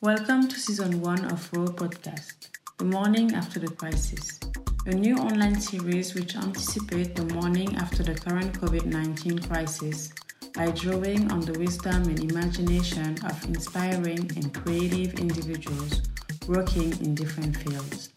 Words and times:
Welcome 0.00 0.46
to 0.46 0.60
season 0.60 1.00
one 1.00 1.24
of 1.24 1.52
Raw 1.52 1.66
Podcast, 1.66 2.50
The 2.76 2.84
Morning 2.84 3.34
After 3.34 3.58
the 3.58 3.66
Crisis, 3.66 4.38
a 4.86 4.94
new 4.94 5.16
online 5.16 5.60
series 5.60 6.14
which 6.14 6.36
anticipates 6.36 7.20
the 7.20 7.34
morning 7.34 7.74
after 7.74 8.04
the 8.04 8.14
current 8.14 8.52
COVID 8.60 8.86
19 8.86 9.40
crisis 9.40 10.12
by 10.54 10.70
drawing 10.70 11.32
on 11.32 11.40
the 11.40 11.58
wisdom 11.58 12.04
and 12.04 12.30
imagination 12.30 13.16
of 13.24 13.44
inspiring 13.46 14.30
and 14.36 14.54
creative 14.54 15.18
individuals 15.18 16.02
working 16.46 16.92
in 17.00 17.16
different 17.16 17.56
fields. 17.56 18.10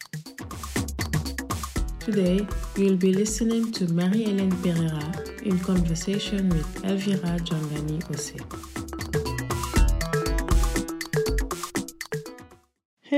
Today, 1.98 2.46
we'll 2.76 2.96
be 2.96 3.12
listening 3.12 3.72
to 3.72 3.92
Marie-Hélène 3.92 4.54
Pereira 4.62 5.42
in 5.42 5.58
conversation 5.58 6.48
with 6.48 6.84
Elvira 6.84 7.40
Dyangani 7.40 8.08
Ose. 8.08 8.71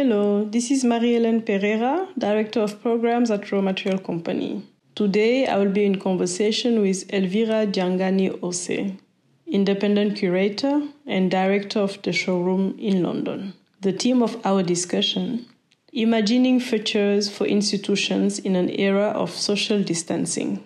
Hello, 0.07 0.45
this 0.45 0.71
is 0.71 0.85
Marie-Hélène 0.85 1.47
Pereira, 1.47 2.07
Director 2.19 2.61
of 2.61 2.83
Programs 2.83 3.31
at 3.31 3.51
Raw 3.51 3.63
Material 3.63 3.99
Company. 3.99 4.63
Today, 4.95 5.47
I 5.47 5.57
will 5.57 5.73
be 5.73 5.87
in 5.87 5.99
conversation 5.99 6.83
with 6.83 7.11
Elvira 7.11 7.67
Dyangani 7.67 8.39
Ose, 8.43 8.93
Independent 9.47 10.19
Curator 10.19 10.83
and 11.07 11.31
Director 11.31 11.81
of 11.81 12.03
the 12.03 12.13
Showroom 12.13 12.77
in 12.79 13.03
London. 13.03 13.55
The 13.81 13.93
theme 13.93 14.23
of 14.23 14.37
our 14.45 14.63
discussion 14.63 15.47
Imagining 15.95 16.61
Futures 16.61 17.31
for 17.31 17.47
Institutions 17.47 18.39
in 18.39 18.57
an 18.57 18.69
Era 18.79 19.09
of 19.09 19.31
Social 19.31 19.83
Distancing. 19.83 20.63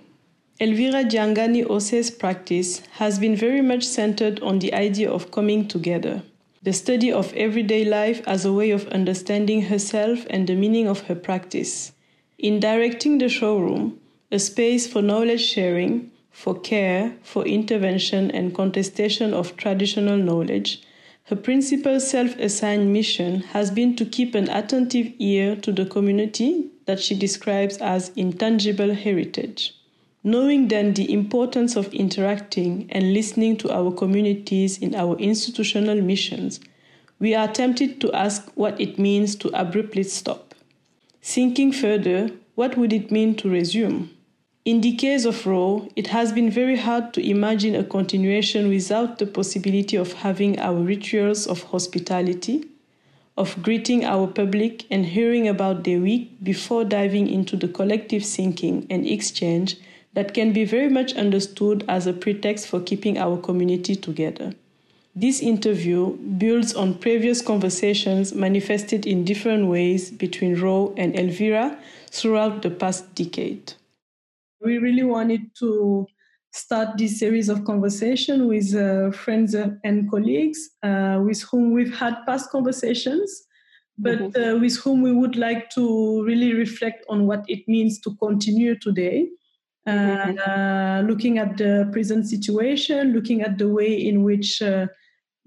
Elvira 0.61 1.05
Dyangani 1.05 1.64
Ose's 1.70 2.11
practice 2.11 2.83
has 2.95 3.20
been 3.20 3.36
very 3.36 3.62
much 3.62 3.84
centered 3.84 4.41
on 4.41 4.59
the 4.59 4.75
idea 4.75 5.09
of 5.09 5.30
coming 5.30 5.69
together, 5.69 6.25
the 6.68 6.74
study 6.74 7.10
of 7.10 7.32
everyday 7.32 7.82
life 7.82 8.20
as 8.27 8.44
a 8.44 8.52
way 8.52 8.70
of 8.70 8.86
understanding 8.88 9.62
herself 9.62 10.27
and 10.28 10.47
the 10.47 10.55
meaning 10.55 10.86
of 10.86 11.00
her 11.06 11.14
practice. 11.14 11.92
In 12.36 12.60
directing 12.60 13.16
the 13.16 13.30
showroom, 13.30 13.98
a 14.30 14.38
space 14.38 14.86
for 14.86 15.00
knowledge 15.00 15.41
sharing, 15.41 16.10
for 16.30 16.60
care, 16.60 17.16
for 17.22 17.47
intervention 17.47 18.30
and 18.33 18.55
contestation 18.55 19.33
of 19.33 19.56
traditional 19.56 20.19
knowledge, 20.19 20.83
her 21.25 21.36
principal 21.36 22.00
self 22.00 22.36
assigned 22.36 22.92
mission 22.92 23.41
has 23.55 23.70
been 23.70 23.97
to 23.97 24.05
keep 24.05 24.34
an 24.34 24.50
attentive 24.50 25.14
ear 25.19 25.56
to 25.56 25.72
the 25.72 25.86
community 25.86 26.66
that 26.84 27.00
she 27.00 27.14
describes 27.14 27.78
as 27.78 28.10
intangible 28.14 28.92
heritage. 28.92 29.75
Knowing 30.24 30.69
then 30.69 30.94
the 30.94 31.12
importance 31.12 31.77
of 31.77 31.94
interacting 31.94 32.86
and 32.91 33.14
listening 33.14 33.56
to 33.56 33.70
our 33.70 33.92
communities 33.92 34.77
in 34.78 34.94
our 34.94 35.16
institutional 35.19 36.02
missions, 36.02 36.58
we 37.20 37.34
are 37.34 37.48
tempted 37.48 38.00
to 38.00 38.12
ask 38.12 38.50
what 38.55 38.80
it 38.80 38.98
means 38.98 39.36
to 39.36 39.48
abruptly 39.58 40.02
stop. 40.02 40.55
Thinking 41.22 41.72
further, 41.72 42.30
what 42.56 42.77
would 42.77 42.92
it 42.92 43.10
mean 43.10 43.36
to 43.36 43.48
resume? 43.48 44.10
In 44.64 44.80
the 44.80 44.97
case 44.97 45.25
of 45.25 45.47
Raw, 45.47 45.86
it 45.97 46.08
has 46.08 46.32
been 46.32 46.50
very 46.50 46.77
hard 46.77 47.14
to 47.14 47.27
imagine 47.27 47.75
a 47.75 47.84
continuation 47.84 48.69
without 48.69 49.19
the 49.19 49.27
possibility 49.27 49.97
of 49.97 50.12
having 50.12 50.58
our 50.58 50.75
rituals 50.75 51.47
of 51.47 51.62
hospitality, 51.62 52.66
of 53.36 53.62
greeting 53.62 54.05
our 54.05 54.27
public 54.27 54.84
and 54.91 55.06
hearing 55.06 55.48
about 55.48 55.84
their 55.84 56.00
week 56.00 56.32
before 56.42 56.84
diving 56.84 57.28
into 57.28 57.56
the 57.56 57.69
collective 57.69 58.25
thinking 58.25 58.86
and 58.91 59.06
exchange 59.06 59.77
that 60.19 60.34
can 60.34 60.52
be 60.52 60.64
very 60.64 60.88
much 60.88 61.14
understood 61.14 61.84
as 61.86 62.08
a 62.08 62.12
pretext 62.12 62.66
for 62.66 62.80
keeping 62.80 63.16
our 63.19 63.36
community 63.36 63.94
together. 63.94 64.52
This 65.14 65.41
interview 65.41 66.16
builds 66.16 66.75
on 66.75 66.94
previous 66.94 67.41
conversations 67.41 68.34
manifested 68.34 69.06
in 69.06 69.25
different 69.25 69.69
ways 69.69 70.10
between 70.10 70.60
Raw 70.60 70.88
and 70.97 71.16
Elvira 71.16 71.78
throughout 72.10 72.62
the 72.62 72.70
past 72.70 73.15
decade. 73.15 73.75
We 74.60 74.78
really 74.78 75.04
wanted 75.04 75.54
to 75.60 76.09
start 76.53 76.98
this 76.98 77.20
series 77.20 77.48
of 77.48 77.64
conversation 77.64 78.48
with 78.48 78.75
uh, 78.75 79.12
friends 79.12 79.54
and 79.54 80.10
colleagues 80.10 80.70
uh, 80.82 81.20
with 81.25 81.43
whom 81.43 81.72
we've 81.72 81.97
had 81.97 82.16
past 82.26 82.50
conversations, 82.50 83.44
but 83.97 84.19
mm-hmm. 84.19 84.56
uh, 84.56 84.59
with 84.59 84.78
whom 84.78 85.00
we 85.00 85.12
would 85.12 85.37
like 85.37 85.70
to 85.76 86.25
really 86.25 86.54
reflect 86.54 87.04
on 87.09 87.28
what 87.28 87.44
it 87.47 87.69
means 87.69 88.00
to 88.00 88.16
continue 88.16 88.76
today. 88.76 89.28
Mm-hmm. 89.88 90.50
Uh, 90.50 91.00
looking 91.09 91.38
at 91.38 91.56
the 91.56 91.88
present 91.93 92.26
situation, 92.28 93.12
looking 93.12 93.43
at 93.43 93.59
the 93.59 93.69
way 93.69 93.93
in 93.93 94.22
which 94.22 94.60
uh, 94.60 94.87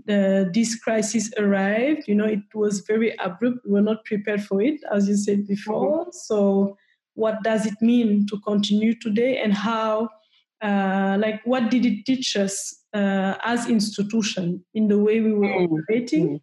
the, 0.06 0.50
this 0.53 0.75
crisis 0.75 1.31
arrived. 1.38 2.07
You 2.07 2.16
know, 2.16 2.25
it 2.25 2.44
was 2.53 2.79
very 2.81 3.16
abrupt. 3.19 3.59
We 3.66 3.74
were 3.74 3.81
not 3.81 4.03
prepared 4.06 4.44
for 4.44 4.62
it, 4.62 4.81
as 4.91 5.07
you 5.07 5.16
said 5.16 5.47
before. 5.47 6.02
Mm-hmm. 6.02 6.12
So 6.13 6.78
what 7.13 7.44
does 7.44 7.66
it 7.66 7.75
mean 7.81 8.25
to 8.28 8.40
continue 8.40 8.94
today 9.00 9.41
and 9.41 9.53
how 9.53 10.09
uh, 10.62 11.18
like 11.19 11.41
what 11.44 11.69
did 11.69 11.85
it 11.85 12.06
teach 12.06 12.35
us 12.35 12.84
uh, 12.94 13.35
as 13.44 13.69
institution 13.69 14.63
in 14.73 14.88
the 14.88 14.97
way 14.97 15.19
we 15.22 15.34
were 15.34 15.47
mm-hmm. 15.47 15.73
operating 15.73 16.40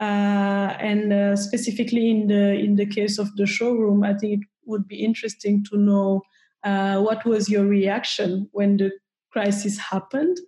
uh, 0.00 0.74
and 0.80 1.12
uh, 1.12 1.36
specifically 1.36 2.10
in 2.10 2.26
the 2.26 2.54
in 2.54 2.76
the 2.76 2.86
case 2.86 3.18
of 3.18 3.34
the 3.36 3.46
showroom 3.46 4.02
i 4.02 4.12
think 4.14 4.42
it 4.42 4.48
would 4.66 4.86
be 4.88 5.04
interesting 5.04 5.64
to 5.64 5.76
know 5.76 6.20
uh, 6.64 7.00
what 7.00 7.24
was 7.24 7.48
your 7.48 7.66
reaction 7.66 8.48
when 8.52 8.76
the 8.76 8.90
crisis 9.32 9.78
happened 9.78 10.38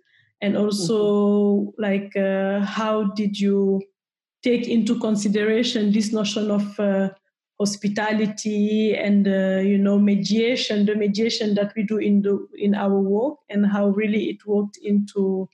and 0.41 0.57
also 0.57 0.97
mm-hmm. 0.97 1.81
like 1.81 2.15
uh, 2.15 2.65
how 2.65 3.03
did 3.15 3.39
you 3.39 3.81
take 4.43 4.67
into 4.67 4.99
consideration 4.99 5.91
this 5.91 6.11
notion 6.11 6.51
of 6.51 6.79
hospitality 7.59 8.95
and 8.95 9.27
uh, 9.27 9.61
you 9.61 9.77
know 9.77 9.99
mediation 9.99 10.85
the 10.85 10.95
mediation 10.95 11.53
that 11.55 11.71
we 11.75 11.83
do 11.83 11.97
in 11.97 12.21
the 12.21 12.35
in 12.57 12.73
our 12.75 12.99
work 12.99 13.37
and 13.49 13.67
how 13.67 13.87
really 13.89 14.29
it 14.29 14.45
worked 14.45 14.77
into 14.83 15.47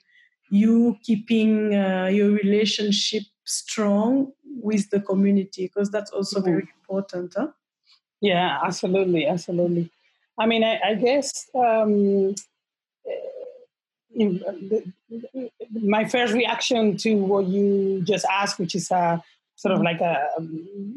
you 0.50 0.96
keeping 1.04 1.76
uh, 1.76 2.08
your 2.08 2.32
relationship 2.32 3.24
strong 3.46 4.32
with 4.46 4.90
the 4.90 5.00
community 5.02 5.68
because 5.68 5.92
that's 5.92 6.12
also 6.12 6.40
mm-hmm. 6.40 6.50
very 6.50 6.68
important 6.80 7.34
huh? 7.38 7.48
yeah 8.22 8.58
absolutely 8.64 9.28
absolutely 9.28 9.92
i 10.40 10.46
mean 10.46 10.64
i, 10.64 10.80
I 10.84 10.96
guess 10.96 11.50
um, 11.56 12.36
in, 14.16 14.44
uh, 14.48 15.42
my 15.82 16.06
first 16.06 16.34
reaction 16.34 16.98
to 16.98 17.16
what 17.16 17.46
you 17.48 18.02
just 18.04 18.26
asked 18.32 18.60
which 18.60 18.76
is 18.76 18.92
uh, 18.92 19.20
sort 19.56 19.76
of 19.76 19.82
like 19.82 20.02
a, 20.02 20.28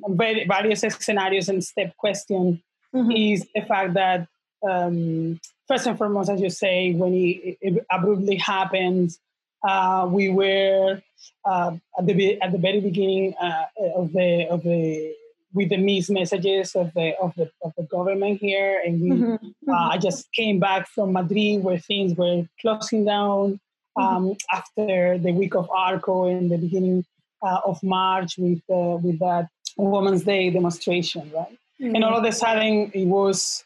a 0.04 0.44
various 0.46 0.84
scenarios 1.00 1.48
and 1.48 1.62
step 1.62 1.96
question 1.96 2.62
mm-hmm. 2.94 3.10
is 3.10 3.46
the 3.54 3.62
fact 3.62 3.94
that 3.94 4.28
um, 4.68 5.40
first 5.66 5.86
and 5.86 5.98
foremost, 5.98 6.30
as 6.30 6.40
you 6.40 6.50
say, 6.50 6.92
when 6.92 7.14
it, 7.14 7.58
it 7.60 7.86
abruptly 7.90 8.36
happens, 8.36 9.18
uh, 9.66 10.06
we 10.10 10.28
were 10.28 11.00
uh, 11.44 11.72
at 11.98 12.06
the 12.06 12.40
at 12.40 12.52
the 12.52 12.58
very 12.58 12.80
beginning 12.80 13.34
uh, 13.40 13.64
of 13.96 14.12
the 14.12 14.46
of 14.48 14.62
the 14.62 15.14
with 15.54 15.68
the 15.68 15.76
mixed 15.76 16.10
messages 16.10 16.74
of 16.74 16.92
the 16.94 17.14
of 17.20 17.34
the 17.36 17.50
of 17.62 17.72
the 17.76 17.84
government 17.84 18.40
here, 18.40 18.80
and 18.84 19.00
we, 19.00 19.10
mm-hmm. 19.10 19.70
Uh. 19.70 19.88
I 19.90 19.98
just 19.98 20.32
came 20.32 20.58
back 20.58 20.88
from 20.88 21.12
Madrid 21.12 21.62
where 21.62 21.78
things 21.78 22.16
were 22.16 22.44
closing 22.60 23.04
down 23.04 23.60
mm-hmm. 23.98 24.02
um, 24.02 24.24
mm-hmm. 24.24 24.56
after 24.56 25.18
the 25.18 25.32
week 25.32 25.54
of 25.54 25.70
Arco 25.70 26.26
in 26.26 26.48
the 26.48 26.58
beginning 26.58 27.04
uh, 27.42 27.60
of 27.64 27.82
March 27.82 28.38
with 28.38 28.62
uh, 28.70 28.96
with 29.02 29.18
that 29.18 29.48
Women's 29.76 30.24
Day 30.24 30.50
demonstration, 30.50 31.30
right? 31.34 31.58
Mm-hmm. 31.80 31.94
And 31.94 32.04
all 32.04 32.16
of 32.16 32.24
a 32.24 32.32
sudden, 32.32 32.90
it 32.94 33.06
was 33.06 33.64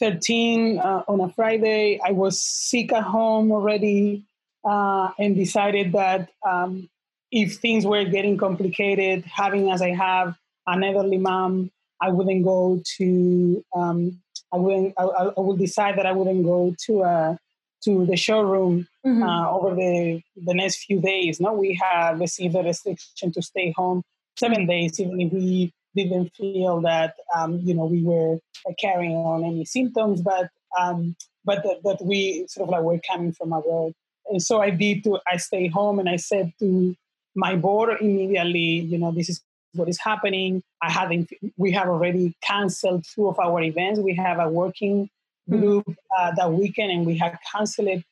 13 0.00 0.78
uh, 0.78 1.02
on 1.08 1.20
a 1.20 1.28
Friday. 1.30 2.00
I 2.04 2.12
was 2.12 2.40
sick 2.40 2.92
at 2.92 3.02
home 3.02 3.52
already, 3.52 4.24
uh, 4.64 5.10
and 5.18 5.34
decided 5.36 5.92
that 5.92 6.30
um, 6.46 6.88
if 7.30 7.56
things 7.56 7.86
were 7.86 8.04
getting 8.04 8.36
complicated, 8.36 9.24
having 9.24 9.70
as 9.70 9.82
I 9.82 9.90
have 9.90 10.36
an 10.66 10.84
elderly 10.84 11.18
mom, 11.18 11.70
I 12.00 12.10
wouldn't 12.10 12.44
go 12.44 12.82
to. 12.96 13.64
Um, 13.74 14.20
I 14.52 14.56
wouldn't. 14.56 14.94
I, 14.98 15.02
I 15.02 15.40
would 15.40 15.58
decide 15.58 15.98
that 15.98 16.06
I 16.06 16.12
wouldn't 16.12 16.44
go 16.44 16.74
to 16.86 17.02
a 17.02 17.38
to 17.84 18.06
the 18.06 18.16
showroom 18.16 18.86
mm-hmm. 19.06 19.22
uh, 19.22 19.50
over 19.50 19.74
the 19.74 20.20
the 20.36 20.54
next 20.54 20.84
few 20.84 21.00
days. 21.00 21.40
No, 21.40 21.52
we 21.52 21.78
have 21.82 22.20
received 22.20 22.54
a 22.56 22.62
restriction 22.62 23.32
to 23.32 23.42
stay 23.42 23.72
home 23.76 24.02
seven 24.38 24.66
days, 24.66 24.98
even 25.00 25.20
if 25.20 25.32
we 25.32 25.72
didn't 25.94 26.32
feel 26.34 26.80
that 26.80 27.14
um, 27.36 27.60
you 27.62 27.74
know 27.74 27.86
we 27.86 28.02
were 28.02 28.38
uh, 28.68 28.72
carrying 28.78 29.12
on 29.12 29.44
any 29.44 29.64
symptoms, 29.64 30.22
but 30.22 30.48
um, 30.78 31.16
but 31.44 31.62
that, 31.62 31.80
that 31.84 32.04
we 32.04 32.46
sort 32.48 32.68
of 32.68 32.72
like 32.72 32.82
were 32.82 33.00
coming 33.10 33.32
from 33.32 33.52
abroad. 33.52 33.92
And 34.30 34.42
so 34.42 34.60
I 34.60 34.70
did. 34.70 35.04
To, 35.04 35.20
I 35.26 35.36
stayed 35.36 35.72
home 35.72 35.98
and 35.98 36.08
I 36.08 36.16
said 36.16 36.52
to 36.60 36.96
my 37.34 37.56
board 37.56 37.96
immediately, 38.00 38.80
you 38.80 38.98
know, 38.98 39.12
this 39.12 39.28
is 39.28 39.40
what 39.74 39.88
is 39.88 40.00
happening. 40.00 40.62
I 40.82 40.90
have 40.90 41.10
we 41.56 41.72
have 41.72 41.88
already 41.88 42.36
canceled 42.42 43.04
two 43.14 43.28
of 43.28 43.38
our 43.38 43.62
events. 43.62 44.00
We 44.00 44.14
have 44.16 44.38
a 44.38 44.48
working 44.48 45.10
Mm-hmm. 45.50 45.60
group 45.60 45.96
uh, 46.18 46.32
that 46.36 46.50
weekend, 46.50 46.90
and 46.90 47.04
we 47.04 47.18
had 47.18 47.36
canceled 47.52 47.88
it 47.88 48.02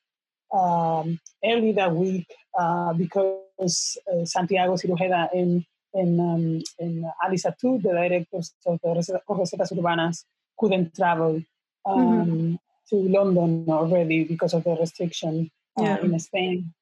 um, 0.52 1.18
early 1.42 1.72
that 1.72 1.94
week 1.94 2.26
uh, 2.58 2.92
because 2.92 3.96
uh, 4.06 4.26
Santiago 4.26 4.74
Cirugeda 4.74 5.30
and 5.32 5.64
and, 5.94 6.20
um, 6.20 6.62
and 6.78 7.06
Alisa 7.24 7.56
too, 7.58 7.78
the 7.82 7.88
directors 7.90 8.52
of 8.66 8.78
the 8.82 8.88
Recetas 8.88 9.72
Urbanas, 9.72 10.24
couldn't 10.58 10.94
travel 10.94 11.42
um, 11.86 12.26
mm-hmm. 12.26 12.54
to 12.90 12.96
London 12.96 13.64
already 13.68 14.24
because 14.24 14.52
of 14.52 14.64
the 14.64 14.76
restriction 14.76 15.50
uh, 15.78 15.84
yeah. 15.84 16.00
in 16.00 16.18
Spain. 16.18 16.74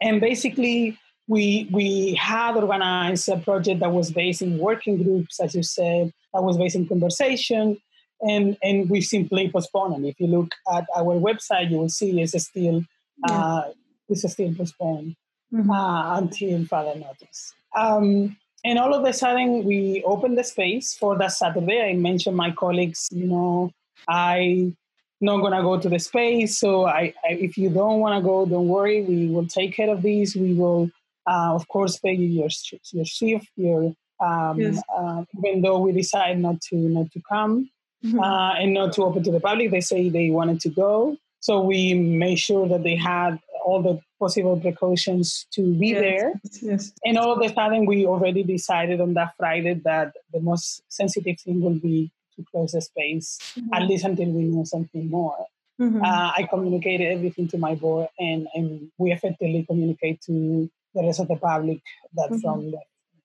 And 0.00 0.22
basically, 0.22 0.98
we 1.28 1.68
we 1.72 2.14
had 2.14 2.56
organized 2.56 3.28
a 3.28 3.38
project 3.38 3.80
that 3.80 3.92
was 3.92 4.10
based 4.10 4.42
in 4.42 4.58
working 4.58 5.02
groups, 5.02 5.40
as 5.40 5.54
you 5.54 5.62
said, 5.62 6.12
that 6.32 6.42
was 6.42 6.56
based 6.56 6.76
in 6.76 6.86
conversation, 6.86 7.78
and 8.20 8.56
and 8.62 8.88
we 8.88 9.00
simply 9.00 9.50
postponed. 9.50 9.94
And 9.94 10.06
if 10.06 10.20
you 10.20 10.28
look 10.28 10.54
at 10.72 10.86
our 10.96 11.14
website, 11.14 11.70
you 11.70 11.78
will 11.78 11.88
see 11.88 12.20
it's 12.20 12.40
still 12.44 12.84
yeah. 13.26 13.34
uh, 13.34 13.72
it's 14.08 14.30
still 14.30 14.54
postponed 14.54 15.16
mm-hmm. 15.52 15.70
uh, 15.70 16.18
until 16.18 16.64
further 16.66 16.98
notice. 16.98 17.54
Um, 17.76 18.36
and 18.64 18.78
all 18.78 18.94
of 18.94 19.04
a 19.04 19.12
sudden, 19.12 19.64
we 19.64 20.02
opened 20.04 20.38
the 20.38 20.44
space 20.44 20.96
for 20.96 21.16
that 21.18 21.32
Saturday. 21.32 21.90
I 21.90 21.94
mentioned 21.94 22.36
my 22.36 22.50
colleagues, 22.50 23.08
you 23.10 23.26
know, 23.26 23.70
I 24.08 24.72
not 25.20 25.40
gonna 25.40 25.62
go 25.62 25.78
to 25.78 25.88
the 25.88 25.98
space. 25.98 26.58
So 26.58 26.86
I, 26.86 27.14
I 27.24 27.32
if 27.32 27.56
you 27.56 27.70
don't 27.70 28.00
want 28.00 28.20
to 28.20 28.26
go, 28.26 28.46
don't 28.46 28.68
worry. 28.68 29.02
We 29.02 29.28
will 29.28 29.46
take 29.46 29.74
care 29.74 29.90
of 29.90 30.02
these. 30.02 30.36
We 30.36 30.54
will 30.54 30.90
uh, 31.26 31.54
of 31.54 31.66
course, 31.68 31.98
pay 31.98 32.14
your 32.14 32.48
your 32.92 33.04
shift, 33.04 33.50
your 33.56 33.94
um, 34.24 34.60
yes. 34.60 34.82
uh, 34.96 35.24
even 35.38 35.62
though 35.62 35.78
we 35.78 35.92
decide 35.92 36.38
not 36.38 36.60
to 36.62 36.76
not 36.76 37.10
to 37.12 37.20
come 37.28 37.68
mm-hmm. 38.04 38.20
uh, 38.20 38.54
and 38.54 38.74
not 38.74 38.92
to 38.94 39.04
open 39.04 39.22
to 39.24 39.32
the 39.32 39.40
public. 39.40 39.70
They 39.70 39.80
say 39.80 40.08
they 40.08 40.30
wanted 40.30 40.60
to 40.60 40.70
go, 40.70 41.16
so 41.40 41.60
we 41.60 41.94
made 41.94 42.36
sure 42.36 42.68
that 42.68 42.82
they 42.82 42.96
had 42.96 43.38
all 43.64 43.82
the 43.82 44.00
possible 44.18 44.58
precautions 44.58 45.46
to 45.52 45.74
be 45.74 45.88
yes. 45.88 46.00
there. 46.00 46.32
Yes. 46.62 46.92
And 47.04 47.18
all 47.18 47.32
of 47.32 47.40
a 47.42 47.52
sudden, 47.52 47.84
we 47.84 48.06
already 48.06 48.42
decided 48.42 49.00
on 49.00 49.14
that 49.14 49.34
Friday 49.36 49.74
that 49.84 50.12
the 50.32 50.40
most 50.40 50.82
sensitive 50.88 51.38
thing 51.40 51.60
will 51.60 51.78
be 51.78 52.10
to 52.36 52.44
close 52.50 52.72
the 52.72 52.80
space, 52.80 53.38
mm-hmm. 53.58 53.74
at 53.74 53.88
least 53.88 54.04
until 54.04 54.30
we 54.30 54.44
know 54.44 54.64
something 54.64 55.10
more. 55.10 55.46
Mm-hmm. 55.80 56.02
Uh, 56.02 56.32
I 56.36 56.46
communicated 56.48 57.12
everything 57.12 57.48
to 57.48 57.58
my 57.58 57.74
board, 57.74 58.08
and, 58.18 58.46
and 58.54 58.90
we 58.98 59.12
effectively 59.12 59.64
communicate 59.68 60.22
to 60.22 60.70
the 60.96 61.02
rest 61.02 61.20
of 61.20 61.28
the 61.28 61.36
public 61.36 61.80
that 62.14 62.30
mm-hmm. 62.30 62.40
from 62.40 62.70
the 62.72 62.80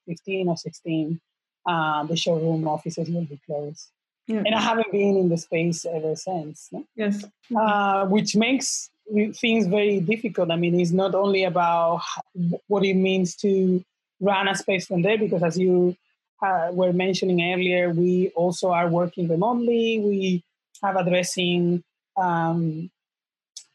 15 0.07 0.49
or 0.49 0.57
16, 0.57 1.19
uh, 1.65 2.03
the 2.03 2.15
showroom 2.15 2.67
offices 2.67 3.09
will 3.09 3.25
be 3.25 3.39
closed. 3.45 3.87
Yeah. 4.27 4.43
And 4.45 4.53
I 4.53 4.61
haven't 4.61 4.91
been 4.91 5.17
in 5.17 5.29
the 5.29 5.37
space 5.37 5.85
ever 5.85 6.15
since. 6.15 6.69
No? 6.71 6.85
Yes. 6.95 7.25
Uh, 7.55 8.05
which 8.05 8.35
makes 8.35 8.89
things 9.35 9.67
very 9.67 9.99
difficult. 9.99 10.51
I 10.51 10.55
mean, 10.55 10.79
it's 10.79 10.91
not 10.91 11.15
only 11.15 11.43
about 11.43 12.01
what 12.67 12.85
it 12.85 12.93
means 12.93 13.35
to 13.37 13.83
run 14.19 14.47
a 14.47 14.55
space 14.55 14.85
from 14.85 15.01
there, 15.01 15.17
because 15.17 15.43
as 15.43 15.57
you 15.57 15.95
uh, 16.41 16.69
were 16.71 16.93
mentioning 16.93 17.53
earlier, 17.53 17.89
we 17.89 18.29
also 18.35 18.71
are 18.71 18.87
working 18.87 19.27
remotely. 19.27 19.99
We 19.99 20.43
have 20.83 20.95
addressing 20.95 21.83
um, 22.15 22.89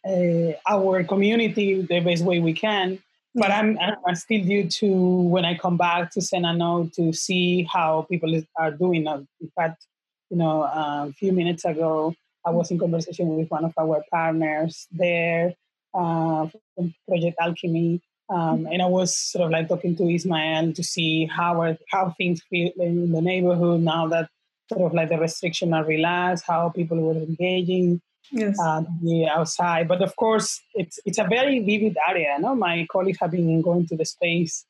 uh, 0.09 0.53
our 0.69 1.05
community 1.05 1.83
the 1.83 2.01
best 2.01 2.25
way 2.25 2.39
we 2.39 2.53
can 2.53 3.03
but 3.37 3.51
I'm, 3.51 3.79
I'm 4.07 4.15
still 4.15 4.43
due 4.43 4.67
to 4.67 4.87
when 4.87 5.45
I 5.45 5.57
come 5.57 5.77
back 5.77 6.11
to 6.13 6.41
note 6.41 6.95
to 6.95 7.13
see 7.13 7.69
how 7.71 8.07
people 8.11 8.43
are 8.59 8.71
doing. 8.71 9.07
Uh, 9.07 9.23
in 9.41 9.51
fact, 9.55 9.87
you 10.31 10.39
know, 10.39 10.63
uh, 10.63 11.07
a 11.09 11.13
few 11.13 11.33
minutes 11.33 11.67
ago, 11.67 12.15
I 12.47 12.51
was 12.51 12.71
in 12.71 12.79
conversation 12.79 13.37
with 13.37 13.49
one 13.51 13.65
of 13.65 13.75
our 13.79 14.03
partners 14.11 14.87
there 14.91 15.53
uh, 15.93 16.49
from 16.75 16.95
Project 17.07 17.37
Alchemy, 17.39 18.01
um, 18.31 18.67
and 18.71 18.81
I 18.81 18.87
was 18.87 19.17
sort 19.17 19.45
of 19.45 19.51
like 19.51 19.69
talking 19.69 19.95
to 19.97 20.09
Ismael 20.09 20.73
to 20.73 20.83
see 20.83 21.27
how 21.27 21.61
are, 21.61 21.77
how 21.91 22.15
things 22.17 22.43
feel 22.49 22.71
in 22.79 23.13
the 23.13 23.21
neighborhood 23.21 23.83
now 23.83 24.09
that 24.09 24.31
sort 24.73 24.83
of 24.83 24.95
like 24.95 25.11
the 25.11 25.19
restrictions 25.19 25.73
are 25.73 25.85
relaxed, 25.85 26.45
how 26.47 26.71
people 26.71 26.99
were 26.99 27.13
engaging 27.13 28.01
yes. 28.31 28.57
uh, 28.61 28.83
the 29.03 29.27
outside. 29.27 29.89
But 29.89 30.03
of 30.03 30.15
course, 30.17 30.61
it's 30.75 30.99
it's 31.05 31.19
a 31.19 31.25
very 31.25 31.61
vivid 31.61 31.97
area. 32.09 32.37
No, 32.39 32.55
my 32.55 32.87
colleagues 32.91 33.19
have 33.21 33.33
been 33.33 33.63
going 33.63 33.87
to 33.89 33.97
the 33.97 34.05
space 34.05 34.65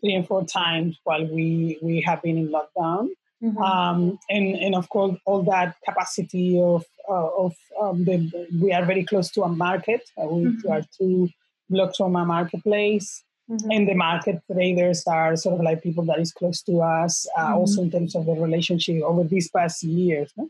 three 0.00 0.14
and 0.14 0.26
four 0.26 0.44
times 0.44 0.98
while 1.04 1.26
we 1.26 1.78
we 1.82 2.00
have 2.02 2.22
been 2.22 2.38
in 2.38 2.48
lockdown. 2.48 3.08
Mm-hmm. 3.42 3.58
Um, 3.58 4.18
and 4.30 4.56
and 4.56 4.74
of 4.74 4.88
course, 4.88 5.18
all 5.26 5.42
that 5.44 5.76
capacity 5.84 6.60
of 6.60 6.84
uh, 7.08 7.28
of 7.36 7.54
um, 7.80 8.04
the 8.04 8.48
we 8.60 8.72
are 8.72 8.84
very 8.84 9.04
close 9.04 9.30
to 9.32 9.42
a 9.42 9.48
market. 9.48 10.02
Uh, 10.20 10.26
we 10.26 10.44
mm-hmm. 10.44 10.70
are 10.70 10.82
two 10.98 11.28
blocks 11.68 11.96
from 11.96 12.16
a 12.16 12.24
marketplace. 12.24 13.24
Mm-hmm. 13.50 13.70
And 13.72 13.88
the 13.88 13.94
market 13.94 14.40
traders 14.50 15.02
are 15.06 15.34
sort 15.34 15.56
of 15.56 15.64
like 15.64 15.82
people 15.82 16.04
that 16.04 16.20
is 16.20 16.32
close 16.32 16.62
to 16.62 16.80
us, 16.80 17.26
uh, 17.36 17.46
mm-hmm. 17.46 17.54
also 17.54 17.82
in 17.82 17.90
terms 17.90 18.14
of 18.14 18.24
the 18.24 18.32
relationship 18.32 19.02
over 19.02 19.24
these 19.24 19.50
past 19.50 19.82
years. 19.82 20.32
No? 20.36 20.48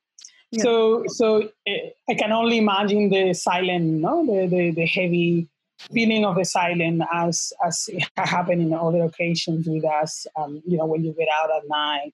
So, 0.60 1.04
so 1.06 1.48
eh, 1.66 1.90
I 2.08 2.14
can 2.14 2.32
only 2.32 2.58
imagine 2.58 3.08
the 3.08 3.32
silent, 3.32 3.84
no, 3.84 4.26
the, 4.26 4.46
the, 4.46 4.70
the 4.72 4.86
heavy 4.86 5.48
feeling 5.92 6.24
of 6.24 6.36
the 6.36 6.44
silent 6.44 7.02
as 7.12 7.52
as 7.64 7.88
it 7.88 8.04
happened 8.16 8.62
in 8.62 8.72
other 8.72 9.02
occasions 9.04 9.66
with 9.66 9.84
us. 9.84 10.26
Um, 10.36 10.62
you 10.66 10.76
know, 10.76 10.86
when 10.86 11.04
you 11.04 11.12
get 11.12 11.28
out 11.40 11.50
at 11.56 11.68
night 11.68 12.12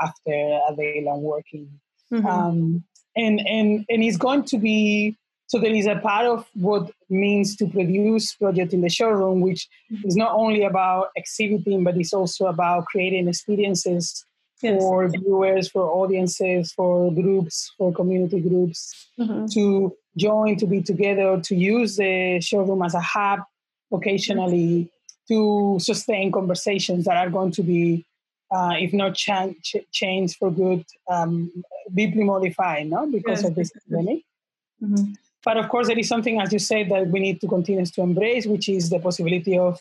after 0.00 0.30
a 0.30 0.74
day 0.76 1.02
long 1.04 1.22
working, 1.22 1.68
mm-hmm. 2.12 2.26
um, 2.26 2.84
and 3.16 3.40
and 3.40 3.84
and 3.88 4.04
it's 4.04 4.16
going 4.16 4.44
to 4.44 4.58
be 4.58 5.16
so 5.46 5.58
there 5.58 5.74
is 5.74 5.86
a 5.86 5.96
part 5.96 6.26
of 6.26 6.46
what 6.54 6.92
means 7.08 7.56
to 7.56 7.66
produce 7.66 8.34
project 8.36 8.72
in 8.72 8.82
the 8.82 8.88
showroom, 8.88 9.40
which 9.40 9.68
mm-hmm. 9.92 10.06
is 10.06 10.14
not 10.14 10.32
only 10.32 10.62
about 10.62 11.08
exhibiting, 11.16 11.82
but 11.82 11.96
it's 11.96 12.12
also 12.12 12.46
about 12.46 12.86
creating 12.86 13.26
experiences 13.26 14.24
yes. 14.62 14.80
for 14.80 15.08
viewers, 15.08 15.70
for 15.70 15.82
audiences, 15.82 16.72
for 16.72 17.12
groups, 17.12 17.72
for 17.76 17.92
community 17.92 18.40
groups 18.40 19.10
mm-hmm. 19.18 19.46
to 19.54 19.96
join, 20.16 20.56
to 20.56 20.66
be 20.66 20.82
together, 20.82 21.40
to 21.40 21.54
use 21.54 21.96
the 21.96 22.40
showroom 22.40 22.82
as 22.82 22.94
a 22.94 23.00
hub 23.00 23.40
occasionally 23.92 24.90
to 25.28 25.78
sustain 25.80 26.32
conversations 26.32 27.04
that 27.04 27.16
are 27.16 27.30
going 27.30 27.52
to 27.52 27.62
be, 27.62 28.04
uh, 28.50 28.74
if 28.78 28.92
not 28.92 29.14
ch- 29.14 29.76
changed 29.92 30.36
for 30.36 30.50
good, 30.50 30.84
um, 31.08 31.52
deeply 31.94 32.24
modified, 32.24 32.88
no, 32.88 33.06
because 33.06 33.42
yes. 33.42 33.48
of 33.48 33.54
this 33.54 33.70
pandemic. 33.72 34.24
Mm-hmm. 34.82 35.12
But 35.44 35.56
of 35.56 35.68
course, 35.68 35.86
there 35.86 35.98
is 35.98 36.08
something, 36.08 36.40
as 36.40 36.52
you 36.52 36.58
said, 36.58 36.90
that 36.90 37.08
we 37.08 37.20
need 37.20 37.40
to 37.40 37.48
continue 37.48 37.86
to 37.86 38.02
embrace, 38.02 38.46
which 38.46 38.68
is 38.68 38.90
the 38.90 38.98
possibility 38.98 39.56
of 39.56 39.80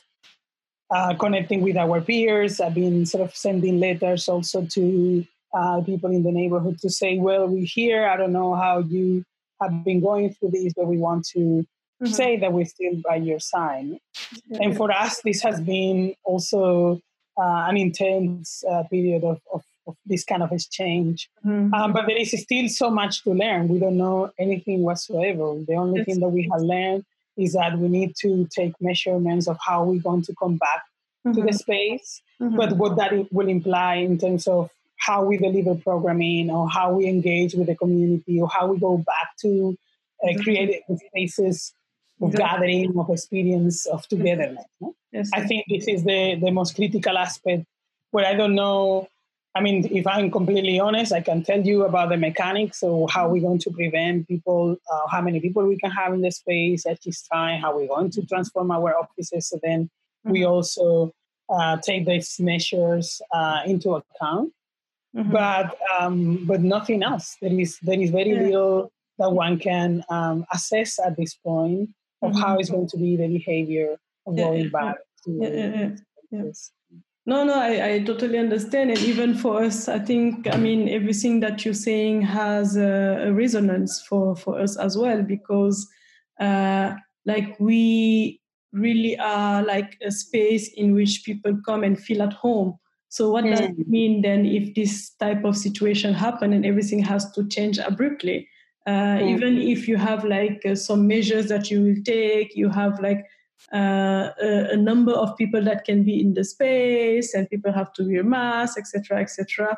uh, 0.91 1.13
connecting 1.15 1.61
with 1.61 1.77
our 1.77 2.01
peers. 2.01 2.59
I've 2.59 2.73
been 2.73 3.05
sort 3.05 3.23
of 3.23 3.35
sending 3.35 3.79
letters 3.79 4.27
also 4.27 4.65
to 4.65 5.25
uh, 5.53 5.81
people 5.81 6.11
in 6.11 6.23
the 6.23 6.31
neighborhood 6.31 6.79
to 6.79 6.89
say, 6.89 7.17
well, 7.17 7.47
we're 7.47 7.65
here. 7.65 8.07
I 8.07 8.17
don't 8.17 8.33
know 8.33 8.55
how 8.55 8.79
you 8.79 9.23
have 9.61 9.83
been 9.83 9.99
going 10.01 10.33
through 10.33 10.51
this, 10.51 10.73
but 10.73 10.87
we 10.87 10.97
want 10.97 11.25
to 11.27 11.39
mm-hmm. 11.39 12.05
say 12.05 12.37
that 12.37 12.53
we're 12.53 12.65
still 12.65 13.01
by 13.07 13.15
your 13.15 13.39
side. 13.39 13.85
Mm-hmm. 13.85 14.61
And 14.61 14.77
for 14.77 14.91
us, 14.91 15.21
this 15.21 15.41
has 15.41 15.59
been 15.61 16.15
also 16.23 17.01
uh, 17.37 17.65
an 17.67 17.77
intense 17.77 18.63
uh, 18.69 18.83
period 18.83 19.23
of, 19.23 19.39
of, 19.53 19.63
of, 19.87 19.95
this 20.05 20.23
kind 20.23 20.43
of 20.43 20.51
exchange. 20.51 21.29
Mm-hmm. 21.45 21.73
Um, 21.73 21.93
but 21.93 22.05
there 22.05 22.17
is 22.17 22.31
still 22.31 22.69
so 22.69 22.91
much 22.91 23.23
to 23.23 23.31
learn. 23.31 23.67
We 23.67 23.79
don't 23.79 23.97
know 23.97 24.31
anything 24.37 24.83
whatsoever. 24.83 25.55
The 25.67 25.75
only 25.75 26.03
thing 26.03 26.19
that 26.19 26.29
we 26.29 26.49
have 26.51 26.61
learned 26.61 27.05
is 27.37 27.53
that 27.53 27.77
we 27.77 27.87
need 27.87 28.13
to 28.21 28.47
take 28.53 28.73
measurements 28.81 29.47
of 29.47 29.57
how 29.65 29.85
we're 29.85 30.01
going 30.01 30.21
to 30.23 30.35
come 30.35 30.57
back 30.57 30.83
mm-hmm. 31.25 31.33
to 31.33 31.41
the 31.41 31.49
mm-hmm. 31.49 31.55
space, 31.55 32.21
mm-hmm. 32.41 32.55
but 32.55 32.73
what 32.73 32.97
that 32.97 33.31
will 33.31 33.47
imply 33.47 33.95
in 33.95 34.17
terms 34.17 34.47
of 34.47 34.69
how 34.97 35.23
we 35.23 35.37
deliver 35.37 35.75
programming 35.75 36.51
or 36.51 36.69
how 36.69 36.93
we 36.93 37.07
engage 37.07 37.53
with 37.53 37.67
the 37.67 37.75
community 37.75 38.41
or 38.41 38.49
how 38.49 38.67
we 38.67 38.77
go 38.79 38.97
back 38.97 39.29
to 39.41 39.77
uh, 40.23 40.27
mm-hmm. 40.27 40.95
spaces 41.07 41.73
of 42.21 42.31
exactly. 42.33 42.45
gathering, 42.45 42.99
of 42.99 43.09
experience, 43.09 43.85
of 43.85 44.05
togetherness. 44.07 44.65
No? 44.81 44.93
Yes. 45.11 45.29
I 45.33 45.47
think 45.47 45.65
this 45.69 45.87
is 45.87 46.03
the, 46.03 46.35
the 46.35 46.51
most 46.51 46.75
critical 46.75 47.17
aspect 47.17 47.65
where 48.11 48.25
I 48.25 48.33
don't 48.33 48.55
know 48.55 49.07
I 49.55 49.61
mean, 49.61 49.87
if 49.91 50.05
I'm 50.05 50.29
completely 50.29 50.79
honest, 50.79 51.11
I 51.11 51.21
can 51.21 51.43
tell 51.43 51.59
you 51.59 51.83
about 51.83 52.09
the 52.09 52.17
mechanics 52.17 52.83
of 52.83 53.09
how 53.09 53.29
we're 53.29 53.41
going 53.41 53.59
to 53.59 53.71
prevent 53.71 54.27
people, 54.27 54.77
uh, 54.91 55.07
how 55.09 55.21
many 55.21 55.39
people 55.39 55.65
we 55.65 55.77
can 55.77 55.89
have 55.89 56.13
in 56.13 56.21
the 56.21 56.31
space 56.31 56.85
at 56.85 57.01
this 57.03 57.23
time, 57.23 57.61
how 57.61 57.75
we're 57.75 57.87
going 57.87 58.11
to 58.11 58.25
transform 58.25 58.69
our 58.69 58.95
offices. 58.95 59.49
So 59.49 59.59
then 59.63 59.89
mm-hmm. 60.25 60.31
we 60.31 60.45
also 60.45 61.11
uh, 61.49 61.77
take 61.77 62.05
these 62.05 62.39
measures 62.39 63.21
uh, 63.33 63.61
into 63.65 63.91
account. 63.91 64.53
Mm-hmm. 65.15 65.31
But 65.31 65.77
um, 65.99 66.45
but 66.45 66.61
nothing 66.61 67.01
else. 67.01 67.35
There 67.41 67.59
is 67.59 67.79
there 67.81 67.99
is 67.99 68.11
very 68.11 68.33
yeah. 68.33 68.41
little 68.41 68.91
that 69.17 69.31
one 69.31 69.57
can 69.57 70.03
um, 70.09 70.45
assess 70.53 70.99
at 70.99 71.17
this 71.17 71.33
point 71.33 71.89
of 72.21 72.31
mm-hmm. 72.31 72.41
how 72.41 72.57
it's 72.57 72.69
going 72.69 72.87
to 72.89 72.97
be 72.97 73.17
the 73.17 73.27
behavior 73.27 73.97
of 74.27 74.37
yeah, 74.37 74.43
going 74.43 74.69
back 74.69 74.97
to 75.25 75.97
this. 76.31 76.71
No, 77.25 77.43
no, 77.43 77.53
I, 77.53 77.93
I 77.93 78.03
totally 78.03 78.39
understand. 78.39 78.89
And 78.89 78.99
even 78.99 79.35
for 79.35 79.61
us, 79.61 79.87
I 79.87 79.99
think, 79.99 80.47
I 80.51 80.57
mean, 80.57 80.89
everything 80.89 81.41
that 81.41 81.63
you're 81.63 81.75
saying 81.75 82.21
has 82.23 82.75
a, 82.75 83.27
a 83.27 83.31
resonance 83.31 84.01
for, 84.01 84.35
for 84.35 84.59
us 84.59 84.77
as 84.77 84.97
well, 84.97 85.21
because 85.21 85.87
uh, 86.39 86.95
like 87.25 87.59
we 87.59 88.38
really 88.71 89.17
are 89.17 89.63
like 89.63 89.97
a 90.01 90.11
space 90.11 90.71
in 90.73 90.93
which 90.93 91.23
people 91.25 91.59
come 91.65 91.83
and 91.83 91.99
feel 91.99 92.21
at 92.21 92.33
home. 92.33 92.77
So 93.09 93.31
what 93.31 93.43
mm. 93.43 93.51
does 93.51 93.59
it 93.61 93.87
mean 93.87 94.21
then 94.21 94.45
if 94.45 94.75
this 94.75 95.11
type 95.11 95.43
of 95.43 95.57
situation 95.57 96.13
happen 96.13 96.53
and 96.53 96.65
everything 96.65 96.99
has 97.03 97.31
to 97.31 97.47
change 97.47 97.79
abruptly? 97.79 98.47
Uh, 98.85 99.17
mm. 99.17 99.35
Even 99.35 99.57
if 99.57 99.87
you 99.87 99.97
have 99.97 100.23
like 100.23 100.61
uh, 100.65 100.75
some 100.75 101.07
measures 101.07 101.47
that 101.47 101.69
you 101.71 101.81
will 101.81 102.03
take, 102.05 102.55
you 102.55 102.69
have 102.69 102.99
like 102.99 103.25
uh, 103.73 104.29
a, 104.41 104.69
a, 104.71 104.77
number 104.77 105.11
of 105.11 105.35
people 105.37 105.61
that 105.61 105.83
can 105.83 106.03
be 106.03 106.19
in 106.19 106.33
the 106.33 106.43
space 106.43 107.33
and 107.33 107.49
people 107.49 107.73
have 107.73 107.91
to 107.93 108.03
wear 108.03 108.23
masks, 108.23 108.77
etc., 108.77 109.19
etc. 109.19 109.77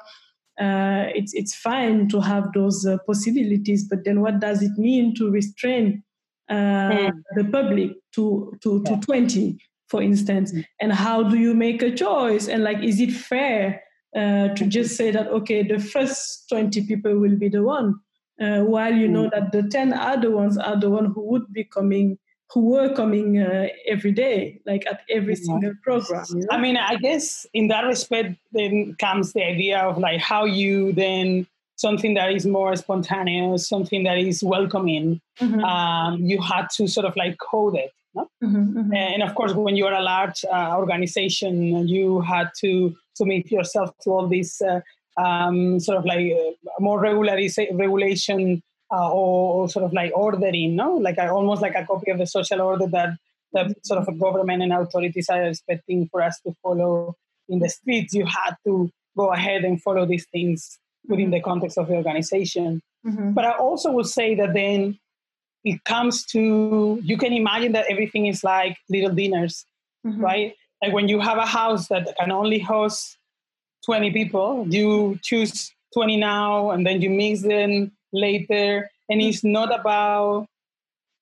Uh, 0.60 1.10
it's 1.16 1.34
it's 1.34 1.56
fine 1.56 2.08
to 2.08 2.22
have 2.22 2.54
those 2.54 2.86
uh, 2.86 2.98
possibilities, 3.08 3.88
but 3.88 4.04
then 4.06 4.22
what 4.22 4.40
does 4.40 4.62
it 4.62 4.78
mean 4.78 5.16
to 5.16 5.32
restrain 5.32 6.04
uh, 6.50 6.54
mm. 6.54 7.12
the 7.36 7.44
public 7.46 7.92
to 8.14 8.58
to, 8.62 8.84
to 8.84 9.00
20 9.02 9.58
for 9.88 10.02
instance 10.02 10.54
mm. 10.54 10.66
and 10.80 10.94
how 10.94 11.22
do 11.22 11.38
you 11.38 11.54
make 11.54 11.82
a 11.82 11.94
choice 11.94 12.48
and 12.48 12.64
like 12.64 12.82
is 12.82 13.00
it 13.00 13.12
fair 13.12 13.84
uh, 14.16 14.48
to 14.56 14.66
just 14.66 14.96
say 14.96 15.12
that 15.12 15.28
okay 15.28 15.64
the 15.64 15.80
first 15.80 16.48
20 16.50 16.86
people 16.88 17.18
will 17.18 17.38
be 17.38 17.50
the 17.50 17.62
one 17.62 17.96
uh, 18.42 18.60
while 18.60 18.94
you 18.94 19.08
know 19.08 19.26
mm. 19.28 19.32
that 19.32 19.52
the 19.52 19.64
10 19.70 19.94
other 19.94 20.32
ones 20.32 20.58
are 20.58 20.80
the 20.80 20.90
one 20.90 21.12
who 21.14 21.22
would 21.22 21.52
be 21.54 21.64
coming 21.64 22.18
who 22.54 22.72
were 22.72 22.94
coming 22.94 23.40
uh, 23.40 23.68
every 23.88 24.12
day 24.12 24.60
like 24.66 24.86
at 24.88 25.02
every 25.10 25.36
single 25.36 25.74
program 25.84 26.26
you 26.30 26.40
know? 26.40 26.48
i 26.52 26.58
mean 26.58 26.78
i 26.78 26.96
guess 26.96 27.46
in 27.54 27.68
that 27.68 27.86
respect 27.86 28.36
then 28.52 28.96
comes 29.00 29.34
the 29.34 29.44
idea 29.44 29.80
of 29.80 29.98
like 29.98 30.20
how 30.20 30.46
you 30.46 30.92
then 30.94 31.46
something 31.76 32.14
that 32.14 32.32
is 32.32 32.46
more 32.46 32.76
spontaneous 32.76 33.68
something 33.68 34.04
that 34.04 34.18
is 34.18 34.44
welcoming 34.44 35.20
mm-hmm. 35.40 35.64
um, 35.64 36.22
you 36.22 36.40
had 36.42 36.70
to 36.70 36.88
sort 36.88 37.06
of 37.06 37.16
like 37.16 37.38
code 37.40 37.76
it 37.76 37.92
no? 38.14 38.28
Mm-hmm, 38.44 38.78
mm-hmm. 38.78 38.94
And 38.94 39.24
of 39.24 39.36
course, 39.36 39.54
when 39.54 39.76
you're 39.76 39.94
a 39.94 40.02
large 40.02 40.44
uh, 40.46 40.76
organization, 40.78 41.88
you 41.88 42.22
had 42.22 42.50
to 42.60 42.96
submit 43.14 43.52
yourself 43.52 43.92
to 44.04 44.12
all 44.12 44.28
these 44.28 44.62
uh, 44.62 44.82
um, 45.22 45.80
sort 45.80 45.98
of 45.98 46.06
like 46.06 46.32
uh, 46.32 46.52
more 46.80 47.00
regulation 47.00 48.62
uh, 48.94 49.12
or, 49.12 49.64
or, 49.64 49.70
sort 49.70 49.86
of 49.86 49.94
like 49.94 50.12
ordering, 50.16 50.76
no? 50.76 50.96
Like 50.96 51.18
a, 51.18 51.30
almost 51.30 51.62
like 51.62 51.76
a 51.76 51.86
copy 51.86 52.12
of 52.12 52.18
the 52.18 52.28
social 52.28 52.62
order 52.62 52.88
that 52.88 53.18
the 53.54 53.60
mm-hmm. 53.60 53.72
sort 53.84 54.02
of 54.02 54.08
a 54.08 54.18
government 54.18 54.64
and 54.64 54.74
authorities 54.74 55.30
are 55.30 55.44
expecting 55.44 56.08
for 56.10 56.22
us 56.22 56.40
to 56.42 56.54
follow 56.62 57.16
in 57.50 57.60
the 57.60 57.70
streets. 57.70 58.14
You 58.14 58.26
had 58.26 58.56
to 58.66 58.90
go 59.18 59.32
ahead 59.32 59.64
and 59.64 59.82
follow 59.82 60.06
these 60.06 60.26
things 60.32 60.80
within 61.08 61.26
mm-hmm. 61.26 61.36
the 61.36 61.42
context 61.42 61.78
of 61.78 61.88
the 61.88 61.96
organization. 61.96 62.82
Mm-hmm. 63.06 63.32
But 63.32 63.46
I 63.46 63.52
also 63.52 63.92
would 63.92 64.08
say 64.08 64.36
that 64.36 64.54
then 64.54 65.00
it 65.64 65.84
comes 65.84 66.26
to 66.26 67.00
you 67.04 67.18
can 67.18 67.34
imagine 67.34 67.72
that 67.74 67.86
everything 67.90 68.26
is 68.26 68.44
like 68.44 68.78
little 68.90 69.14
dinners 69.14 69.66
mm-hmm. 70.06 70.22
right 70.22 70.56
like 70.82 70.94
when 70.94 71.08
you 71.08 71.20
have 71.20 71.38
a 71.38 71.46
house 71.46 71.88
that 71.88 72.16
can 72.20 72.32
only 72.32 72.60
host 72.60 73.18
20 73.86 74.12
people 74.12 74.66
you 74.68 75.20
choose 75.24 75.72
20 75.94 76.18
now 76.18 76.72
and 76.72 76.86
then 76.86 77.02
you 77.02 77.10
mix 77.10 77.42
them 77.42 77.92
later 78.14 78.90
and 79.10 79.22
it's 79.22 79.44
not 79.44 79.78
about 79.78 80.48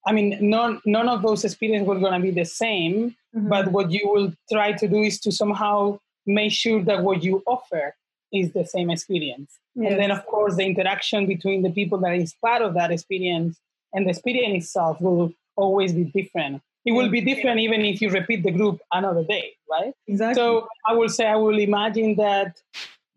i 0.05 0.12
mean 0.12 0.38
none, 0.41 0.81
none 0.86 1.10
of 1.10 1.22
those 1.22 1.43
experiences 1.43 1.88
were 1.88 2.00
going 2.00 2.13
to 2.13 2.19
be 2.19 2.31
the 2.31 2.46
same 2.46 3.15
mm-hmm. 3.36 3.50
but 3.50 3.72
what 3.72 3.91
you 3.91 4.10
will 4.10 4.34
try 4.51 4.72
to 4.72 4.88
do 4.88 5.01
is 5.01 5.19
to 5.19 5.31
somehow 5.31 5.98
make 6.25 6.51
sure 6.51 6.84
that 6.84 7.03
what 7.03 7.24
you 7.24 7.43
offer 7.46 7.96
is 8.31 8.51
the 8.51 8.65
same 8.65 8.89
experience 8.89 9.58
yes. 9.75 9.91
and 9.91 10.00
then 10.00 10.12
of 10.12 10.25
course 10.25 10.55
the 10.55 10.63
interaction 10.63 11.25
between 11.25 11.62
the 11.62 11.72
people 11.72 11.98
that 11.98 12.15
is 12.15 12.34
part 12.41 12.62
of 12.62 12.74
that 12.74 12.91
experience 12.91 13.60
and 13.93 14.05
the 14.05 14.12
experience 14.12 14.65
itself 14.65 15.00
will 15.01 15.31
always 15.55 15.93
be 15.93 16.05
different. 16.05 16.62
It 16.86 16.93
will 16.93 17.10
be 17.10 17.22
different 17.22 17.60
even 17.60 17.81
if 17.81 18.01
you 18.01 18.10
repeat 18.10 18.43
the 18.43 18.51
group 18.51 18.79
another 18.93 19.24
day, 19.24 19.53
right? 19.69 19.93
Exactly. 20.08 20.36
So 20.36 20.67
I 20.88 20.93
will 20.93 21.10
say 21.10 21.27
I 21.27 21.36
will 21.36 21.60
imagine 21.60 22.15
that 22.15 22.58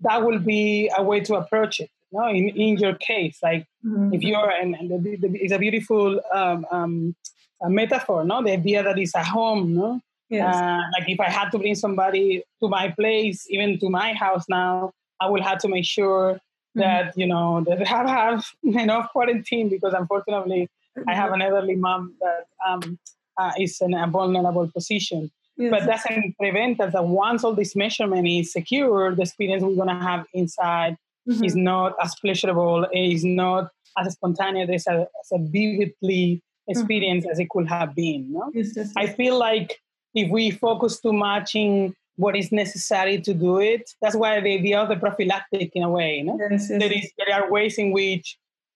that 0.01 0.23
will 0.25 0.41
be 0.41 0.91
a 0.97 1.03
way 1.03 1.21
to 1.21 1.37
approach 1.37 1.81
it. 1.81 1.91
No, 2.11 2.29
in, 2.29 2.51
in 2.51 2.77
your 2.77 2.95
case, 2.97 3.39
like 3.43 3.67
mm-hmm. 3.85 4.13
if 4.13 4.23
you're, 4.23 4.51
and, 4.51 4.75
and 4.75 4.91
the, 4.91 5.17
the, 5.17 5.29
it's 5.41 5.53
a 5.53 5.59
beautiful 5.59 6.21
um, 6.35 6.67
um, 6.71 7.17
a 7.63 7.71
metaphor, 7.71 8.25
no? 8.25 8.43
The 8.43 8.53
idea 8.53 8.83
that 8.83 8.99
it's 8.99 9.15
a 9.15 9.25
home, 9.25 9.75
no? 9.75 10.01
Yes. 10.29 10.55
Uh, 10.55 10.81
like 10.99 11.09
if 11.09 11.21
I 11.21 11.31
had 11.31 11.51
to 11.51 11.59
bring 11.59 11.75
somebody 11.75 12.43
to 12.61 12.69
my 12.69 12.91
place, 12.91 13.47
even 13.49 13.79
to 13.79 13.89
my 13.89 14.13
house 14.13 14.45
now, 14.49 14.93
I 15.21 15.29
will 15.29 15.43
have 15.43 15.59
to 15.59 15.69
make 15.69 15.85
sure 15.85 16.39
that 16.75 17.07
mm-hmm. 17.07 17.21
you 17.21 17.27
know 17.27 17.65
that 17.67 17.87
have 17.95 18.09
have 18.09 18.45
enough 18.63 19.11
quarantine 19.13 19.69
because 19.69 19.93
unfortunately 19.93 20.69
I 21.09 21.15
have 21.15 21.33
an 21.33 21.43
elderly 21.43 21.77
mom 21.77 22.15
that 22.21 22.47
um, 22.67 22.99
uh, 23.39 23.53
is 23.59 23.81
in 23.81 23.95
a 23.95 24.07
vulnerable 24.07 24.69
position. 24.69 25.31
Yes. 25.57 25.71
But 25.71 25.87
doesn't 25.87 26.37
prevent 26.39 26.81
us 26.81 26.93
that 26.93 27.05
once 27.05 27.45
all 27.45 27.55
this 27.55 27.77
measurement 27.77 28.27
is 28.27 28.53
secure, 28.53 29.15
the 29.15 29.23
experience 29.23 29.63
we're 29.63 29.77
gonna 29.77 30.03
have 30.03 30.25
inside 30.33 30.97
mm-hmm. 31.29 31.45
is 31.45 31.55
not 31.55 31.95
as 32.03 32.15
pleasurable, 32.21 32.87
is 32.93 33.25
not 33.25 33.71
as 33.99 34.15
spontaneous, 34.15 34.87
as, 34.89 35.01
as 35.01 35.33
a 35.33 35.39
vividly 35.39 36.43
mm-hmm. 36.43 36.71
experience 36.71 37.25
mm-hmm. 37.25 37.33
as 37.33 37.39
it 37.39 37.51
could 37.51 37.69
have 37.69 37.95
been. 37.95 38.33
No? 38.33 38.51
Yes, 38.55 38.73
yes, 38.75 38.93
I 38.97 39.07
feel 39.07 39.39
like 39.39 39.81
if 40.15 40.31
we 40.31 40.51
focus 40.51 41.01
too 41.01 41.13
much 41.13 41.55
in 41.55 41.95
what 42.23 42.35
is 42.37 42.49
necessary 42.53 43.17
to 43.27 43.33
do 43.47 43.59
it. 43.73 43.85
That's 44.01 44.19
why 44.23 44.41
the 44.41 44.53
idea 44.61 44.79
of 44.83 44.89
the 44.89 44.97
prophylactic 45.05 45.69
in 45.75 45.83
a 45.83 45.91
way. 45.99 46.23
No? 46.23 46.39
Yes, 46.39 46.69
yes. 46.71 46.81
There, 46.81 46.93
is, 46.93 47.07
there 47.19 47.33
are 47.37 47.51
ways 47.57 47.75
in 47.79 47.89
which, 47.99 48.27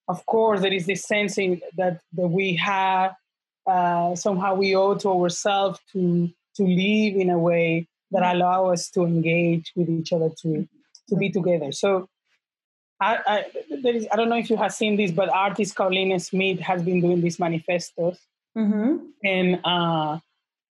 of 0.09 0.19
course, 0.27 0.59
there 0.63 0.77
is 0.79 0.87
this 0.87 1.03
sense 1.13 1.39
in, 1.39 1.61
that, 1.77 1.95
that 2.17 2.29
we 2.29 2.57
have 2.57 3.15
uh, 3.75 4.15
somehow 4.15 4.55
we 4.55 4.75
owe 4.75 4.95
to 5.03 5.09
ourselves 5.17 5.79
to, 5.93 6.29
to 6.57 6.63
live 6.63 7.13
in 7.23 7.31
a 7.31 7.39
way 7.39 7.87
that 8.11 8.23
mm-hmm. 8.23 8.37
allow 8.37 8.61
us 8.75 8.91
to 8.91 9.01
engage 9.05 9.73
with 9.77 9.89
each 9.89 10.13
other, 10.13 10.31
to, 10.43 10.69
to 11.09 11.15
be 11.17 11.29
together. 11.31 11.71
So 11.73 12.09
I, 13.01 13.19
I, 13.35 13.45
there 13.83 13.95
is, 13.95 14.09
I 14.13 14.17
don't 14.17 14.29
know 14.29 14.39
if 14.45 14.51
you 14.51 14.57
have 14.57 14.73
seen 14.73 14.97
this, 14.97 15.13
but 15.13 15.29
artist 15.29 15.77
Carolina 15.77 16.19
Smith 16.19 16.59
has 16.61 16.83
been 16.83 17.01
doing 17.01 17.21
these 17.21 17.39
manifestos. 17.39 18.19
Mm-hmm. 18.57 18.97
And 19.23 19.61
uh, 19.65 20.19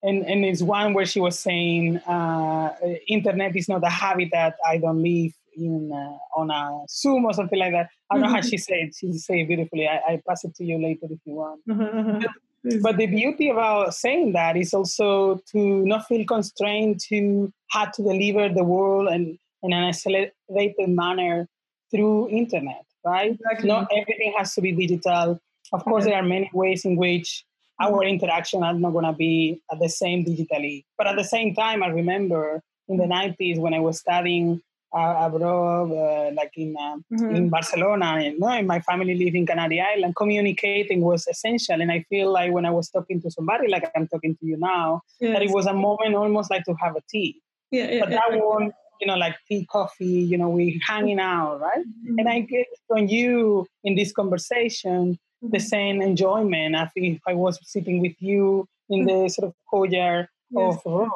and 0.03 0.25
and 0.25 0.45
it's 0.45 0.63
one 0.63 0.95
where 0.95 1.07
she 1.07 1.21
was 1.21 1.39
saying 1.39 1.99
uh, 1.99 2.75
internet 3.09 3.57
is 3.57 3.69
not 3.69 3.85
a 3.85 3.91
habitat. 3.91 4.57
I 4.67 4.79
don't 4.79 5.03
live 5.03 5.33
in 5.57 5.93
uh, 5.93 6.41
on 6.41 6.51
a 6.51 6.85
zoom 6.89 7.25
or 7.25 7.33
something 7.33 7.59
like 7.59 7.73
that. 7.73 7.89
I 8.11 8.15
don't 8.15 8.23
know 8.23 8.29
how 8.29 8.41
mm-hmm. 8.41 8.49
she 8.49 8.59
said 8.59 8.91
she 8.99 9.13
said 9.13 9.39
it 9.39 9.49
beautifully. 9.49 9.89
I, 9.89 10.01
I 10.09 10.23
pass 10.27 10.45
it 10.45 10.55
to 10.57 10.65
you 10.65 10.83
later 10.83 11.07
if 11.11 11.19
you 11.25 11.35
want. 11.35 11.61
Mm-hmm. 11.69 12.81
but 12.81 12.97
the 12.97 13.07
beauty 13.07 13.51
about 13.51 13.95
saying 13.95 14.33
that 14.33 14.57
is 14.57 14.73
also 14.73 15.41
to 15.53 15.85
not 15.85 16.07
feel 16.07 16.25
constrained 16.25 17.01
to 17.09 17.53
have 17.71 17.93
to 17.93 18.03
deliver 18.03 18.49
the 18.49 18.65
world 18.65 19.09
and 19.09 19.39
in 19.65 19.73
an 19.73 19.85
accelerated 19.85 20.89
manner 20.89 21.49
through 21.91 22.29
internet 22.31 22.85
right? 23.05 23.33
Exactly. 23.33 23.69
not 23.69 23.89
everything 23.95 24.35
has 24.37 24.55
to 24.55 24.61
be 24.61 24.73
digital. 24.73 25.41
Of 25.73 25.85
course 25.85 26.05
there 26.05 26.15
are 26.15 26.23
many 26.23 26.51
ways 26.53 26.85
in 26.85 26.97
which 26.97 27.45
our 27.83 28.05
interaction 28.05 28.63
are 28.63 28.75
not 28.75 28.93
going 28.93 29.05
to 29.05 29.13
be 29.13 29.61
at 29.71 29.79
the 29.81 29.89
same 29.89 30.25
digitally. 30.25 30.85
But 30.97 31.07
at 31.09 31.17
the 31.17 31.25
same 31.25 31.55
time, 31.55 31.83
I 31.83 31.89
remember 31.89 32.63
in 32.89 32.97
the 32.97 33.05
90s 33.05 33.59
when 33.59 33.75
I 33.75 33.81
was 33.81 33.99
studying 33.99 34.61
uh, 34.95 35.15
abroad, 35.27 35.91
uh, 35.91 36.31
like 36.35 36.53
in 36.57 36.77
uh, 36.79 36.97
mm-hmm. 37.13 37.35
in 37.35 37.49
Barcelona, 37.49 38.21
you 38.23 38.39
know, 38.39 38.49
and 38.49 38.67
my 38.67 38.81
family 38.81 39.15
lived 39.15 39.35
in 39.35 39.47
Canary 39.47 39.81
Island, 39.81 40.15
communicating 40.17 41.01
was 41.01 41.27
essential. 41.27 41.81
And 41.81 41.91
I 41.91 42.05
feel 42.11 42.31
like 42.31 42.53
when 42.53 42.67
I 42.67 42.71
was 42.71 42.91
talking 42.91 43.21
to 43.23 43.31
somebody, 43.31 43.69
like 43.69 43.91
I'm 43.97 44.07
talking 44.07 44.37
to 44.37 44.47
you 44.47 44.59
now, 44.59 45.01
yes. 45.19 45.33
that 45.33 45.43
it 45.43 45.51
was 45.51 45.67
a 45.67 45.73
moment 45.73 46.15
almost 46.15 46.51
like 46.51 46.65
to 46.65 46.75
have 46.75 46.95
a 46.97 47.03
tea. 47.11 47.41
Yeah, 47.71 47.91
yeah, 47.91 48.01
but 48.01 48.11
that 48.11 48.29
yeah. 48.33 48.39
one, 48.39 48.71
you 49.01 49.07
know, 49.07 49.17
like 49.17 49.37
tea, 49.49 49.67
coffee, 49.71 50.21
you 50.31 50.37
know, 50.37 50.51
we 50.51 50.79
hanging 50.87 51.21
out, 51.21 51.61
right? 51.61 51.79
Mm-hmm. 51.79 52.19
And 52.19 52.29
I 52.29 52.41
get 52.41 52.67
from 52.87 53.07
you 53.07 53.67
in 53.85 53.95
this 53.95 54.13
conversation 54.13 55.19
the 55.43 55.59
same 55.59 56.01
enjoyment 56.01 56.77
as 56.77 56.89
if 56.95 57.21
I 57.27 57.35
was 57.35 57.59
sitting 57.63 58.01
with 58.01 58.15
you 58.21 58.67
in 58.89 59.07
the 59.07 59.29
sort 59.29 59.49
of 59.49 59.55
courtyard 59.69 60.29
yes. 60.51 60.77
of 60.77 60.83
Raw. 60.85 61.11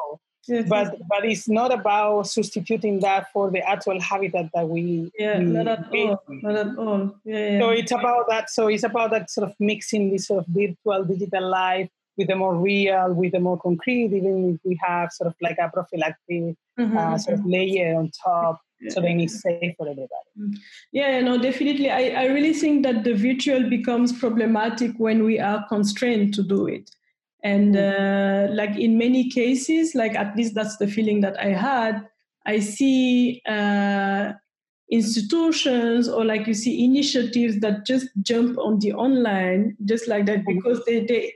Yes, 0.47 0.69
but 0.69 0.85
yes. 0.85 1.01
but 1.09 1.25
it's 1.25 1.49
not 1.49 1.73
about 1.73 2.27
substituting 2.27 3.01
that 3.01 3.31
for 3.33 3.51
the 3.51 3.59
actual 3.67 3.99
habitat 3.99 4.49
that 4.53 4.69
we 4.69 5.11
yeah 5.19 5.39
we 5.39 5.45
not 5.45 5.67
at 5.67 5.85
all 5.93 6.23
not 6.29 6.55
at 6.55 6.77
all 6.77 7.15
yeah, 7.25 7.49
yeah, 7.49 7.59
so 7.59 7.69
it's 7.71 7.91
about 7.91 8.29
that 8.29 8.49
so 8.49 8.67
it's 8.67 8.83
about 8.83 9.11
that 9.11 9.29
sort 9.29 9.49
of 9.49 9.55
mixing 9.59 10.09
this 10.09 10.27
sort 10.27 10.39
of 10.39 10.45
virtual 10.47 11.03
digital 11.03 11.49
life 11.49 11.89
with 12.15 12.29
the 12.29 12.35
more 12.37 12.55
real 12.55 13.13
with 13.13 13.33
the 13.33 13.41
more 13.41 13.59
concrete 13.59 14.13
even 14.13 14.53
if 14.53 14.61
we 14.63 14.79
have 14.81 15.11
sort 15.11 15.27
of 15.27 15.35
like 15.41 15.57
a 15.59 15.67
prophylactic 15.67 16.55
mm-hmm. 16.79 16.97
uh, 16.97 17.17
sort 17.17 17.39
of 17.39 17.45
layer 17.45 17.97
on 17.97 18.09
top 18.23 18.61
so 18.89 19.01
then 19.01 19.19
it's 19.19 19.41
safe 19.41 19.73
for 19.77 19.87
everybody. 19.87 20.29
Mm. 20.39 20.55
Yeah, 20.91 21.21
no, 21.21 21.37
definitely. 21.37 21.89
I, 21.89 22.09
I 22.09 22.25
really 22.25 22.53
think 22.53 22.83
that 22.83 23.03
the 23.03 23.13
virtual 23.13 23.69
becomes 23.69 24.13
problematic 24.13 24.91
when 24.97 25.23
we 25.23 25.39
are 25.39 25.65
constrained 25.67 26.33
to 26.35 26.43
do 26.43 26.67
it. 26.67 26.91
And 27.43 27.75
mm. 27.75 28.49
uh, 28.49 28.53
like 28.53 28.77
in 28.77 28.97
many 28.97 29.29
cases, 29.29 29.95
like 29.95 30.15
at 30.15 30.35
least 30.35 30.53
that's 30.53 30.77
the 30.77 30.87
feeling 30.87 31.21
that 31.21 31.39
I 31.39 31.49
had, 31.49 32.07
I 32.45 32.59
see 32.59 33.41
uh, 33.47 34.33
institutions 34.91 36.07
or 36.07 36.23
like 36.23 36.47
you 36.47 36.53
see 36.53 36.85
initiatives 36.85 37.59
that 37.59 37.85
just 37.85 38.07
jump 38.21 38.57
on 38.57 38.79
the 38.79 38.93
online 38.93 39.75
just 39.85 40.07
like 40.07 40.25
that 40.27 40.39
mm-hmm. 40.39 40.55
because 40.55 40.83
they, 40.85 41.05
they 41.05 41.33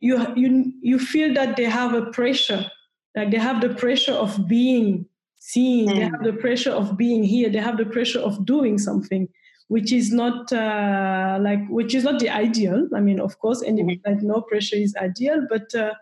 you, 0.00 0.24
you, 0.36 0.72
you 0.82 0.98
feel 0.98 1.32
that 1.34 1.56
they 1.56 1.64
have 1.64 1.94
a 1.94 2.06
pressure, 2.06 2.70
like 3.16 3.30
they 3.30 3.38
have 3.38 3.60
the 3.60 3.70
pressure 3.70 4.12
of 4.12 4.48
being 4.48 5.06
seeing, 5.42 5.88
mm. 5.88 5.94
they 5.94 6.04
have 6.04 6.22
the 6.22 6.32
pressure 6.34 6.70
of 6.70 6.96
being 6.96 7.24
here, 7.24 7.50
they 7.50 7.58
have 7.58 7.76
the 7.76 7.84
pressure 7.84 8.20
of 8.20 8.46
doing 8.46 8.78
something, 8.78 9.28
which 9.66 9.92
is 9.92 10.12
not 10.12 10.52
uh, 10.52 11.38
like 11.40 11.66
which 11.68 11.94
is 11.94 12.04
not 12.04 12.20
the 12.20 12.30
ideal. 12.30 12.88
I 12.94 13.00
mean, 13.00 13.18
of 13.18 13.38
course, 13.40 13.60
and 13.60 13.76
mm-hmm. 13.76 14.08
like 14.08 14.22
no 14.22 14.40
pressure 14.42 14.76
is 14.76 14.94
ideal, 14.94 15.44
but 15.50 15.74
uh, 15.74 15.94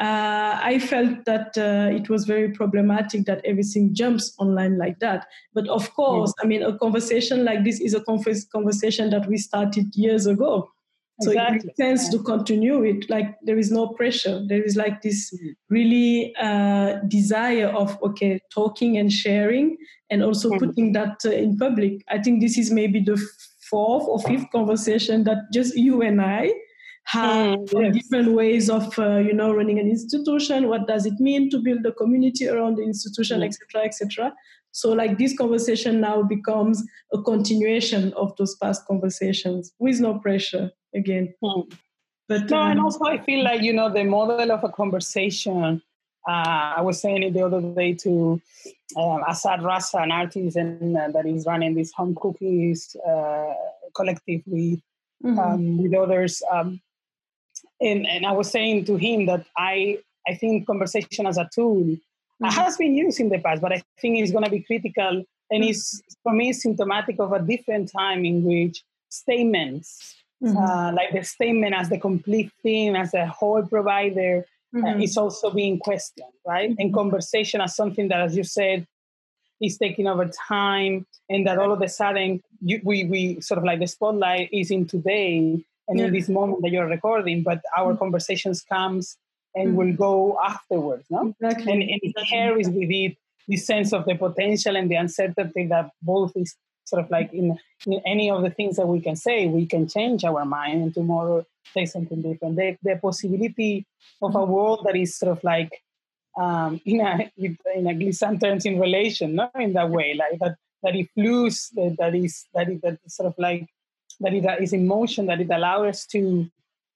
uh, 0.00 0.58
I 0.60 0.80
felt 0.80 1.24
that 1.26 1.56
uh, 1.56 1.94
it 1.94 2.08
was 2.08 2.24
very 2.24 2.50
problematic 2.50 3.24
that 3.26 3.40
everything 3.44 3.94
jumps 3.94 4.34
online 4.38 4.78
like 4.78 4.98
that. 4.98 5.26
But 5.54 5.68
of 5.68 5.94
course, 5.94 6.32
mm. 6.32 6.44
I 6.44 6.46
mean, 6.48 6.62
a 6.64 6.76
conversation 6.76 7.44
like 7.44 7.62
this 7.62 7.80
is 7.80 7.94
a 7.94 8.00
conversation 8.00 9.10
that 9.10 9.28
we 9.28 9.38
started 9.38 9.94
years 9.94 10.26
ago. 10.26 10.68
So 11.22 11.30
exactly. 11.30 11.56
it 11.56 11.64
makes 11.64 11.76
sense 11.76 12.08
to 12.10 12.22
continue 12.22 12.82
it. 12.82 13.08
Like 13.08 13.36
there 13.42 13.58
is 13.58 13.70
no 13.70 13.88
pressure. 13.88 14.42
There 14.48 14.62
is 14.62 14.76
like 14.76 15.02
this 15.02 15.32
mm. 15.32 15.54
really 15.70 16.34
uh, 16.40 16.98
desire 17.08 17.68
of 17.68 18.00
okay, 18.02 18.40
talking 18.52 18.98
and 18.98 19.12
sharing, 19.12 19.76
and 20.10 20.22
also 20.22 20.50
mm. 20.50 20.58
putting 20.58 20.92
that 20.92 21.18
uh, 21.24 21.30
in 21.30 21.56
public. 21.58 22.02
I 22.08 22.18
think 22.18 22.40
this 22.40 22.58
is 22.58 22.70
maybe 22.70 23.00
the 23.00 23.20
fourth 23.70 24.04
or 24.06 24.18
fifth 24.20 24.50
conversation 24.52 25.24
that 25.24 25.38
just 25.52 25.76
you 25.76 26.02
and 26.02 26.20
I 26.20 26.52
have 27.04 27.58
mm, 27.58 27.92
different 27.92 28.32
ways 28.32 28.70
of 28.70 28.96
uh, 28.98 29.16
you 29.16 29.32
know 29.32 29.52
running 29.52 29.78
an 29.78 29.88
institution 29.88 30.68
what 30.68 30.86
does 30.86 31.04
it 31.04 31.14
mean 31.18 31.50
to 31.50 31.58
build 31.58 31.84
a 31.84 31.92
community 31.92 32.48
around 32.48 32.76
the 32.76 32.82
institution 32.82 33.42
etc 33.42 33.58
mm. 33.76 33.86
etc 33.86 34.32
so 34.70 34.92
like 34.92 35.18
this 35.18 35.36
conversation 35.36 36.00
now 36.00 36.22
becomes 36.22 36.82
a 37.12 37.20
continuation 37.22 38.12
of 38.14 38.34
those 38.36 38.54
past 38.56 38.86
conversations 38.86 39.72
with 39.80 40.00
no 40.00 40.18
pressure 40.20 40.70
again 40.94 41.32
mm. 41.42 41.72
but 42.28 42.50
no 42.50 42.60
um, 42.60 42.70
and 42.70 42.80
also 42.80 43.04
i 43.04 43.18
feel 43.18 43.44
like 43.44 43.62
you 43.62 43.72
know 43.72 43.88
the 43.92 44.04
model 44.04 44.50
of 44.52 44.64
a 44.64 44.68
conversation 44.68 45.82
uh, 46.28 46.74
I 46.76 46.80
was 46.82 47.00
saying 47.00 47.24
it 47.24 47.34
the 47.34 47.42
other 47.42 47.60
day 47.60 47.94
to 47.94 48.40
um, 48.96 49.22
Asad 49.26 49.60
Raza, 49.60 50.02
an 50.02 50.12
artist 50.12 50.56
and, 50.56 50.96
uh, 50.96 51.08
that 51.08 51.26
is 51.26 51.46
running 51.46 51.74
this 51.74 51.92
home 51.92 52.14
cookies 52.14 52.94
uh, 53.04 53.52
collective 53.94 54.42
with 54.46 54.80
mm-hmm. 55.24 55.38
um, 55.38 55.82
with 55.82 55.94
others. 55.94 56.42
Um, 56.50 56.80
and, 57.80 58.06
and 58.06 58.26
I 58.26 58.32
was 58.32 58.50
saying 58.50 58.84
to 58.86 58.96
him 58.96 59.26
that 59.26 59.44
I, 59.56 59.98
I 60.28 60.34
think 60.34 60.66
conversation 60.66 61.26
as 61.26 61.38
a 61.38 61.48
tool 61.52 61.82
mm-hmm. 61.82 62.44
has 62.44 62.76
been 62.76 62.94
used 62.94 63.18
in 63.18 63.28
the 63.28 63.38
past, 63.38 63.60
but 63.60 63.72
I 63.72 63.82
think 64.00 64.18
it's 64.18 64.32
going 64.32 64.44
to 64.44 64.50
be 64.50 64.62
critical 64.62 65.24
and 65.50 65.64
it's 65.64 66.00
for 66.22 66.32
me 66.32 66.52
symptomatic 66.52 67.16
of 67.18 67.32
a 67.32 67.40
different 67.40 67.90
time 67.92 68.24
in 68.24 68.42
which 68.44 68.82
statements, 69.10 70.21
mm-hmm. 70.42 70.56
uh, 70.56 70.92
like 70.92 71.12
the 71.12 71.22
statement 71.22 71.74
as 71.74 71.88
the 71.88 71.98
complete 71.98 72.50
thing, 72.62 72.96
as 72.96 73.14
a 73.14 73.26
whole 73.26 73.62
provider, 73.62 74.46
uh, 74.74 74.78
mm-hmm. 74.78 75.00
uh, 75.00 75.02
is 75.02 75.16
also 75.16 75.50
being 75.50 75.78
questioned, 75.78 76.32
right? 76.46 76.70
And 76.70 76.78
mm-hmm. 76.78 76.94
conversation 76.94 77.60
as 77.60 77.76
something 77.76 78.08
that, 78.08 78.20
as 78.20 78.36
you 78.36 78.44
said, 78.44 78.86
is 79.60 79.78
taking 79.78 80.06
over 80.06 80.28
time, 80.48 81.06
and 81.28 81.46
that 81.46 81.58
all 81.58 81.72
of 81.72 81.80
a 81.80 81.88
sudden 81.88 82.42
you, 82.60 82.80
we 82.82 83.04
we 83.04 83.40
sort 83.40 83.58
of 83.58 83.64
like 83.64 83.78
the 83.78 83.86
spotlight 83.86 84.48
is 84.52 84.70
in 84.70 84.86
today, 84.86 85.64
and 85.88 86.00
in 86.00 86.12
this 86.12 86.28
moment 86.28 86.62
that 86.62 86.70
you're 86.70 86.86
recording, 86.86 87.42
but 87.42 87.60
our 87.76 87.90
mm-hmm. 87.90 87.98
conversations 87.98 88.62
comes 88.62 89.16
and 89.54 89.68
mm-hmm. 89.68 89.76
will 89.76 89.92
go 89.94 90.38
afterwards, 90.44 91.04
no? 91.10 91.34
Exactly. 91.40 91.72
And, 91.72 91.82
and 91.82 92.00
it 92.02 92.14
carries 92.28 92.68
with 92.68 92.90
it 92.90 93.16
this 93.48 93.66
sense 93.66 93.92
of 93.92 94.04
the 94.04 94.14
potential 94.14 94.76
and 94.76 94.90
the 94.90 94.94
uncertainty 94.94 95.66
that 95.66 95.90
both 96.00 96.32
is 96.36 96.56
sort 96.92 97.04
of 97.04 97.10
like 97.10 97.30
in, 97.32 97.58
in 97.86 98.00
any 98.14 98.30
of 98.30 98.42
the 98.42 98.50
things 98.58 98.76
that 98.76 98.86
we 98.94 99.00
can 99.00 99.16
say, 99.16 99.46
we 99.46 99.64
can 99.72 99.88
change 99.88 100.20
our 100.24 100.44
mind 100.44 100.82
and 100.82 100.94
tomorrow 100.94 101.38
say 101.74 101.86
something 101.86 102.20
different. 102.20 102.56
The, 102.56 102.76
the 102.82 102.96
possibility 103.06 103.86
of 104.20 104.34
a 104.34 104.38
mm-hmm. 104.38 104.52
world 104.52 104.80
that 104.84 104.96
is 104.96 105.16
sort 105.16 105.32
of 105.36 105.42
like 105.42 105.72
um, 106.38 106.80
in 106.84 107.00
a 107.00 107.12
in 107.74 107.86
a 107.86 107.94
glissant 107.94 108.40
terms 108.42 108.66
in 108.66 108.78
relation, 108.86 109.34
no, 109.34 109.50
in 109.58 109.72
that 109.72 109.90
way, 109.90 110.08
like 110.22 110.38
that 110.40 110.56
that 110.82 110.94
it 111.00 111.08
flows, 111.14 111.70
that, 111.76 111.96
that 111.98 112.14
is 112.14 112.46
that 112.54 112.68
is 112.68 112.80
that 112.82 112.98
is 113.04 113.14
sort 113.16 113.28
of 113.30 113.34
like 113.38 113.66
that 114.20 114.34
it 114.34 114.62
is 114.62 114.72
in 114.72 114.86
motion, 114.86 115.26
that 115.26 115.40
it 115.40 115.50
allows 115.50 115.86
us 115.92 116.06
to 116.06 116.50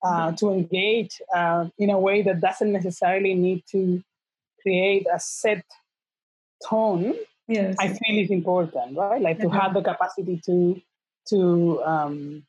uh, 0.07 0.33
to 0.33 0.53
engage 0.53 1.21
uh, 1.35 1.67
in 1.79 1.91
a 1.91 1.99
way 1.99 2.23
that 2.23 2.41
doesn't 2.41 2.73
necessarily 2.73 3.35
need 3.35 3.63
to 3.73 4.03
create 4.63 5.07
a 5.13 5.19
set 5.19 5.65
tone. 6.69 7.15
Yes. 7.49 7.77
I 7.79 7.89
feel 7.89 8.19
is 8.19 8.31
important, 8.31 8.97
right? 8.97 9.21
Like 9.21 9.39
to 9.41 9.49
have 9.49 9.75
the 9.75 9.83
capacity 9.83 10.41
to 10.47 10.81
to 11.29 11.83
um, 11.85 12.43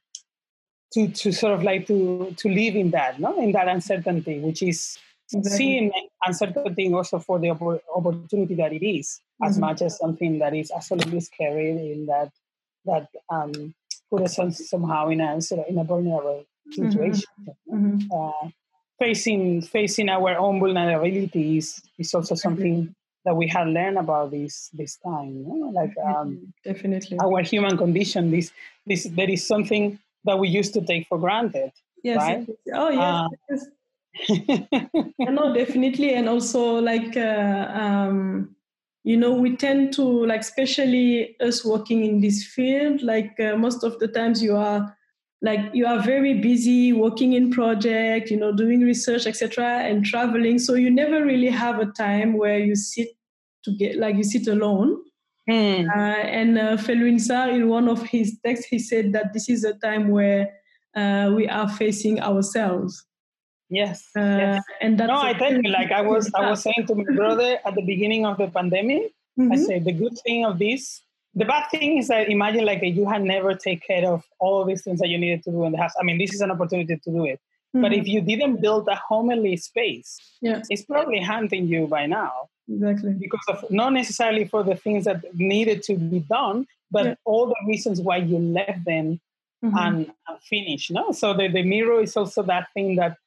to 0.94 1.08
to 1.08 1.32
sort 1.32 1.54
of 1.54 1.64
like 1.64 1.88
to 1.88 2.34
to 2.38 2.50
live 2.50 2.76
in 2.76 2.92
that, 2.92 3.20
no, 3.20 3.40
in 3.42 3.52
that 3.52 3.68
uncertainty, 3.68 4.40
which 4.40 4.64
is 4.64 4.98
exactly. 5.32 5.58
seeing 5.58 5.92
uncertainty 6.26 6.92
also 6.94 7.20
for 7.20 7.40
the 7.40 7.50
opportunity 7.50 8.56
that 8.56 8.74
it 8.74 8.86
is, 8.86 9.22
mm-hmm. 9.42 9.50
as 9.50 9.60
much 9.60 9.82
as 9.82 9.98
something 9.98 10.40
that 10.40 10.56
is 10.56 10.72
absolutely 10.72 11.20
scary 11.20 11.70
in 11.70 12.06
that 12.08 12.32
that 12.86 13.08
um, 13.30 13.76
put 14.10 14.24
us 14.24 14.40
on, 14.40 14.52
somehow 14.52 15.10
in 15.10 15.22
a 15.22 15.42
sort 15.42 15.62
of 15.62 15.68
in 15.68 15.78
a 15.78 15.84
vulnerable 15.84 16.44
mm-hmm. 16.70 16.90
situation. 16.90 17.24
Mm-hmm. 17.72 18.12
Uh, 18.12 18.50
facing 19.00 19.62
facing 19.62 20.10
our 20.10 20.38
own 20.38 20.60
vulnerabilities 20.60 21.82
is 22.00 22.14
also 22.14 22.34
something 22.34 22.96
that 23.28 23.36
we 23.36 23.46
have 23.50 23.68
learned 23.68 23.98
about 23.98 24.32
this 24.32 24.70
this 24.74 24.96
time. 25.04 25.36
You 25.36 25.60
know? 25.60 25.70
Like 25.80 25.94
um, 26.04 26.54
definitely 26.64 27.20
our 27.20 27.42
human 27.42 27.78
condition. 27.78 28.32
This 28.32 28.52
this 28.86 29.04
there 29.04 29.30
is 29.30 29.46
something 29.46 30.00
that 30.24 30.40
we 30.40 30.48
used 30.48 30.74
to 30.76 30.82
take 30.82 31.08
for 31.08 31.20
granted. 31.20 31.72
Yes. 32.04 32.18
Right? 32.18 32.48
Oh 32.74 32.90
yes. 32.90 33.28
Uh, 33.52 33.68
no, 35.20 35.54
definitely, 35.54 36.14
and 36.14 36.30
also 36.30 36.80
like 36.80 37.18
uh, 37.18 37.68
um, 37.70 38.56
you 39.04 39.18
know 39.18 39.34
we 39.34 39.58
tend 39.58 39.94
to 39.94 40.04
like 40.26 40.42
especially 40.42 41.36
us 41.42 41.66
working 41.66 42.06
in 42.06 42.22
this 42.22 42.46
field 42.46 43.04
like 43.04 43.38
uh, 43.40 43.56
most 43.58 43.84
of 43.84 44.00
the 44.00 44.08
times 44.08 44.42
you 44.42 44.56
are 44.56 44.96
like 45.42 45.62
you 45.72 45.86
are 45.86 46.02
very 46.02 46.34
busy 46.34 46.94
working 46.94 47.34
in 47.34 47.52
project 47.52 48.32
you 48.32 48.38
know 48.38 48.52
doing 48.52 48.82
research 48.82 49.28
etc 49.28 49.66
and 49.84 50.04
traveling 50.04 50.58
so 50.58 50.74
you 50.74 50.90
never 50.90 51.24
really 51.24 51.50
have 51.50 51.80
a 51.80 51.86
time 51.86 52.34
where 52.34 52.60
you 52.60 52.76
sit 52.76 53.17
to 53.68 53.72
get 53.82 53.98
like 53.98 54.16
you 54.16 54.24
sit 54.24 54.48
alone 54.48 54.90
mm. 55.50 55.88
uh, 55.90 56.24
and 56.40 56.58
uh, 56.58 56.78
Felwine 56.78 57.20
in 57.58 57.68
one 57.68 57.88
of 57.88 58.02
his 58.04 58.38
texts 58.46 58.68
he 58.68 58.80
said 58.80 59.14
that 59.14 59.34
this 59.34 59.50
is 59.50 59.64
a 59.64 59.74
time 59.88 60.10
where 60.10 60.44
uh, 60.96 61.32
we 61.36 61.48
are 61.48 61.70
facing 61.70 62.22
ourselves 62.22 63.06
Yes, 63.70 64.08
uh, 64.16 64.22
yes. 64.22 64.64
And 64.80 64.98
that's 64.98 65.10
no, 65.10 65.22
I 65.22 65.34
tell 65.34 65.52
you, 65.52 65.70
like 65.70 65.92
I 65.92 66.02
was, 66.02 66.32
I 66.34 66.50
was 66.50 66.64
saying 66.66 66.88
to 66.88 66.96
my 66.96 67.04
brother 67.14 67.60
at 67.66 67.76
the 67.76 67.82
beginning 67.82 68.26
of 68.26 68.38
the 68.38 68.48
pandemic. 68.48 69.12
Mm-hmm. 69.38 69.52
I 69.52 69.56
said 69.58 69.84
the 69.84 69.92
good 69.92 70.18
thing 70.26 70.46
of 70.46 70.58
this, 70.58 71.02
the 71.36 71.46
bad 71.46 71.70
thing 71.70 71.98
is 72.00 72.08
that 72.08 72.30
imagine 72.30 72.66
like 72.66 72.82
you 72.82 73.08
had 73.08 73.24
never 73.24 73.54
take 73.54 73.86
care 73.86 74.12
of 74.12 74.24
all 74.40 74.66
these 74.66 74.84
things 74.84 75.00
that 75.00 75.10
you 75.10 75.20
needed 75.20 75.44
to 75.44 75.52
do 75.52 75.66
in 75.66 75.72
the 75.74 75.78
house. 75.78 75.94
I 76.00 76.04
mean, 76.04 76.18
this 76.18 76.34
is 76.34 76.42
an 76.42 76.50
opportunity 76.50 76.98
to 76.98 77.12
do 77.12 77.26
it. 77.26 77.40
Mm-hmm. 77.76 77.82
But 77.82 77.94
if 77.94 78.08
you 78.08 78.22
didn't 78.22 78.62
build 78.62 78.88
a 78.88 78.96
homely 78.96 79.56
space, 79.58 80.18
yes. 80.42 80.66
it's 80.70 80.84
probably 80.84 81.22
hunting 81.22 81.68
you 81.68 81.86
by 81.86 82.08
now. 82.08 82.50
Exactly. 82.70 83.14
Because 83.14 83.46
of 83.48 83.72
not 83.72 83.94
necessarily 83.94 84.46
for 84.46 84.64
the 84.64 84.76
things 84.76 85.06
that 85.06 85.24
needed 85.36 85.84
to 85.84 85.96
be 85.96 86.20
done, 86.20 86.68
but 86.92 87.06
yeah. 87.06 87.16
all 87.26 87.48
the 87.48 87.56
reasons 87.66 88.02
why 88.02 88.18
you 88.18 88.38
left 88.40 88.84
them 88.86 89.20
mm-hmm. 89.64 90.10
unfinished. 90.28 90.92
No, 90.92 91.12
so 91.12 91.34
the, 91.34 91.48
the 91.48 91.64
mirror 91.64 92.02
is 92.02 92.16
also 92.16 92.44
that 92.44 92.68
thing 92.74 92.96
that 92.98 93.18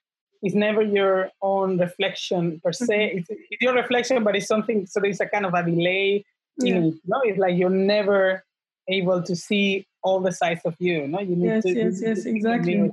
is 0.43 0.55
never 0.55 0.83
your 0.83 1.31
own 1.43 1.79
reflection 1.79 2.61
per 2.61 2.73
se. 2.73 2.87
Mm-hmm. 2.87 3.19
It's, 3.19 3.31
it's, 3.31 3.63
your 3.63 3.75
reflection, 3.75 4.25
but 4.25 4.37
it's 4.37 4.47
something. 4.47 4.87
So 4.87 5.01
there's 5.01 5.21
a 5.21 5.27
kind 5.27 5.47
of 5.47 5.55
a 5.55 5.63
delay. 5.63 6.25
Yeah. 6.59 6.77
In 6.77 6.85
it, 6.85 6.95
no, 7.07 7.21
it's 7.25 7.39
like 7.39 7.57
you're 7.57 7.71
never 7.71 8.45
able 8.89 9.23
to 9.23 9.37
see 9.37 9.87
all 10.03 10.21
the 10.21 10.33
sides 10.33 10.63
of 10.65 10.75
you. 10.79 11.07
No, 11.07 11.21
you 11.21 11.37
need 11.37 11.47
yes, 11.47 11.63
to. 11.65 11.73
Yes, 11.73 12.03
yes, 12.03 12.25
exactly. 12.27 12.91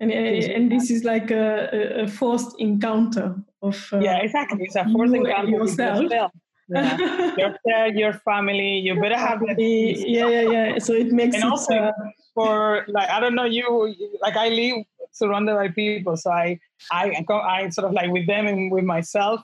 And, 0.00 0.10
and 0.10 0.72
this 0.72 0.90
is 0.90 1.04
like 1.04 1.30
a, 1.30 2.02
a 2.02 2.08
forced 2.08 2.58
encounter 2.58 3.36
of. 3.64 3.88
Uh, 3.92 3.98
yeah, 4.00 4.18
exactly. 4.18 4.64
It's 4.64 4.76
a 4.76 4.84
forced 4.92 5.14
encounter 5.14 5.50
yourself. 5.50 6.02
yourself. 6.02 6.32
Yeah. 6.68 6.96
yourself, 7.36 7.94
your 7.94 8.12
family. 8.24 8.78
You 8.78 9.00
better 9.00 9.18
have 9.18 9.40
that. 9.40 9.56
Yeah, 9.58 10.28
yeah, 10.28 10.50
yeah. 10.50 10.78
So 10.78 10.92
it 10.92 11.12
makes 11.12 11.34
and 11.34 11.44
it. 11.44 11.50
Also, 11.50 11.74
uh, 11.74 11.92
for 12.34 12.84
like 12.88 13.08
I 13.10 13.20
don't 13.20 13.34
know 13.34 13.44
you 13.44 13.94
like 14.20 14.36
I 14.36 14.48
live 14.48 14.84
surrounded 15.14 15.54
by 15.54 15.68
people. 15.68 16.16
So 16.16 16.30
I, 16.30 16.58
I, 16.92 17.24
I 17.30 17.68
sort 17.70 17.86
of 17.86 17.92
like 17.92 18.10
with 18.10 18.26
them 18.26 18.46
and 18.46 18.70
with 18.70 18.84
myself. 18.84 19.42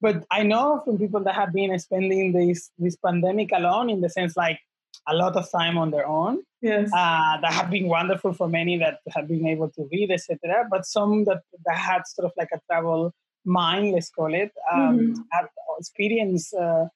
But 0.00 0.24
I 0.30 0.42
know 0.42 0.82
from 0.84 0.98
people 0.98 1.20
that 1.24 1.34
have 1.34 1.52
been 1.52 1.76
spending 1.78 2.32
this 2.32 2.70
this 2.78 2.96
pandemic 2.96 3.50
alone, 3.52 3.90
in 3.90 4.00
the 4.00 4.08
sense 4.08 4.36
like 4.36 4.60
a 5.08 5.14
lot 5.14 5.36
of 5.36 5.50
time 5.50 5.76
on 5.76 5.90
their 5.90 6.06
own. 6.06 6.42
Yes, 6.60 6.90
uh, 6.92 7.40
that 7.40 7.52
have 7.52 7.70
been 7.70 7.88
wonderful 7.88 8.32
for 8.32 8.48
many 8.48 8.78
that 8.78 9.00
have 9.14 9.26
been 9.26 9.46
able 9.46 9.70
to 9.70 9.88
read, 9.90 10.12
etc. 10.12 10.66
But 10.70 10.86
some 10.86 11.24
that 11.24 11.42
that 11.66 11.76
had 11.76 12.02
sort 12.06 12.26
of 12.26 12.32
like 12.36 12.50
a 12.52 12.60
travel 12.70 13.12
mind, 13.48 13.92
let's 13.92 14.10
call 14.10 14.32
it, 14.34 14.52
um, 14.72 14.98
mm-hmm. 14.98 15.22
have 15.32 15.48
experienced 15.78 16.54
uh, 16.54 16.86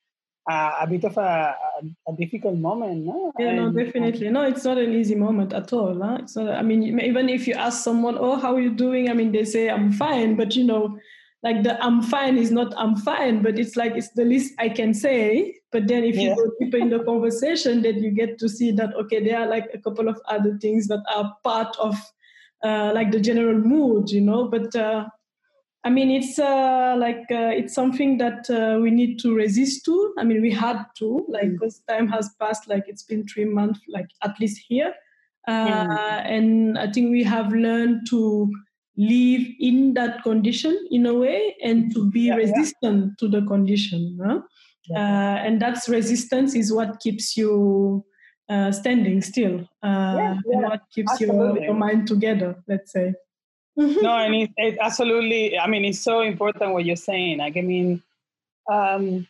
uh, 0.51 0.73
a 0.81 0.87
bit 0.87 1.05
of 1.05 1.17
a, 1.17 1.57
a, 2.09 2.12
difficult 2.19 2.57
moment. 2.57 3.07
No? 3.07 3.33
Yeah, 3.38 3.55
no, 3.55 3.73
definitely. 3.73 4.29
No, 4.31 4.43
it's 4.43 4.65
not 4.65 4.79
an 4.79 4.93
easy 4.93 5.15
moment 5.15 5.53
at 5.53 5.73
all. 5.73 6.01
Huh? 6.03 6.19
It's 6.21 6.37
not, 6.37 6.51
I 6.51 6.62
mean, 6.62 7.01
even 7.01 7.29
if 7.29 7.47
you 7.47 7.55
ask 7.55 7.83
someone, 7.83 8.17
oh, 8.19 8.37
how 8.37 8.55
are 8.55 8.61
you 8.61 8.75
doing? 8.75 9.09
I 9.09 9.15
mean, 9.15 9.33
they 9.33 9.45
say, 9.45 9.71
I'm 9.71 9.93
fine. 9.93 10.37
But, 10.37 10.57
you 10.57 10.65
know, 10.65 10.99
like 11.43 11.65
the 11.65 11.83
I'm 11.83 12.03
fine 12.03 12.38
is 12.38 12.53
not 12.53 12.73
I'm 12.77 12.97
fine, 12.97 13.43
but 13.43 13.59
it's 13.59 13.77
like 13.77 13.97
it's 13.97 14.11
the 14.11 14.25
least 14.25 14.55
I 14.59 14.69
can 14.69 14.95
say. 14.95 15.57
But 15.73 15.88
then 15.88 16.05
if 16.05 16.15
yeah. 16.15 16.23
you 16.23 16.37
go 16.37 16.51
deeper 16.61 16.77
in 16.77 16.91
the 16.91 17.03
conversation, 17.03 17.83
then 17.83 18.03
you 18.03 18.11
get 18.11 18.38
to 18.38 18.49
see 18.49 18.71
that 18.73 18.95
okay, 18.95 19.23
there 19.25 19.41
are 19.41 19.49
like 19.49 19.69
a 19.75 19.79
couple 19.79 20.09
of 20.09 20.21
other 20.29 20.57
things 20.61 20.87
that 20.87 21.03
are 21.12 21.35
part 21.43 21.77
of 21.79 21.97
uh, 22.62 22.93
like 22.95 23.11
the 23.11 23.21
general 23.21 23.59
mood, 23.59 24.11
you 24.11 24.21
know. 24.21 24.47
But 24.47 24.75
uh, 24.77 25.07
I 25.85 25.90
mean, 25.90 26.11
it's 26.11 26.38
uh, 26.38 26.95
like 26.97 27.25
uh, 27.31 27.51
it's 27.51 27.75
something 27.75 28.18
that 28.18 28.49
uh, 28.49 28.79
we 28.81 28.90
need 28.90 29.18
to 29.21 29.35
resist 29.35 29.85
to. 29.87 30.14
I 30.16 30.25
mean, 30.25 30.40
we 30.40 30.53
had 30.53 30.85
to 30.99 31.27
like 31.29 31.53
because 31.53 31.81
mm. 31.81 31.87
time 31.97 32.09
has 32.09 32.31
passed. 32.40 32.68
Like 32.68 32.85
it's 32.87 33.03
been 33.03 33.27
three 33.27 33.47
months, 33.47 33.81
like 33.88 34.07
at 34.23 34.38
least 34.38 34.64
here, 34.68 34.95
mm. 35.49 36.23
and 36.25 36.79
I 36.79 36.90
think 36.90 37.11
we 37.11 37.25
have 37.25 37.53
learned 37.53 38.07
to 38.11 38.53
live 38.97 39.47
in 39.59 39.95
that 39.95 40.23
condition 40.23 40.79
in 40.90 41.07
a 41.07 41.14
way 41.14 41.57
and 41.62 41.92
to 41.95 42.11
be 42.11 42.23
yeah, 42.23 42.35
resistant 42.35 43.05
yeah. 43.07 43.11
to 43.18 43.29
the 43.29 43.47
condition 43.47 44.18
huh? 44.23 44.40
yeah. 44.88 44.99
uh, 44.99 45.37
and 45.47 45.62
that's 45.62 45.88
resistance 45.88 46.55
is 46.55 46.73
what 46.73 47.01
keeps 47.01 47.37
you 47.37 48.05
uh, 48.51 48.71
standing 48.71 49.23
still 49.23 49.66
uh, 49.83 50.35
what 50.45 50.83
keeps 50.92 51.21
your, 51.21 51.59
your, 51.59 51.75
mind 51.75 52.07
together 52.07 52.55
let's 52.68 52.92
say 52.92 53.14
no 53.77 54.17
and 54.17 54.35
it, 54.35 54.51
it, 54.57 54.79
absolutely 54.81 55.59
i 55.59 55.67
mean 55.67 55.85
it's 55.85 56.01
so 56.01 56.21
important 56.21 56.73
what 56.73 56.85
you're 56.85 56.97
saying 56.97 57.39
like 57.39 57.57
i 57.57 57.61
mean 57.61 58.03
um, 58.71 59.27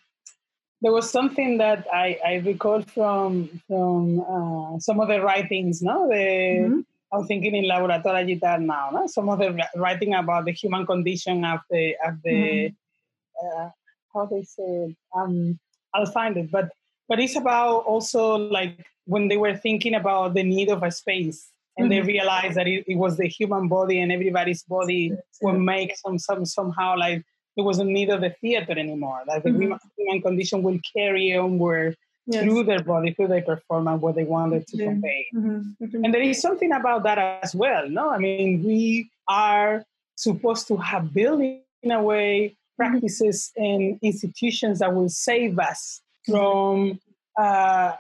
there 0.82 0.92
was 0.92 1.10
something 1.10 1.58
that 1.58 1.86
I, 1.92 2.18
I 2.26 2.34
recall 2.44 2.82
from 2.82 3.48
from 3.68 4.20
uh, 4.20 4.78
some 4.80 4.98
of 5.00 5.08
the 5.08 5.22
writings, 5.22 5.80
no, 5.80 6.08
the 6.08 6.14
mm-hmm. 6.14 6.80
I'm 7.12 7.26
thinking 7.26 7.54
in 7.54 7.68
Laboratorio 7.68 8.26
digital 8.26 8.58
now. 8.58 8.90
No? 8.92 9.06
Some 9.06 9.28
of 9.28 9.38
the 9.38 9.56
writing 9.76 10.14
about 10.14 10.44
the 10.44 10.52
human 10.52 10.84
condition 10.84 11.44
of 11.44 11.60
the 11.70 11.94
of 12.04 12.20
the 12.24 12.30
mm-hmm. 12.30 13.62
uh, 13.62 13.68
how 14.12 14.26
they 14.26 14.42
say. 14.42 14.96
Um, 15.14 15.58
I'll 15.94 16.06
find 16.06 16.36
it, 16.36 16.50
but 16.50 16.70
but 17.08 17.20
it's 17.20 17.36
about 17.36 17.84
also 17.84 18.34
like 18.34 18.84
when 19.04 19.28
they 19.28 19.36
were 19.36 19.56
thinking 19.56 19.94
about 19.94 20.34
the 20.34 20.42
need 20.42 20.68
of 20.68 20.82
a 20.82 20.90
space 20.90 21.51
and 21.76 21.90
mm-hmm. 21.90 22.06
they 22.06 22.12
realized 22.12 22.56
that 22.56 22.66
it, 22.66 22.84
it, 22.86 22.96
was 22.96 23.16
the 23.16 23.26
human 23.26 23.68
body 23.68 24.00
and 24.00 24.12
everybody's 24.12 24.62
body 24.62 25.12
will 25.40 25.58
make 25.58 25.96
some 25.96 26.18
some 26.18 26.44
somehow 26.44 26.96
like 26.96 27.24
it 27.56 27.62
wasn't 27.62 27.90
need 27.90 28.10
of 28.10 28.20
the 28.20 28.30
theater 28.40 28.78
anymore. 28.78 29.20
Like 29.26 29.42
the 29.42 29.50
mm-hmm. 29.50 29.74
human 29.96 30.22
condition 30.22 30.62
will 30.62 30.78
carry 30.94 31.36
on 31.36 31.58
where 31.58 31.94
yes. 32.26 32.44
through 32.44 32.64
their 32.64 32.82
body, 32.82 33.12
through 33.12 33.28
their 33.28 33.42
performance, 33.42 34.00
what 34.00 34.14
they 34.14 34.24
wanted 34.24 34.66
to 34.68 34.76
yeah. 34.76 34.86
convey. 34.86 35.26
Mm-hmm. 35.34 35.84
Mm-hmm. 35.84 36.04
And 36.04 36.14
there 36.14 36.22
is 36.22 36.40
something 36.40 36.72
about 36.72 37.02
that 37.04 37.18
as 37.42 37.54
well. 37.54 37.88
No, 37.88 38.10
I 38.10 38.18
mean, 38.18 38.62
we 38.64 39.10
are 39.28 39.84
supposed 40.16 40.68
to 40.68 40.76
have 40.76 41.12
built 41.12 41.40
in 41.40 41.90
a 41.90 42.02
way 42.02 42.48
mm-hmm. 42.48 42.82
practices 42.82 43.50
mm-hmm. 43.58 43.64
and 43.64 43.98
institutions 44.02 44.78
that 44.80 44.94
will 44.94 45.08
save 45.08 45.58
us 45.58 46.00
from 46.26 47.00
uh, 47.38 47.92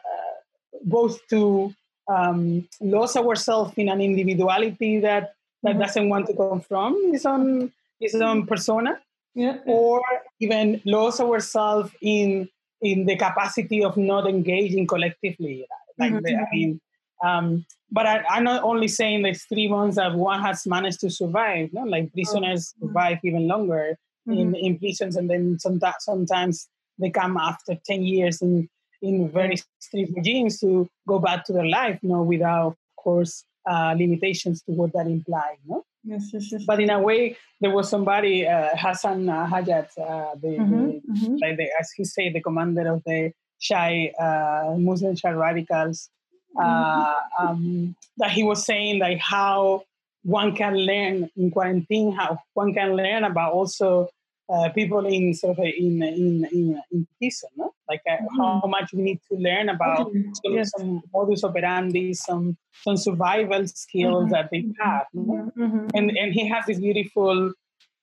both 0.84 1.18
to 1.28 1.74
um, 2.12 2.68
lose 2.80 3.16
ourselves 3.16 3.72
in 3.76 3.88
an 3.88 4.00
individuality 4.00 5.00
that 5.00 5.34
that 5.62 5.72
mm-hmm. 5.72 5.80
doesn't 5.80 6.08
want 6.08 6.26
to 6.26 6.34
come 6.34 6.60
from 6.60 7.12
his 7.12 7.24
own 7.24 7.72
his 8.00 8.14
own 8.16 8.46
persona, 8.46 8.98
yeah. 9.34 9.58
or 9.66 10.02
even 10.40 10.80
lose 10.84 11.20
ourselves 11.20 11.90
in 12.00 12.48
in 12.80 13.06
the 13.06 13.16
capacity 13.16 13.84
of 13.84 13.96
not 13.96 14.28
engaging 14.28 14.86
collectively. 14.86 15.66
Like 15.98 16.12
mm-hmm. 16.12 16.24
the, 16.24 16.34
I 16.34 16.46
mean, 16.52 16.80
um, 17.24 17.64
but 17.92 18.06
I, 18.06 18.38
am 18.38 18.44
not 18.44 18.64
only 18.64 18.88
saying 18.88 19.22
the 19.22 19.34
three 19.34 19.68
months 19.68 19.96
that 19.96 20.14
one 20.14 20.40
has 20.42 20.66
managed 20.66 21.00
to 21.00 21.10
survive. 21.10 21.72
No? 21.72 21.82
Like 21.82 22.12
prisoners 22.12 22.74
oh. 22.82 22.86
survive 22.86 23.18
even 23.22 23.46
longer 23.46 23.96
mm-hmm. 24.28 24.40
in, 24.40 24.54
in 24.56 24.78
prisons, 24.78 25.16
and 25.16 25.30
then 25.30 25.58
sometimes 25.58 25.94
sometimes 26.00 26.68
they 26.98 27.10
come 27.10 27.36
after 27.36 27.76
ten 27.86 28.02
years 28.02 28.42
in 28.42 28.68
in 29.02 29.28
very 29.30 29.56
strict 29.80 30.12
regimes 30.16 30.60
to 30.60 30.88
go 31.06 31.18
back 31.18 31.44
to 31.46 31.52
their 31.52 31.66
life, 31.66 31.98
you 32.02 32.08
know, 32.08 32.22
without, 32.22 32.68
of 32.68 32.76
course, 32.96 33.44
uh, 33.68 33.94
limitations 33.98 34.62
to 34.62 34.72
what 34.72 34.92
that 34.92 35.06
implies. 35.06 35.58
No? 35.66 35.84
Yes, 36.04 36.30
yes, 36.32 36.50
yes. 36.50 36.64
But 36.64 36.80
in 36.80 36.90
a 36.90 37.00
way, 37.00 37.36
there 37.60 37.70
was 37.70 37.88
somebody, 37.88 38.46
uh, 38.46 38.70
Hassan 38.74 39.28
uh, 39.28 39.46
Hayat, 39.46 39.88
uh, 39.98 40.34
the, 40.40 40.48
mm-hmm, 40.48 40.86
the, 40.86 41.02
mm-hmm. 41.10 41.36
Like 41.40 41.56
the, 41.56 41.68
as 41.78 41.90
he 41.96 42.04
said, 42.04 42.32
the 42.32 42.40
commander 42.40 42.92
of 42.92 43.02
the 43.04 43.32
Shia 43.60 44.10
uh, 44.18 44.76
Muslim 44.78 45.14
Shia 45.14 45.38
radicals, 45.38 46.10
uh, 46.58 46.64
mm-hmm. 46.64 47.46
um, 47.46 47.96
that 48.16 48.30
he 48.30 48.42
was 48.42 48.64
saying 48.64 48.98
like 48.98 49.18
how 49.18 49.84
one 50.24 50.54
can 50.54 50.76
learn 50.76 51.30
in 51.36 51.50
quarantine, 51.50 52.12
how 52.12 52.38
one 52.54 52.74
can 52.74 52.96
learn 52.96 53.24
about 53.24 53.52
also 53.52 54.08
uh, 54.48 54.68
people 54.70 55.06
in 55.06 55.34
sort 55.34 55.58
of 55.58 55.64
in 55.64 56.02
in 56.02 56.44
in, 56.52 56.82
in 56.90 57.06
prison, 57.18 57.50
no? 57.56 57.74
like 57.88 58.02
uh, 58.08 58.14
mm-hmm. 58.14 58.40
how 58.40 58.62
much 58.66 58.92
we 58.92 59.02
need 59.02 59.20
to 59.30 59.36
learn 59.36 59.68
about 59.68 60.08
mm-hmm. 60.08 60.32
some, 60.32 60.52
yes. 60.52 60.70
some, 60.76 61.02
modus 61.12 61.44
operandi, 61.44 62.14
some 62.14 62.56
some 62.82 62.96
survival 62.96 63.66
skills 63.66 64.24
mm-hmm. 64.24 64.32
that 64.32 64.48
they 64.50 64.64
have, 64.80 65.06
no? 65.12 65.52
Mm-hmm. 65.56 65.86
and 65.94 66.10
and 66.10 66.32
he 66.32 66.48
has 66.48 66.66
this 66.66 66.78
beautiful 66.78 67.52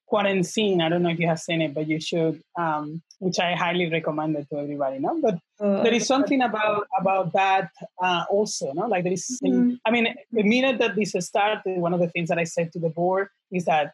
quarantine. 0.07 0.81
I 0.81 0.89
don't 0.89 1.03
know 1.03 1.09
if 1.09 1.19
you 1.19 1.27
have 1.27 1.39
seen 1.39 1.61
it, 1.61 1.73
but 1.73 1.87
you 1.87 1.99
should, 2.01 2.41
um, 2.57 3.01
which 3.19 3.39
I 3.39 3.53
highly 3.55 3.91
recommend 3.91 4.35
it 4.37 4.47
to 4.49 4.57
everybody. 4.57 4.97
No, 4.97 5.21
but 5.21 5.35
uh, 5.59 5.83
there 5.83 5.93
is 5.93 6.07
something 6.07 6.41
about 6.41 6.87
about 6.99 7.33
that 7.33 7.69
uh, 8.01 8.23
also. 8.29 8.73
No, 8.73 8.87
like 8.87 9.03
there 9.03 9.13
is. 9.13 9.39
Mm-hmm. 9.43 9.75
I 9.85 9.91
mean, 9.91 10.15
the 10.31 10.43
minute 10.43 10.79
that 10.79 10.95
this 10.95 11.13
started, 11.19 11.79
one 11.79 11.93
of 11.93 11.99
the 11.99 12.09
things 12.09 12.29
that 12.29 12.39
I 12.39 12.45
said 12.45 12.71
to 12.73 12.79
the 12.79 12.89
board 12.89 13.27
is 13.51 13.65
that 13.65 13.93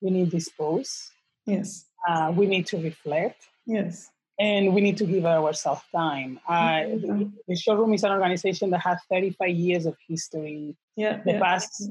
we 0.00 0.10
need 0.10 0.30
this 0.30 0.48
pause 0.50 1.10
Yes. 1.46 1.86
Uh, 2.08 2.32
we 2.34 2.46
need 2.46 2.66
to 2.66 2.78
reflect. 2.78 3.46
Yes. 3.66 4.10
And 4.38 4.74
we 4.74 4.80
need 4.82 4.98
to 4.98 5.06
give 5.06 5.24
ourselves 5.24 5.82
time. 5.94 6.38
Uh, 6.46 6.52
mm-hmm. 6.52 7.18
the, 7.18 7.32
the, 7.48 7.56
showroom 7.56 7.94
is 7.94 8.04
an 8.04 8.12
organization 8.12 8.70
that 8.70 8.80
has 8.80 8.98
35 9.10 9.48
years 9.48 9.86
of 9.86 9.96
history. 10.06 10.76
Yeah. 10.94 11.22
The 11.24 11.32
yeah. 11.32 11.40
past 11.40 11.90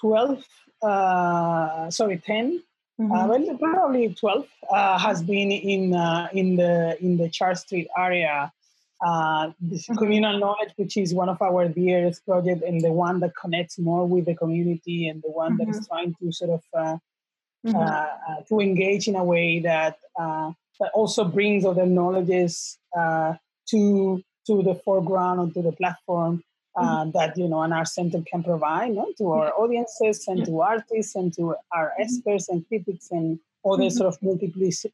12, 0.00 0.44
uh, 0.82 1.90
sorry, 1.90 2.18
10, 2.18 2.62
uh, 3.00 3.04
mm-hmm. 3.04 3.28
well, 3.28 3.58
probably 3.58 4.12
12, 4.12 4.46
uh, 4.70 4.98
has 4.98 5.22
been 5.22 5.52
in 5.52 5.94
uh, 5.94 6.28
in 6.32 6.56
the 6.56 6.98
in 7.00 7.16
the 7.16 7.28
Charles 7.28 7.60
Street 7.60 7.88
area. 7.96 8.52
Uh, 9.04 9.52
this 9.60 9.84
mm-hmm. 9.84 9.94
communal 9.94 10.36
knowledge, 10.40 10.72
which 10.74 10.96
is 10.96 11.14
one 11.14 11.28
of 11.28 11.40
our 11.40 11.68
dearest 11.68 12.26
projects 12.26 12.62
and 12.66 12.80
the 12.80 12.90
one 12.90 13.20
that 13.20 13.30
connects 13.40 13.78
more 13.78 14.04
with 14.04 14.24
the 14.24 14.34
community 14.34 15.06
and 15.06 15.22
the 15.22 15.30
one 15.30 15.52
mm-hmm. 15.52 15.58
that 15.58 15.68
is 15.68 15.76
mm-hmm. 15.76 15.94
trying 15.94 16.14
to 16.20 16.32
sort 16.32 16.50
of 16.50 16.62
uh, 16.76 16.96
mm-hmm. 17.66 17.76
Uh, 17.76 17.80
uh, 17.80 18.42
to 18.48 18.60
engage 18.60 19.08
in 19.08 19.16
a 19.16 19.24
way 19.24 19.58
that 19.60 19.98
uh, 20.18 20.52
that 20.80 20.90
also 20.94 21.24
brings 21.24 21.64
other 21.64 21.86
knowledges 21.86 22.78
to 22.94 24.22
to 24.46 24.62
the 24.62 24.74
foreground 24.84 25.40
or 25.40 25.50
to 25.52 25.62
the 25.62 25.72
platform 25.72 26.42
mm-hmm. 26.76 27.10
that 27.10 27.36
you 27.36 27.48
know 27.48 27.62
an 27.62 27.72
art 27.72 27.88
center 27.88 28.22
can 28.30 28.42
provide 28.42 28.92
no? 28.94 29.06
to 29.18 29.32
our 29.32 29.52
audiences 29.54 30.26
and 30.28 30.44
to 30.46 30.60
artists 30.60 31.14
and 31.14 31.32
to 31.34 31.54
our 31.72 31.88
mm-hmm. 31.90 32.02
experts 32.02 32.48
and 32.48 32.66
critics 32.68 33.08
and 33.10 33.38
other 33.64 33.84
mm-hmm. 33.84 33.96
sort 33.96 34.14
of 34.14 34.20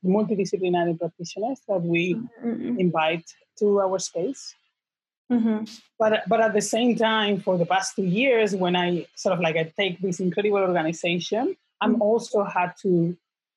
multidisciplinary 0.05 0.99
practitioners 0.99 1.61
that 1.69 1.83
we 1.83 2.15
mm-hmm. 2.15 2.81
invite 2.81 3.25
to 3.59 3.79
our 3.81 3.99
space. 3.99 4.55
Mm-hmm. 5.31 5.65
But 5.99 6.25
but 6.29 6.41
at 6.41 6.53
the 6.53 6.61
same 6.61 6.97
time, 6.97 7.41
for 7.41 7.57
the 7.57 7.67
past 7.67 7.97
two 7.97 8.05
years, 8.05 8.55
when 8.55 8.77
I 8.77 9.07
sort 9.15 9.35
of 9.35 9.41
like 9.41 9.57
I 9.57 9.73
take 9.77 10.01
this 10.01 10.21
incredible 10.21 10.59
organization 10.59 11.57
I'm 11.85 12.03
also 12.03 12.45
had 12.45 12.73
to, 12.83 13.17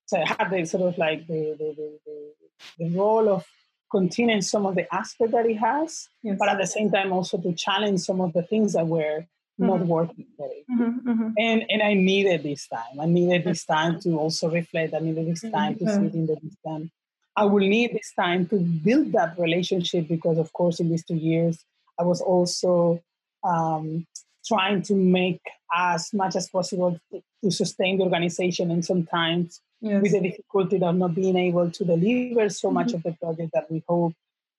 to 0.10 0.18
have 0.18 0.52
the 0.52 0.66
sort 0.66 0.84
of 0.84 0.98
like 0.98 1.28
the, 1.28 1.56
the, 1.58 1.76
the, 2.06 2.34
the, 2.80 2.98
role 2.98 3.30
of 3.30 3.46
continuing 3.90 4.42
some 4.42 4.66
of 4.66 4.76
the 4.76 4.94
aspect 4.94 5.32
that 5.32 5.46
it 5.46 5.58
has, 5.58 6.10
yes. 6.24 6.36
but 6.38 6.50
at 6.50 6.58
the 6.58 6.68
same 6.68 6.92
time 6.92 7.12
also 7.12 7.38
to 7.38 7.54
challenge 7.54 8.02
some 8.02 8.22
of 8.22 8.34
the 8.34 8.44
things 8.44 8.74
that 8.74 8.88
were 8.88 9.20
mm-hmm. 9.22 9.68
not 9.68 9.86
working 9.86 10.28
very. 10.38 10.66
Mm-hmm, 10.72 11.10
mm-hmm. 11.10 11.30
And 11.38 11.64
and 11.70 11.82
I 11.82 11.94
needed 11.94 12.44
this 12.44 12.68
time. 12.68 13.00
I 13.00 13.06
needed 13.06 13.44
this 13.44 13.66
time 13.66 14.00
to 14.02 14.18
also 14.18 14.50
reflect. 14.50 14.94
I 14.94 15.00
needed 15.00 15.28
this 15.28 15.42
time 15.50 15.76
to 15.80 15.86
sit 15.86 16.14
in 16.14 16.28
the 16.28 16.36
distance. 16.36 16.92
I 17.36 17.46
will 17.46 17.68
need 17.68 17.94
this 17.94 18.14
time 18.20 18.48
to 18.48 18.58
build 18.58 19.12
that 19.12 19.38
relationship 19.38 20.08
because, 20.08 20.40
of 20.40 20.52
course, 20.54 20.80
in 20.80 20.90
these 20.90 21.06
two 21.06 21.16
years, 21.16 21.64
I 22.00 22.04
was 22.04 22.20
also 22.20 23.00
um, 23.44 24.08
trying 24.48 24.82
to 24.82 24.94
make 24.94 25.42
as 25.76 26.14
much 26.14 26.36
as 26.36 26.50
possible 26.50 27.00
to 27.12 27.52
sustain 27.52 27.98
the 27.98 28.04
organization 28.04 28.72
and 28.72 28.84
sometimes 28.84 29.62
yes. 29.82 30.02
with 30.02 30.12
the 30.14 30.22
difficulty 30.22 30.82
of 30.82 30.96
not 30.96 31.14
being 31.14 31.38
able 31.38 31.70
to 31.70 31.86
deliver 31.86 32.50
so 32.50 32.72
much 32.72 32.88
mm-hmm. 32.88 32.96
of 32.98 33.04
the 33.04 33.14
project 33.14 33.52
that 33.54 33.70
we 33.70 33.84
hope 33.88 34.14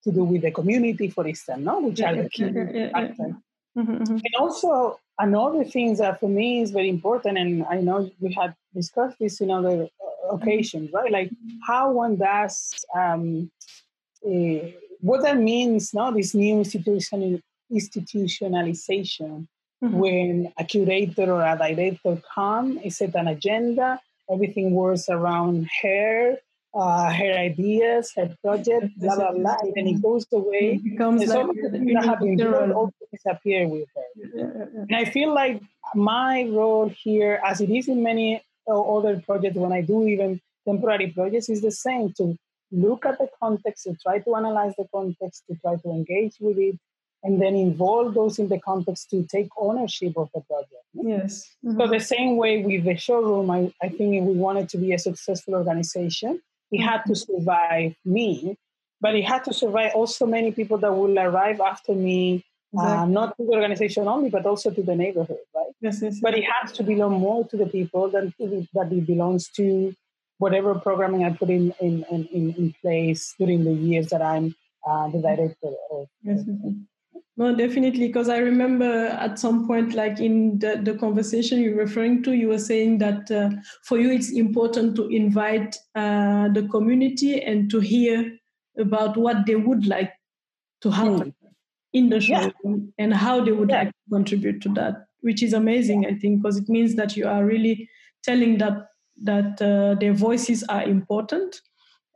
to 0.04 0.12
do 0.12 0.24
with 0.24 0.42
the 0.42 0.50
community, 0.50 1.08
for 1.08 1.26
instance, 1.26 1.64
no? 1.64 1.80
which 1.80 2.00
yeah, 2.00 2.12
are 2.12 2.22
the 2.22 2.28
key 2.28 2.44
yeah, 2.44 2.90
yeah. 2.94 3.08
Mm-hmm, 3.76 3.96
mm-hmm. 3.96 4.14
And 4.14 4.34
also 4.38 4.98
another 5.18 5.64
thing 5.64 5.94
that 5.96 6.18
for 6.20 6.28
me 6.28 6.62
is 6.62 6.70
very 6.70 6.88
important, 6.88 7.38
and 7.38 7.64
I 7.66 7.80
know 7.80 8.10
we 8.18 8.32
had 8.32 8.54
discussed 8.74 9.18
this 9.20 9.40
in 9.40 9.50
other 9.50 9.84
uh, 9.84 10.34
occasions, 10.34 10.90
right? 10.92 11.12
Like 11.12 11.30
how 11.66 11.92
one 11.92 12.16
does 12.16 12.74
um, 12.94 13.50
uh, 14.26 14.70
what 15.00 15.22
that 15.22 15.38
means, 15.38 15.94
no? 15.94 16.12
This 16.12 16.34
new 16.34 16.58
institutional 16.58 17.40
institutionalization 17.72 19.46
Mm-hmm. 19.82 19.98
When 19.98 20.52
a 20.58 20.64
curator 20.64 21.32
or 21.32 21.42
a 21.42 21.56
director 21.56 22.20
come, 22.34 22.80
set 22.90 23.14
an 23.14 23.28
agenda, 23.28 24.00
everything 24.28 24.72
works 24.72 25.08
around 25.08 25.68
her, 25.82 26.36
uh, 26.74 27.12
her 27.12 27.32
ideas, 27.32 28.12
her 28.16 28.36
project, 28.42 28.98
blah 28.98 29.14
blah 29.14 29.32
blah, 29.32 29.56
and 29.62 29.72
then 29.74 29.86
it 29.86 30.02
goes 30.02 30.26
away. 30.32 30.80
It 30.82 30.84
becomes 30.84 31.22
and 31.22 31.30
like 31.30 31.38
some 31.38 31.50
of 31.50 31.56
the 31.56 31.78
that 31.94 32.04
have 32.04 32.20
been 32.20 32.36
disappear 33.12 33.68
with 33.68 33.88
her. 33.94 34.68
And 34.88 34.96
I 34.96 35.04
feel 35.04 35.32
like 35.32 35.62
my 35.94 36.44
role 36.50 36.88
here, 36.88 37.40
as 37.44 37.60
it 37.60 37.70
is 37.70 37.88
in 37.88 38.02
many 38.02 38.42
other 38.68 39.22
projects, 39.24 39.56
when 39.56 39.72
I 39.72 39.82
do 39.82 40.06
even 40.06 40.40
temporary 40.66 41.12
projects, 41.12 41.48
is 41.48 41.62
the 41.62 41.70
same 41.70 42.12
to 42.14 42.36
look 42.70 43.06
at 43.06 43.18
the 43.18 43.28
context, 43.40 43.84
to 43.84 43.94
try 43.94 44.18
to 44.18 44.34
analyze 44.34 44.74
the 44.76 44.86
context, 44.92 45.44
to 45.48 45.56
try 45.62 45.76
to 45.76 45.90
engage 45.90 46.36
with 46.40 46.58
it, 46.58 46.78
and 47.22 47.42
then 47.42 47.54
involve 47.54 48.14
those 48.14 48.38
in 48.38 48.48
the 48.48 48.60
context 48.60 49.10
to 49.10 49.26
take 49.30 49.48
ownership 49.56 50.12
of 50.16 50.28
the 50.34 50.40
project. 50.42 50.84
Yes. 50.94 51.56
Mm-hmm. 51.64 51.80
So 51.80 51.86
the 51.88 52.00
same 52.00 52.36
way 52.36 52.62
with 52.62 52.84
the 52.84 52.96
showroom, 52.96 53.50
I, 53.50 53.72
I 53.82 53.88
think 53.88 54.14
if 54.14 54.24
we 54.24 54.34
wanted 54.34 54.68
to 54.70 54.78
be 54.78 54.92
a 54.92 54.98
successful 54.98 55.54
organization, 55.54 56.40
it 56.70 56.82
had 56.82 57.02
to 57.06 57.14
survive 57.14 57.94
me, 58.04 58.56
but 59.00 59.14
it 59.14 59.24
had 59.24 59.44
to 59.44 59.54
survive 59.54 59.92
also 59.94 60.26
many 60.26 60.52
people 60.52 60.78
that 60.78 60.92
will 60.92 61.18
arrive 61.18 61.60
after 61.60 61.94
me, 61.94 62.44
uh, 62.76 62.82
exactly. 62.82 62.98
uh, 62.98 63.06
not 63.06 63.36
to 63.36 63.44
the 63.44 63.52
organization 63.52 64.06
only, 64.06 64.30
but 64.30 64.46
also 64.46 64.70
to 64.70 64.82
the 64.82 64.94
neighborhood, 64.94 65.38
right? 65.54 65.72
Yes, 65.80 66.00
yes. 66.02 66.20
But 66.20 66.36
it 66.36 66.44
has 66.44 66.72
to 66.72 66.82
belong 66.82 67.14
more 67.20 67.46
to 67.48 67.56
the 67.56 67.66
people 67.66 68.10
than 68.10 68.32
to, 68.38 68.66
that 68.74 68.92
it 68.92 69.06
belongs 69.06 69.48
to 69.56 69.94
whatever 70.38 70.74
programming 70.76 71.24
I 71.24 71.30
put 71.30 71.50
in 71.50 71.74
in, 71.80 72.04
in, 72.10 72.28
in 72.32 72.74
place 72.80 73.34
during 73.38 73.64
the 73.64 73.72
years 73.72 74.08
that 74.08 74.22
I'm 74.22 74.54
uh, 74.86 75.08
the 75.08 75.20
director 75.20 75.72
of. 75.90 76.06
Yes, 76.22 76.42
yes. 76.46 76.74
No, 77.38 77.54
definitely. 77.54 78.08
Because 78.08 78.28
I 78.28 78.38
remember 78.38 79.06
at 79.06 79.38
some 79.38 79.68
point, 79.68 79.94
like 79.94 80.18
in 80.18 80.58
the, 80.58 80.80
the 80.82 80.98
conversation 80.98 81.60
you're 81.60 81.76
referring 81.76 82.24
to, 82.24 82.32
you 82.32 82.48
were 82.48 82.58
saying 82.58 82.98
that 82.98 83.30
uh, 83.30 83.50
for 83.84 83.96
you 83.96 84.10
it's 84.10 84.32
important 84.32 84.96
to 84.96 85.06
invite 85.06 85.76
uh, 85.94 86.48
the 86.48 86.66
community 86.68 87.40
and 87.40 87.70
to 87.70 87.78
hear 87.78 88.36
about 88.76 89.16
what 89.16 89.46
they 89.46 89.54
would 89.54 89.86
like 89.86 90.12
to 90.82 90.90
happen 90.90 91.30
mm. 91.30 91.50
in 91.92 92.08
the 92.08 92.20
show 92.20 92.50
yeah. 92.64 92.74
and 92.98 93.14
how 93.14 93.44
they 93.44 93.52
would 93.52 93.70
yeah. 93.70 93.84
like 93.84 93.88
to 93.88 94.14
contribute 94.16 94.60
to 94.62 94.70
that, 94.70 95.06
which 95.20 95.40
is 95.40 95.52
amazing, 95.52 96.06
I 96.06 96.14
think, 96.14 96.42
because 96.42 96.56
it 96.56 96.68
means 96.68 96.96
that 96.96 97.16
you 97.16 97.28
are 97.28 97.44
really 97.44 97.88
telling 98.24 98.58
that 98.58 98.88
that 99.22 99.62
uh, 99.62 99.94
their 99.98 100.12
voices 100.12 100.64
are 100.68 100.82
important 100.82 101.60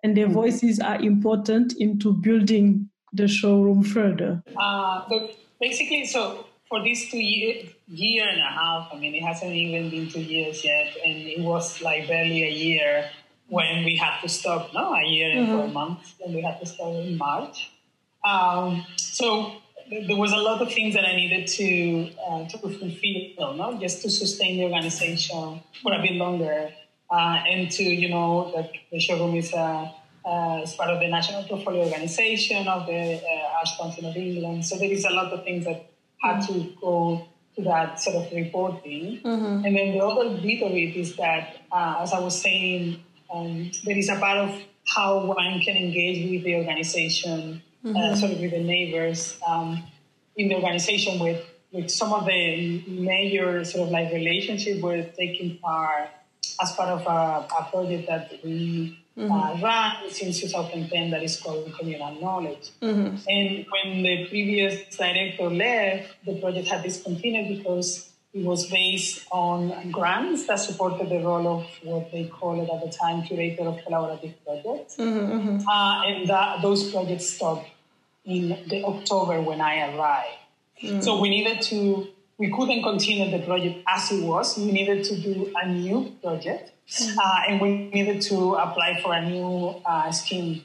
and 0.03 0.17
their 0.17 0.29
mm. 0.29 0.33
voices 0.33 0.81
are 0.81 1.01
important 1.01 1.75
into 1.79 2.13
building 2.13 2.89
the 3.12 3.29
showroom 3.29 3.83
further? 3.83 4.42
Uh, 4.57 5.09
so 5.09 5.31
basically, 5.61 6.07
so 6.07 6.46
for 6.68 6.83
these 6.83 7.11
two 7.11 7.18
year, 7.18 7.64
year 7.88 8.27
and 8.29 8.40
a 8.40 8.51
half, 8.51 8.88
I 8.92 8.98
mean, 8.98 9.14
it 9.14 9.22
hasn't 9.22 9.53
even 9.53 9.90
been 9.90 10.09
two 10.09 10.22
years 10.22 10.64
yet, 10.64 10.96
and 11.05 11.16
it 11.29 11.40
was 11.40 11.83
like 11.83 12.09
barely 12.09 12.44
a 12.44 12.51
year 12.51 13.11
when 13.48 13.85
we 13.85 13.96
had 13.96 14.20
to 14.22 14.29
stop. 14.29 14.72
No, 14.72 14.94
a 14.94 15.05
year 15.05 15.31
and 15.37 15.48
mm-hmm. 15.48 15.57
four 15.59 15.68
months 15.68 16.14
when 16.18 16.35
we 16.35 16.42
had 16.42 16.59
to 16.61 16.66
stop 16.66 16.94
in 16.94 17.18
March. 17.18 17.70
Um, 18.25 18.87
so 18.96 19.53
there 19.90 20.16
was 20.16 20.33
a 20.33 20.37
lot 20.37 20.62
of 20.62 20.72
things 20.72 20.94
that 20.94 21.05
I 21.05 21.14
needed 21.14 21.46
to 21.46 22.11
uh, 22.27 22.48
to 22.48 22.59
fulfill, 22.59 23.55
no, 23.55 23.79
just 23.79 24.03
to 24.03 24.11
sustain 24.11 24.57
the 24.57 24.64
organization 24.64 25.61
for 25.83 25.92
a 25.92 26.01
bit 26.01 26.12
longer, 26.12 26.72
uh, 27.11 27.42
and 27.46 27.70
to 27.72 27.83
you 27.85 28.09
know 28.09 28.53
that 28.57 28.70
the 28.90 28.98
showroom 28.98 29.37
is 29.37 29.53
a 29.53 29.92
uh, 30.25 30.63
as 30.63 30.75
part 30.75 30.91
of 30.91 31.01
the 31.01 31.09
National 31.09 31.43
Portfolio 31.45 31.85
Organization 31.85 32.69
of 32.69 32.87
the 32.87 33.21
uh, 33.23 33.57
Arts 33.59 33.77
Council 33.81 34.09
of 34.09 34.17
England. 34.17 34.65
So 34.65 34.79
there 34.79 34.91
is 34.91 35.05
a 35.05 35.11
lot 35.11 35.33
of 35.33 35.45
things 35.45 35.65
that 35.65 35.91
had 36.21 36.41
to 36.47 36.73
go 36.81 37.29
to 37.57 37.63
that 37.63 38.01
sort 38.01 38.17
of 38.17 38.33
reporting. 38.33 39.21
Mm-hmm. 39.25 39.65
And 39.65 39.77
then 39.77 39.93
the 39.93 40.05
other 40.05 40.31
bit 40.41 40.63
of 40.63 40.73
it 40.73 40.97
is 40.97 41.17
that, 41.17 41.57
uh, 41.71 41.97
as 42.01 42.13
I 42.13 42.21
was 42.21 42.41
saying, 42.41 43.03
um, 43.33 43.71
there 43.85 43.99
is 43.99 44.09
a 44.09 44.17
part 44.17 44.39
of 44.39 44.63
how 44.87 45.25
one 45.27 45.61
can 45.61 45.77
engage 45.77 46.31
with 46.31 46.45
the 46.45 46.57
organization, 46.57 47.63
uh, 47.85 47.89
mm-hmm. 47.89 47.97
uh, 47.97 48.17
sort 48.17 48.33
of 48.33 48.41
with 48.41 48.53
the 48.53 48.63
neighbors 48.63 49.39
um, 49.47 49.83
in 50.37 50.49
the 50.49 50.55
organization 50.55 51.19
with, 51.19 51.45
with 51.73 51.91
some 51.91 52.13
of 52.13 52.27
the 52.27 52.83
major 52.87 53.65
sort 53.65 53.87
of 53.87 53.93
like 53.93 54.13
relationships 54.13 54.81
we're 54.83 55.05
taking 55.17 55.59
part 55.59 56.09
as 56.62 56.72
part 56.72 56.88
of 56.88 57.03
a, 57.07 57.46
a 57.61 57.68
project 57.70 58.07
that 58.09 58.33
we 58.44 58.98
mm-hmm. 59.16 59.31
uh, 59.31 59.61
run 59.61 60.11
since 60.11 60.40
2010 60.40 61.11
that 61.11 61.22
is 61.22 61.40
called 61.40 61.72
Communal 61.79 62.20
Knowledge. 62.20 62.70
Mm-hmm. 62.81 63.16
And 63.29 63.66
when 63.72 64.03
the 64.03 64.27
previous 64.29 64.96
director 64.96 65.51
left, 65.51 66.14
the 66.25 66.40
project 66.40 66.68
had 66.68 66.83
discontinued 66.83 67.59
because 67.59 68.12
it 68.35 68.44
was 68.44 68.70
based 68.70 69.27
on 69.31 69.90
grants 69.90 70.46
that 70.46 70.59
supported 70.59 71.11
the 71.11 71.18
role 71.18 71.61
of 71.61 71.66
what 71.83 72.11
they 72.12 72.25
called 72.25 72.66
it 72.66 72.70
at 72.72 72.81
the 72.81 72.90
time 72.90 73.22
curator 73.22 73.64
of 73.64 73.77
collaborative 73.85 74.35
projects. 74.44 74.96
Mm-hmm, 74.96 75.33
mm-hmm. 75.33 75.68
uh, 75.68 76.07
and 76.07 76.29
that, 76.29 76.62
those 76.62 76.90
projects 76.90 77.29
stopped 77.29 77.68
in 78.25 78.48
the 78.68 78.85
October 78.85 79.42
when 79.42 79.61
I 79.61 79.94
arrived. 79.94 80.38
Mm-hmm. 80.83 81.01
So 81.01 81.20
we 81.20 81.29
needed 81.29 81.61
to, 81.62 82.09
we 82.38 82.51
couldn't 82.51 82.83
continue 82.83 83.31
the 83.31 83.45
project 83.45 83.81
as 83.88 84.11
it 84.11 84.25
was. 84.25 84.59
We 84.59 84.73
needed 84.73 85.05
to 85.05 85.16
do 85.21 85.53
a 85.61 85.68
new 85.68 86.12
project. 86.23 86.73
Mm-hmm. 86.88 87.18
Uh, 87.18 87.40
and 87.49 87.61
we 87.61 87.90
needed 87.90 88.21
to 88.23 88.55
apply 88.55 89.01
for 89.03 89.14
a 89.14 89.25
new 89.25 89.81
uh, 89.87 90.11
scheme. 90.11 90.64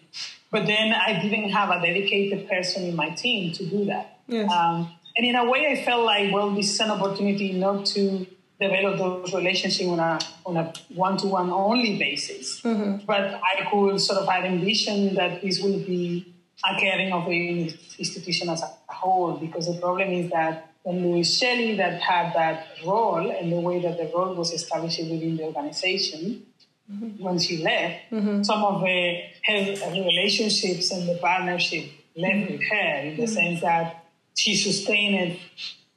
But 0.51 0.65
then 0.65 0.93
I 0.93 1.21
didn't 1.21 1.49
have 1.51 1.69
a 1.69 1.79
dedicated 1.79 2.49
person 2.49 2.83
in 2.83 2.95
my 2.95 3.09
team 3.11 3.53
to 3.53 3.65
do 3.65 3.85
that. 3.85 4.19
Yes. 4.27 4.51
Um, 4.51 4.91
and 5.15 5.25
in 5.25 5.35
a 5.35 5.45
way, 5.49 5.67
I 5.67 5.83
felt 5.83 6.05
like, 6.05 6.33
well, 6.33 6.51
this 6.51 6.73
is 6.73 6.79
an 6.79 6.91
opportunity 6.91 7.53
not 7.53 7.85
to 7.87 8.25
develop 8.59 8.97
those 8.97 9.33
relationships 9.33 9.87
on 9.87 9.99
a 9.99 10.19
on 10.45 10.57
a 10.57 10.73
one 10.95 11.17
to 11.17 11.27
one 11.27 11.49
only 11.49 11.97
basis, 11.97 12.61
mm-hmm. 12.61 13.05
but 13.05 13.39
I 13.43 13.67
could 13.69 13.99
sort 13.99 14.19
of 14.19 14.27
have 14.27 14.45
envisioned 14.45 15.17
that 15.17 15.41
this 15.41 15.61
will 15.61 15.79
be 15.79 16.33
a 16.65 16.79
caring 16.79 17.13
of 17.13 17.25
the 17.25 17.73
institution 17.99 18.49
as 18.49 18.63
a 18.63 18.69
whole. 18.91 19.37
Because 19.37 19.67
the 19.67 19.79
problem 19.79 20.09
is 20.09 20.31
that 20.31 20.71
and 20.87 21.05
Louise 21.05 21.37
Shelley 21.37 21.75
that 21.75 22.01
had 22.01 22.33
that 22.33 22.67
role 22.85 23.29
and 23.29 23.51
the 23.51 23.59
way 23.59 23.81
that 23.81 23.97
the 23.97 24.09
role 24.15 24.33
was 24.35 24.53
established 24.53 24.99
within 24.99 25.35
the 25.35 25.43
organization 25.43 26.45
mm-hmm. 26.89 27.21
when 27.21 27.37
she 27.37 27.61
left, 27.61 28.09
mm-hmm. 28.09 28.41
some 28.41 28.63
of 28.63 28.79
the 28.81 29.21
her 29.43 29.91
relationships 29.91 30.91
and 30.91 31.07
the 31.09 31.15
partnership 31.15 31.91
left 32.15 32.35
mm-hmm. 32.35 32.53
with 32.53 32.63
her 32.71 32.99
in 33.01 33.17
the 33.17 33.23
mm-hmm. 33.23 33.33
sense 33.33 33.61
that 33.61 34.05
she 34.35 34.55
sustained 34.55 35.15
it 35.15 35.39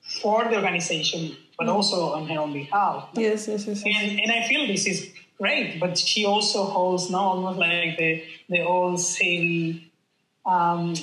for 0.00 0.44
the 0.44 0.56
organization, 0.56 1.36
but 1.56 1.68
mm-hmm. 1.68 1.76
also 1.76 2.12
on 2.14 2.26
her 2.26 2.40
own 2.40 2.52
behalf. 2.52 3.10
Yes, 3.14 3.46
yes, 3.46 3.68
yes. 3.68 3.82
yes. 3.86 3.96
And, 3.96 4.20
and 4.20 4.32
I 4.32 4.48
feel 4.48 4.66
this 4.66 4.86
is 4.88 5.12
great, 5.38 5.78
but 5.78 5.96
she 5.96 6.24
also 6.24 6.64
holds 6.64 7.10
now 7.10 7.30
almost 7.34 7.60
like 7.60 7.96
the, 7.96 8.24
the 8.48 8.62
old 8.62 8.98
city 8.98 9.92
um, 10.44 10.94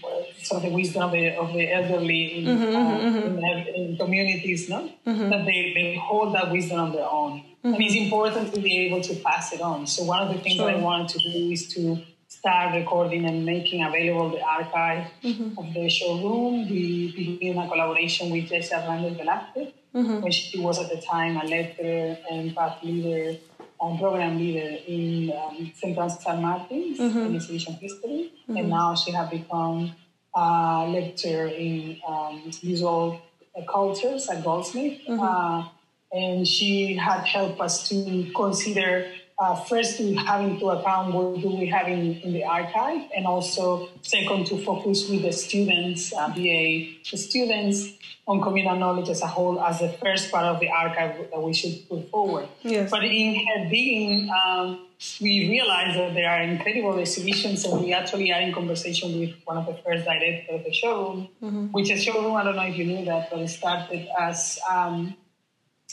the 0.00 0.70
wisdom 0.70 1.02
of 1.02 1.12
the, 1.12 1.36
of 1.36 1.52
the 1.52 1.72
elderly 1.72 2.38
in, 2.38 2.44
mm-hmm, 2.44 2.76
uh, 2.76 2.98
mm-hmm. 2.98 3.38
in, 3.38 3.74
in, 3.74 3.96
communities, 3.96 4.68
no? 4.68 4.90
Mm-hmm. 5.06 5.30
That 5.30 5.44
they, 5.44 5.72
they 5.74 6.00
hold 6.02 6.34
that 6.34 6.50
wisdom 6.50 6.80
on 6.80 6.92
their 6.92 7.08
own. 7.08 7.44
And 7.62 7.74
it's 7.80 7.94
mm-hmm. 7.94 8.04
important 8.04 8.54
to 8.54 8.60
be 8.60 8.86
able 8.86 9.00
to 9.02 9.14
pass 9.16 9.52
it 9.52 9.60
on. 9.60 9.86
So 9.86 10.04
one 10.04 10.22
of 10.22 10.34
the 10.34 10.40
things 10.40 10.56
sure. 10.56 10.66
that 10.66 10.76
I 10.76 10.80
wanted 10.80 11.08
to 11.08 11.32
do 11.32 11.50
is 11.50 11.68
to 11.74 11.98
start 12.28 12.74
recording 12.74 13.24
and 13.24 13.44
making 13.44 13.82
available 13.82 14.30
the 14.30 14.42
archive 14.42 15.08
mm-hmm. 15.22 15.58
of 15.58 15.74
the 15.74 15.88
showroom. 15.88 16.68
We 16.68 17.12
began 17.12 17.58
a 17.58 17.68
collaboration 17.68 18.30
with 18.30 18.48
Jesse 18.48 18.74
Hernandez 18.74 19.18
Velázquez, 19.18 19.72
mm-hmm. 19.94 20.20
when 20.20 20.32
she 20.32 20.58
was 20.60 20.78
at 20.78 20.88
the 20.90 21.00
time 21.00 21.36
a 21.36 21.44
lecturer 21.44 22.16
and 22.30 22.54
path 22.54 22.78
leader 22.82 23.38
um, 23.80 23.98
program 23.98 24.38
leader 24.38 24.78
in 24.86 25.32
um, 25.32 25.72
St. 25.74 25.94
Francis 25.94 26.24
San 26.24 26.42
Martin's 26.42 26.98
mm-hmm. 26.98 27.18
in 27.18 27.36
exhibition 27.36 27.74
history, 27.74 28.32
mm-hmm. 28.42 28.56
and 28.56 28.68
now 28.70 28.94
she 28.94 29.12
has 29.12 29.28
become 29.30 29.94
a 30.34 30.86
lecturer 30.88 31.48
in 31.48 31.98
um, 32.06 32.50
visual 32.62 33.20
cultures 33.68 34.28
at 34.28 34.44
Goldsmith. 34.44 35.00
Mm-hmm. 35.08 35.20
Uh, 35.20 35.68
and 36.12 36.46
she 36.46 36.94
had 36.94 37.26
helped 37.26 37.60
us 37.60 37.88
to 37.88 38.30
consider 38.34 39.10
uh, 39.38 39.54
first 39.54 39.98
to 39.98 40.14
having 40.14 40.58
to 40.58 40.70
account 40.70 41.14
what 41.14 41.40
do 41.40 41.50
we 41.50 41.66
have 41.66 41.88
in, 41.88 42.20
in 42.22 42.32
the 42.32 42.44
archive, 42.44 43.02
and 43.14 43.26
also 43.26 43.88
second 44.02 44.46
to 44.46 44.62
focus 44.64 45.08
with 45.08 45.22
the 45.22 45.32
students, 45.32 46.12
uh, 46.14 46.28
BA 46.28 46.94
students, 47.02 47.92
on 48.26 48.40
communal 48.40 48.76
knowledge 48.76 49.08
as 49.08 49.22
a 49.22 49.26
whole 49.26 49.60
as 49.60 49.78
the 49.78 49.88
first 50.02 50.32
part 50.32 50.44
of 50.44 50.58
the 50.58 50.68
archive 50.68 51.30
that 51.30 51.40
we 51.40 51.54
should 51.54 51.88
put 51.88 52.10
forward. 52.10 52.48
Yes. 52.62 52.90
But 52.90 53.04
in 53.04 53.36
her 53.46 53.68
digging, 53.68 54.30
um, 54.30 54.86
we 55.20 55.48
realized 55.48 55.98
that 55.98 56.14
there 56.14 56.28
are 56.28 56.42
incredible 56.42 56.98
exhibitions, 56.98 57.64
and 57.64 57.82
we 57.82 57.92
actually 57.92 58.32
are 58.32 58.40
in 58.40 58.52
conversation 58.52 59.20
with 59.20 59.34
one 59.44 59.58
of 59.58 59.66
the 59.66 59.74
first 59.84 60.04
directors 60.04 60.58
of 60.58 60.64
the 60.64 60.72
showroom, 60.72 61.28
mm-hmm. 61.42 61.66
which 61.66 61.90
is 61.90 62.02
showroom. 62.02 62.34
I 62.34 62.42
don't 62.42 62.56
know 62.56 62.62
if 62.62 62.76
you 62.76 62.86
knew 62.86 63.04
that, 63.04 63.30
but 63.30 63.40
it 63.40 63.48
started 63.48 64.08
as 64.18 64.58
um, 64.68 65.14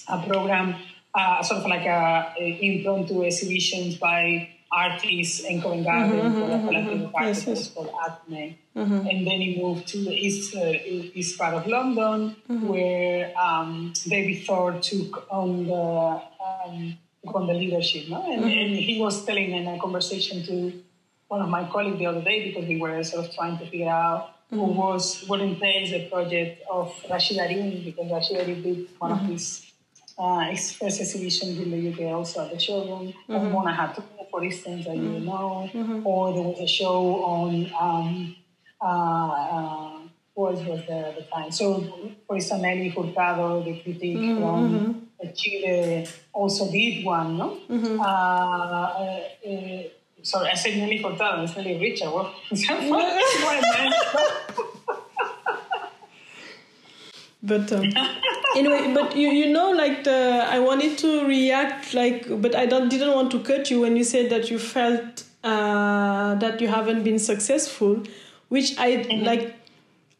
a 0.07 0.25
program, 0.25 0.75
uh, 1.15 1.41
sort 1.43 1.61
of 1.61 1.67
like 1.67 1.85
a, 1.85 2.33
a 2.39 2.59
impromptu 2.61 3.23
exhibitions 3.23 3.97
by 3.97 4.49
artists 4.71 5.41
in 5.41 5.61
Covent 5.61 5.85
Garden 5.85 6.19
mm-hmm, 6.19 6.33
for 6.39 6.45
a 6.45 6.49
mm-hmm, 6.49 6.67
collective 6.67 6.93
mm-hmm. 6.97 7.05
of 7.05 7.15
artists 7.15 7.47
yes, 7.47 7.57
yes. 7.59 7.69
called 7.69 7.91
Acme. 8.05 8.57
Mm-hmm. 8.75 9.07
And 9.07 9.27
then 9.27 9.41
he 9.41 9.61
moved 9.61 9.87
to 9.89 9.97
the 10.03 10.11
east, 10.11 10.55
uh, 10.55 10.71
east 11.13 11.37
part 11.37 11.53
of 11.53 11.67
London, 11.67 12.35
mm-hmm. 12.49 12.67
where 12.67 13.33
um, 13.37 13.93
David 14.07 14.45
Thorp 14.47 14.81
took 14.81 15.27
on 15.31 15.67
the 15.67 16.21
um, 16.43 16.97
on 17.33 17.47
the 17.47 17.53
leadership. 17.53 18.09
No? 18.09 18.23
And, 18.25 18.43
Mm-hmm. 18.43 18.49
and 18.49 18.75
he 18.75 18.99
was 18.99 19.23
telling 19.25 19.51
in 19.51 19.67
a 19.67 19.79
conversation 19.79 20.43
to 20.47 20.83
one 21.27 21.41
of 21.41 21.49
my 21.49 21.69
colleagues 21.69 21.99
the 21.99 22.07
other 22.07 22.21
day 22.21 22.51
because 22.51 22.67
we 22.67 22.79
were 22.81 23.01
sort 23.03 23.25
of 23.25 23.33
trying 23.35 23.57
to 23.59 23.65
figure 23.69 23.89
out 23.89 24.29
who 24.49 24.57
Mm-hmm. 24.57 24.75
was 24.75 25.23
what 25.27 25.39
entails 25.39 25.91
the 25.91 26.09
project 26.09 26.63
of 26.69 26.93
Rasheed 27.09 27.37
Araeen 27.37 27.85
because 27.85 28.07
Rasheed 28.11 28.43
Araeen 28.43 28.63
did 28.63 28.87
one 28.97 29.11
Mm-hmm. 29.11 29.25
of 29.25 29.31
his 29.31 29.71
uh, 30.17 30.39
his 30.51 30.71
first 30.73 31.01
exhibitions 31.01 31.57
in 31.59 31.71
the 31.71 31.91
UK 31.91 32.13
also 32.13 32.45
at 32.45 32.51
the 32.51 32.59
showroom 32.59 33.13
on 33.29 33.51
Mona 33.51 33.71
Hatoum, 33.73 34.03
for 34.29 34.43
instance, 34.43 34.85
that 34.85 34.95
you 34.95 35.19
know, 35.19 35.69
or 36.03 36.33
there 36.33 36.41
was 36.43 36.59
a 36.59 36.67
show 36.67 37.23
on 37.23 37.71
um, 37.79 38.35
uh, 38.81 38.85
uh, 38.85 39.99
what 40.35 40.53
was 40.53 40.59
the, 40.87 41.13
the 41.17 41.25
time? 41.33 41.51
So, 41.51 41.81
for 42.27 42.35
instance, 42.35 42.61
Nelly 42.61 42.89
Hurtado, 42.89 43.63
the 43.63 43.79
critic 43.81 44.17
from 44.39 45.07
Chile, 45.35 46.07
also 46.33 46.71
did 46.71 47.05
one, 47.05 47.37
no? 47.37 47.57
Uh, 47.99 48.03
uh, 48.03 49.19
uh, 49.47 49.83
sorry, 50.21 50.49
I 50.49 50.55
said 50.55 50.77
Nelly 50.77 50.97
Hurtado, 51.01 51.43
it's 51.43 51.55
Nelly 51.55 51.79
Richard. 51.79 52.09
What 52.09 52.33
I 52.51 53.61
meant? 53.79 53.95
But 57.45 57.71
um, 57.73 57.83
anyway, 58.55 58.93
but 58.93 59.15
you, 59.15 59.29
you 59.29 59.51
know, 59.51 59.71
like 59.71 60.03
the 60.03 60.45
I 60.49 60.59
wanted 60.59 60.97
to 60.99 61.25
react, 61.25 61.93
like, 61.93 62.25
but 62.41 62.55
I 62.55 62.65
don't 62.65 62.89
didn't 62.89 63.13
want 63.13 63.31
to 63.31 63.39
cut 63.39 63.69
you 63.69 63.81
when 63.81 63.95
you 63.95 64.03
said 64.03 64.29
that 64.29 64.49
you 64.49 64.59
felt 64.59 65.23
uh, 65.43 66.35
that 66.35 66.61
you 66.61 66.67
haven't 66.67 67.03
been 67.03 67.19
successful, 67.19 68.03
which 68.49 68.77
I 68.77 69.07
like. 69.23 69.55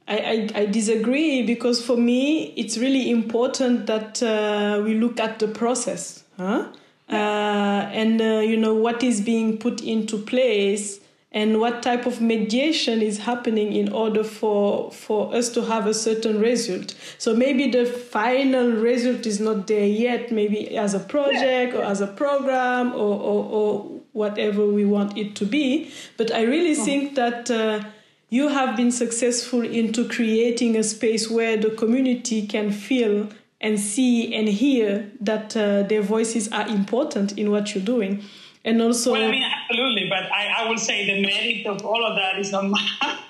I, 0.06 0.18
I, 0.18 0.60
I 0.64 0.66
disagree 0.66 1.44
because 1.44 1.84
for 1.84 1.96
me 1.96 2.54
it's 2.58 2.78
really 2.78 3.10
important 3.10 3.88
that 3.88 4.22
uh, 4.22 4.82
we 4.84 4.96
look 4.96 5.18
at 5.18 5.40
the 5.40 5.48
process, 5.48 6.26
huh? 6.36 6.68
Uh, 7.10 7.14
and 7.14 8.22
uh, 8.22 8.42
you 8.42 8.58
know 8.58 8.74
what 8.74 9.02
is 9.02 9.22
being 9.22 9.58
put 9.58 9.82
into 9.82 10.18
place 10.18 11.00
and 11.34 11.60
what 11.60 11.82
type 11.82 12.06
of 12.06 12.22
mediation 12.22 13.02
is 13.02 13.18
happening 13.20 13.74
in 13.74 13.92
order 13.92 14.24
for 14.24 14.92
for 14.92 15.34
us 15.34 15.50
to 15.50 15.64
have 15.64 15.88
a 15.88 15.94
certain 15.94 16.40
result. 16.40 16.94
So 17.18 17.36
maybe 17.36 17.72
the 17.72 17.86
final 17.86 18.72
result 18.72 19.26
is 19.26 19.40
not 19.40 19.68
there 19.68 19.88
yet. 19.88 20.32
Maybe 20.32 20.78
as 20.78 20.94
a 20.94 21.00
project 21.00 21.76
or 21.76 21.84
as 21.84 22.02
a 22.02 22.08
program 22.08 22.94
or 22.94 23.20
or, 23.20 23.44
or 23.58 24.02
whatever 24.12 24.66
we 24.66 24.86
want 24.86 25.18
it 25.18 25.36
to 25.38 25.46
be. 25.46 25.92
But 26.18 26.32
I 26.32 26.44
really 26.44 26.76
think 26.76 27.16
that. 27.16 27.50
Uh, 27.50 27.84
you 28.30 28.48
have 28.48 28.76
been 28.76 28.92
successful 28.92 29.62
into 29.62 30.10
creating 30.10 30.76
a 30.76 30.82
space 30.82 31.30
where 31.30 31.56
the 31.56 31.70
community 31.70 32.48
can 32.48 32.72
feel 32.72 33.30
and 33.62 33.80
see 33.80 34.34
and 34.34 34.48
hear 34.48 35.12
that 35.22 35.56
uh, 35.56 35.84
their 35.84 36.02
voices 36.02 36.52
are 36.52 36.68
important 36.68 37.38
in 37.38 37.52
what 37.52 37.76
you're 37.76 37.84
doing. 37.84 38.24
And 38.66 38.82
also, 38.82 39.12
Well, 39.12 39.28
I 39.28 39.32
mean, 39.32 39.44
absolutely, 39.44 40.08
but 40.10 40.32
I, 40.32 40.48
I 40.64 40.70
will 40.70 40.78
say 40.78 41.06
the 41.06 41.22
merit 41.22 41.66
of 41.68 41.86
all 41.86 42.06
of 42.06 42.16
that 42.16 42.40
is 42.40 42.52
not 42.52 42.66
mine. 42.66 42.82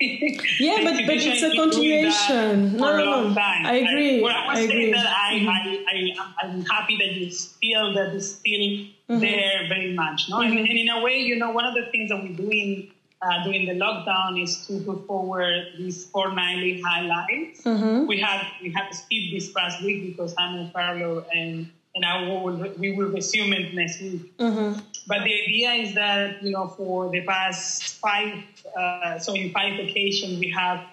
Yeah, 0.60 0.78
but- 0.84 1.06
but 1.06 1.16
it's 1.16 1.42
a 1.42 1.50
continuation. 1.50 2.76
No, 2.76 2.94
a 2.94 2.98
no, 2.98 3.04
long 3.04 3.28
no. 3.30 3.34
time. 3.34 3.66
I 3.66 3.74
agree. 3.84 4.22
well, 4.22 4.32
I 4.36 4.56
I 4.56 4.60
agree. 4.60 4.92
Mm-hmm. 4.92 4.92
that 4.92 5.06
I, 5.06 5.32
I, 5.56 5.84
I, 5.92 6.46
I'm 6.46 6.64
happy 6.66 6.96
that 6.98 7.12
you 7.14 7.30
feel 7.30 7.92
that 7.94 8.14
it's 8.14 8.28
still 8.36 8.86
Mm-hmm. 9.10 9.20
there 9.20 9.68
very 9.68 9.92
much. 9.92 10.30
No? 10.30 10.40
And, 10.40 10.58
and 10.58 10.66
in 10.66 10.88
a 10.88 11.02
way, 11.02 11.18
you 11.18 11.36
know, 11.36 11.50
one 11.50 11.66
of 11.66 11.74
the 11.74 11.90
things 11.92 12.08
that 12.08 12.22
we're 12.22 12.34
doing 12.34 12.90
uh, 13.20 13.44
during 13.44 13.66
the 13.66 13.74
lockdown 13.74 14.42
is 14.42 14.66
to 14.66 14.80
put 14.80 15.06
forward 15.06 15.66
these 15.76 16.06
four 16.06 16.24
fortnightly 16.28 16.80
highlights. 16.80 17.60
Mm-hmm. 17.64 18.06
We 18.06 18.18
had 18.20 18.46
we 18.62 18.72
had 18.72 18.88
to 18.88 18.96
skip 18.96 19.24
this 19.30 19.52
past 19.52 19.82
week 19.82 20.06
because 20.06 20.34
Hannah 20.38 20.70
Farlow 20.72 21.26
and 21.36 21.70
and 21.94 22.04
I 22.04 22.28
will 22.28 22.74
we 22.78 22.92
will 22.92 23.08
resume 23.08 23.52
it 23.52 23.74
next 23.74 24.00
week. 24.00 24.36
Mm-hmm. 24.38 24.80
But 25.06 25.24
the 25.24 25.34
idea 25.42 25.72
is 25.72 25.94
that 25.94 26.42
you 26.42 26.50
know 26.50 26.68
for 26.68 27.10
the 27.10 27.22
past 27.22 27.96
five 27.96 28.42
uh, 28.76 29.18
so 29.18 29.34
in 29.34 29.50
five 29.52 29.78
occasions 29.78 30.38
we 30.38 30.50
have 30.50 30.84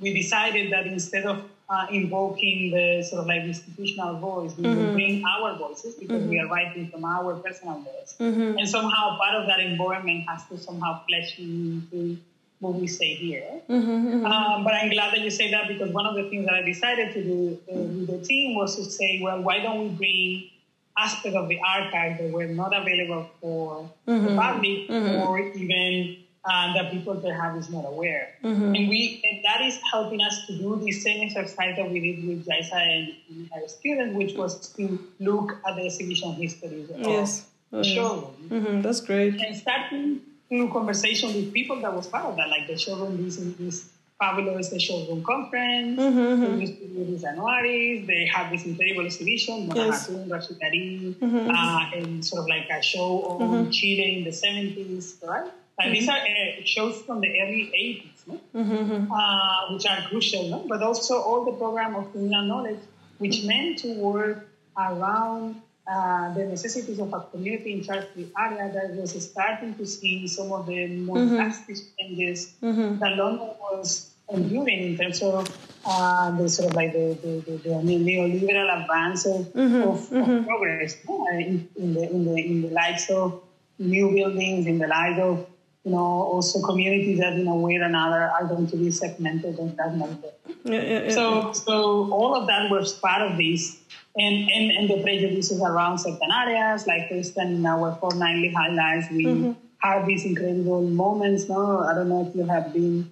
we 0.00 0.14
decided 0.14 0.72
that 0.72 0.86
instead 0.86 1.24
of 1.24 1.44
uh, 1.68 1.86
invoking 1.90 2.70
the 2.70 3.02
sort 3.02 3.22
of 3.22 3.26
like 3.26 3.42
institutional 3.42 4.16
voice, 4.18 4.56
we 4.56 4.68
will 4.68 4.92
bring 4.92 5.24
our 5.24 5.56
voices 5.56 5.94
because 5.96 6.22
we 6.24 6.38
are 6.38 6.46
writing 6.46 6.88
from 6.88 7.04
our 7.04 7.34
personal 7.36 7.80
voice, 7.80 8.14
and 8.20 8.68
somehow 8.68 9.16
part 9.18 9.34
of 9.34 9.46
that 9.48 9.60
environment 9.60 10.24
has 10.28 10.46
to 10.46 10.56
somehow 10.56 11.02
flesh 11.06 11.38
into 11.38 12.16
what 12.60 12.74
we 12.74 12.86
say 12.86 13.14
here. 13.14 13.60
Um, 13.68 14.64
but 14.64 14.74
I'm 14.74 14.90
glad 14.90 15.12
that 15.14 15.20
you 15.20 15.30
say 15.30 15.50
that 15.50 15.68
because 15.68 15.90
one 15.92 16.06
of 16.06 16.14
the 16.14 16.28
things 16.30 16.46
that 16.46 16.54
I 16.54 16.62
decided 16.62 17.12
to 17.14 17.22
do 17.22 17.58
uh, 17.70 17.74
with 17.78 18.06
the 18.06 18.18
team 18.26 18.56
was 18.56 18.76
to 18.76 18.84
say, 18.84 19.20
well, 19.22 19.42
why 19.42 19.60
don't 19.60 19.80
we 19.82 19.88
bring 19.90 20.50
aspects 20.98 21.36
of 21.36 21.48
the 21.48 21.60
archive 21.60 22.18
that 22.18 22.30
were 22.32 22.46
not 22.46 22.74
available 22.76 23.28
for 23.40 23.90
the 24.06 24.34
public 24.36 24.88
or 24.90 25.38
even 25.40 26.16
uh, 26.46 26.72
that 26.74 26.90
people 26.92 27.14
perhaps 27.16 27.66
is 27.66 27.72
not 27.72 27.84
aware. 27.84 28.30
And 28.42 28.88
we 28.88 29.20
and 29.30 29.44
that 29.44 29.60
is 29.62 29.78
helping 29.92 30.20
us 30.22 30.46
to 30.46 30.56
do 30.56 30.76
the 30.82 30.92
same 30.92 31.26
exercise 31.28 31.76
that 31.76 31.90
we 31.90 32.00
did 32.00 32.26
with 32.26 32.46
Jaisa 32.46 32.74
and, 32.76 33.14
and 33.28 33.50
her 33.52 33.68
student, 33.68 34.14
which 34.14 34.34
was 34.34 34.72
to 34.74 34.98
look 35.18 35.58
at 35.66 35.76
the 35.76 35.86
exhibition 35.86 36.32
histories 36.32 36.88
of 36.90 37.00
Yes. 37.00 37.46
the 37.72 37.82
Mhm, 37.82 38.82
that's 38.82 39.00
great. 39.00 39.34
and 39.40 39.56
starting 39.56 40.20
through 40.48 40.72
conversation 40.72 41.34
with 41.34 41.52
people 41.52 41.80
that 41.80 41.94
was 41.94 42.06
part 42.06 42.26
of 42.26 42.36
that, 42.36 42.48
like 42.48 42.66
the 42.66 42.78
showroom, 42.78 43.22
this, 43.22 43.36
this 43.58 43.90
fabulous 44.18 44.70
the 44.70 44.78
showroom 44.78 45.22
conference, 45.22 46.00
mm-hmm, 46.00 46.18
mm-hmm. 46.18 46.42
they 46.42 46.60
used 46.60 46.78
to 46.78 46.86
do 46.88 47.04
these 47.04 47.24
annuaries, 47.24 48.06
they 48.06 48.26
have 48.26 48.50
this 48.50 48.64
incredible 48.64 49.04
exhibition, 49.04 49.68
Mona 49.68 49.86
Yes. 49.86 50.08
Hatoum, 50.08 50.30
Rashid 50.30 50.60
Karim, 50.60 51.14
mm-hmm. 51.14 51.50
uh, 51.50 51.90
and 51.94 52.24
sort 52.24 52.40
of 52.40 52.48
like 52.48 52.68
a 52.70 52.82
show 52.82 53.22
on 53.40 53.70
Chile 53.70 54.18
in 54.18 54.24
the 54.24 54.30
70s, 54.30 55.26
right? 55.26 55.50
And 55.78 55.94
these 55.94 56.08
are 56.08 56.16
uh, 56.16 56.64
shows 56.64 57.02
from 57.02 57.20
the 57.20 57.28
early 57.28 57.70
80s, 57.76 58.40
no? 58.54 59.14
uh, 59.14 59.72
which 59.72 59.86
are 59.86 60.08
crucial, 60.08 60.48
no? 60.48 60.64
but 60.66 60.82
also 60.82 61.20
all 61.20 61.44
the 61.44 61.52
program 61.52 61.94
of 61.94 62.10
communal 62.12 62.46
knowledge, 62.46 62.80
which 63.18 63.44
meant 63.44 63.78
to 63.80 63.92
work 63.98 64.48
around 64.78 65.60
uh, 65.88 66.34
the 66.34 66.44
necessities 66.44 66.98
of 66.98 67.12
a 67.12 67.20
community 67.32 67.72
in 67.72 67.82
charge 67.82 68.04
of 68.04 68.14
the 68.16 68.26
area 68.38 68.72
that 68.72 68.96
was 68.96 69.12
starting 69.30 69.74
to 69.74 69.86
see 69.86 70.26
some 70.26 70.52
of 70.52 70.66
the 70.66 70.86
more 70.88 71.24
drastic 71.24 71.76
changes 71.98 72.54
that 72.60 73.14
London 73.16 73.50
was 73.60 74.10
enduring 74.28 74.80
in 74.82 74.98
terms 74.98 75.22
of 75.22 75.48
uh, 75.84 76.30
the 76.36 76.48
sort 76.48 76.70
of 76.70 76.74
like 76.74 76.92
the, 76.92 77.16
the, 77.22 77.50
the, 77.50 77.56
the 77.58 77.68
neoliberal 77.70 78.82
advance 78.82 79.24
of, 79.26 79.54
of, 79.54 80.12
of 80.12 80.46
progress 80.46 80.96
no? 81.08 81.26
in, 81.28 81.68
in, 81.76 81.94
the, 81.94 82.10
in, 82.10 82.24
the, 82.24 82.36
in 82.36 82.62
the 82.62 82.68
lives 82.70 83.08
of 83.10 83.40
new 83.78 84.12
buildings, 84.12 84.66
in 84.66 84.78
the 84.78 84.88
lives 84.88 85.20
of 85.20 85.46
you 85.84 85.92
know, 85.92 85.98
also 85.98 86.60
communities 86.62 87.20
that 87.20 87.34
in 87.34 87.46
a 87.46 87.54
way 87.54 87.76
or 87.76 87.82
another 87.82 88.24
are 88.24 88.44
going 88.44 88.66
to 88.66 88.76
be 88.76 88.90
segmented 88.90 89.56
and 89.60 89.76
fragmented. 89.76 90.32
Yeah, 90.64 90.82
yeah, 90.82 91.02
yeah. 91.04 91.10
So, 91.10 91.52
so 91.52 92.10
all 92.10 92.34
of 92.34 92.48
that 92.48 92.68
was 92.68 92.94
part 92.94 93.22
of 93.22 93.38
this, 93.38 93.78
and, 94.18 94.50
and, 94.50 94.70
and 94.72 94.88
the 94.88 95.02
prejudices 95.02 95.60
around 95.60 95.98
certain 95.98 96.30
areas, 96.32 96.86
like 96.86 97.08
for 97.08 97.14
instance, 97.14 97.58
in 97.58 97.66
our 97.66 97.94
fortnightly 98.00 98.50
highlights, 98.50 99.10
we 99.10 99.54
have 99.78 100.06
these 100.06 100.24
incredible 100.24 100.82
moments. 100.82 101.48
No, 101.48 101.80
I 101.80 101.94
don't 101.94 102.08
know 102.08 102.26
if 102.26 102.34
you 102.34 102.44
have 102.44 102.72
been 102.72 103.10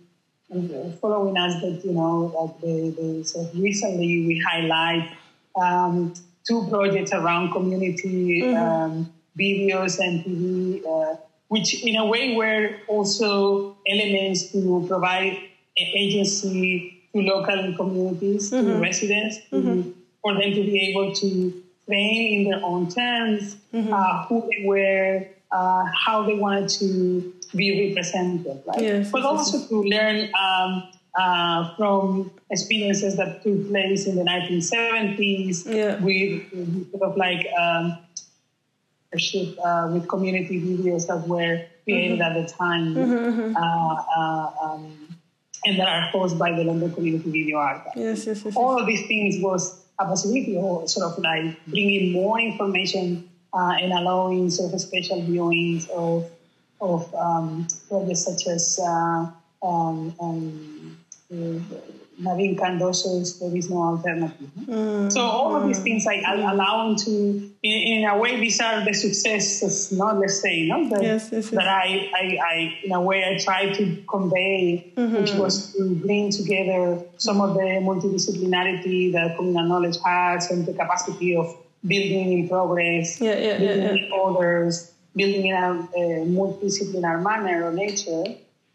following 1.01 1.37
us, 1.37 1.61
but 1.61 1.85
you 1.85 1.93
know, 1.93 2.33
like 2.38 2.61
the, 2.61 2.90
the 2.90 3.25
so 3.25 3.49
recently 3.55 4.27
we 4.27 4.38
highlight 4.40 5.11
um, 5.57 6.14
two 6.47 6.67
projects 6.71 7.12
around 7.12 7.53
community 7.53 8.55
um, 8.55 9.12
videos 9.38 9.99
and 9.99 10.25
TV. 10.25 10.85
Uh, 10.87 11.17
which 11.49 11.85
in 11.85 11.97
a 11.97 12.07
way 12.07 12.35
were 12.35 12.77
also 12.88 13.77
elements 13.87 14.51
to 14.51 14.85
provide 14.88 15.38
agency 15.77 17.03
to 17.12 17.21
local 17.21 17.75
communities, 17.77 18.51
to 18.51 18.75
residents, 18.81 19.38
to, 19.51 19.95
for 20.25 20.33
them 20.33 20.53
to 20.55 20.63
be 20.65 20.89
able 20.89 21.12
to 21.14 21.62
frame 21.87 22.41
in 22.41 22.51
their 22.51 22.64
own 22.64 22.89
terms 22.89 23.57
uh, 23.75 24.25
who 24.25 24.49
they 24.51 24.64
were, 24.64 25.27
uh, 25.53 25.85
how 25.95 26.22
they 26.25 26.35
wanted 26.35 26.68
to 26.70 27.33
be 27.55 27.89
represented, 27.89 28.62
right? 28.66 28.81
Yes, 28.81 29.11
but 29.11 29.18
yes, 29.18 29.27
also 29.27 29.68
to 29.68 29.83
learn 29.83 30.31
um, 30.35 30.89
uh, 31.14 31.77
from 31.77 32.31
experiences 32.51 33.16
that 33.16 33.43
took 33.43 33.68
place 33.68 34.07
in 34.07 34.16
the 34.16 34.25
1970s 34.25 35.66
Yeah. 35.66 35.97
with, 36.03 36.43
with 36.53 36.91
sort 36.91 37.03
of 37.03 37.16
like 37.18 37.47
um, 37.61 37.99
uh, 39.12 39.91
with 39.93 40.09
community 40.09 40.59
videos 40.59 41.07
that 41.07 41.29
were 41.29 41.66
created 41.85 42.20
at 42.20 42.33
the 42.35 42.51
time 42.51 42.97
uh, 43.55 43.61
uh, 43.61 44.51
um, 44.62 45.16
and 45.66 45.79
that 45.79 45.87
are 45.87 46.11
hosted 46.12 46.39
by 46.39 46.51
the 46.51 46.64
London 46.64 46.91
Community 46.93 47.31
Video 47.31 47.59
Archive. 47.59 47.93
yes, 47.95 48.27
yes, 48.27 48.43
yes. 48.45 48.57
All 48.57 48.81
of 48.81 48.87
these 48.87 49.07
things 49.07 49.41
was 49.41 49.84
a 49.99 50.05
possibility 50.05 50.57
of 50.57 50.88
sort 50.88 51.07
of 51.07 51.18
like 51.18 51.55
bringing 51.66 52.12
more 52.12 52.40
information 52.40 53.28
uh, 53.53 53.76
and 53.80 53.92
allowing 53.92 54.51
sort 54.51 54.72
of 54.72 54.80
special 54.80 55.20
viewings 55.22 55.88
of 55.90 56.28
of 56.80 57.14
um, 57.14 57.66
projects 57.88 58.24
such 58.24 58.47
as 58.47 58.78
uh, 58.82 59.26
um, 59.62 60.14
um, 60.20 60.97
Naveen 62.21 62.59
Cardoso's 62.59 63.39
There 63.41 63.57
is 63.57 63.71
No 63.71 63.83
Alternative. 63.83 64.49
Mm. 64.61 65.12
So 65.12 65.21
all 65.21 65.57
of 65.57 65.67
these 65.67 65.81
things 65.81 66.07
I, 66.07 66.23
I 66.27 66.53
allow 66.53 66.89
him 66.89 66.97
to, 66.97 67.11
in, 67.11 67.53
in, 67.62 68.05
a 68.05 68.17
way, 68.17 68.39
these 68.39 68.61
are 68.61 68.85
the 68.85 68.95
successes, 68.95 69.91
not 69.93 70.19
let's 70.19 70.41
say, 70.41 70.67
no, 70.67 70.89
that, 70.91 71.03
yes, 71.03 71.31
yes, 71.33 71.33
yes. 71.33 71.51
that 71.51 71.69
I, 71.69 72.11
I, 72.15 72.39
I, 72.43 72.79
in 72.85 72.93
a 72.93 73.01
way, 73.01 73.25
I 73.25 73.39
try 73.39 73.73
to 73.73 74.03
convey, 74.09 74.93
mm-hmm. 74.97 75.17
which 75.17 75.33
was 75.35 75.73
to 75.75 75.95
bring 75.97 76.31
together 76.31 77.03
some 77.17 77.41
of 77.41 77.55
the 77.55 77.61
multidisciplinarity 77.61 79.12
that 79.12 79.37
communal 79.37 79.67
knowledge 79.67 79.97
has 80.05 80.51
and 80.51 80.67
the 80.67 80.73
capacity 80.73 81.37
of 81.37 81.57
building 81.87 82.33
in 82.33 82.49
progress, 82.49 83.21
yeah, 83.21 83.37
yeah, 83.37 83.59
building 83.59 83.97
yeah, 83.97 84.09
yeah. 84.09 84.23
others, 84.23 84.93
building 85.17 85.47
in 85.47 85.55
a, 85.55 85.71
a 85.71 86.27
multidisciplinary 86.27 87.23
manner 87.23 87.65
or 87.65 87.73
nature 87.73 88.25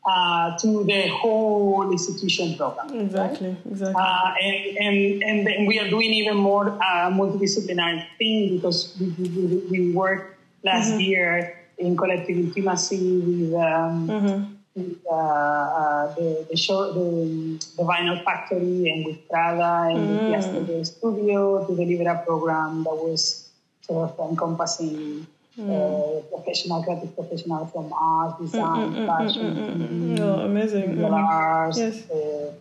uh, 0.06 0.58
to 0.58 0.84
the 0.86 1.08
whole 1.08 1.92
institution 1.92 2.56
program. 2.56 2.90
Exactly, 3.00 3.50
right? 3.50 3.58
exactly. 3.70 3.96
Uh, 4.02 4.34
and, 4.42 4.78
and, 4.78 5.24
and 5.24 5.48
then 5.48 5.66
we 5.66 5.80
are 5.80 5.90
doing 5.90 6.14
even 6.14 6.38
more 6.38 6.70
uh, 6.70 7.12
multidisciplinary 7.12 8.06
thing 8.18 8.56
because 8.56 8.96
we, 9.00 9.08
we, 9.20 9.56
we 9.70 9.92
worked 9.92 10.40
last 10.64 10.92
mm-hmm. 10.92 11.00
year 11.00 11.60
in 11.78 11.96
collective 11.96 12.38
intimacy 12.38 13.20
with, 13.20 13.54
um, 13.54 14.08
mm-hmm. 14.08 14.54
with 14.76 14.98
uh, 15.10 15.16
uh, 15.16 16.16
the, 16.16 16.48
the, 16.50 16.58
show, 16.58 16.92
the, 16.94 17.66
the, 17.78 17.84
Vinyl 17.84 18.24
Factory 18.24 18.90
and 18.92 19.06
with 19.06 19.28
Prada 19.30 19.90
and 19.90 20.00
mm. 20.00 20.22
with 20.22 20.32
Yesterday 20.32 20.84
Studio 20.84 21.66
to 21.66 21.76
deliver 21.76 22.10
a 22.10 22.24
program 22.26 22.84
that 22.84 22.96
was 22.96 23.50
sort 23.82 24.12
of 24.12 24.30
encompassing 24.32 25.26
uh, 25.60 26.22
professional, 26.32 26.84
creative 26.84 27.16
professional 27.16 27.66
from 27.68 27.92
art, 27.94 28.40
design, 28.40 28.94
mm, 28.94 29.06
fashion, 29.06 29.56
mm, 29.56 30.18
mm, 30.18 30.20
oh, 30.20 30.40
amazing. 30.46 31.04
arts, 31.04 31.78
yes. 31.78 32.10
uh, 32.10 32.52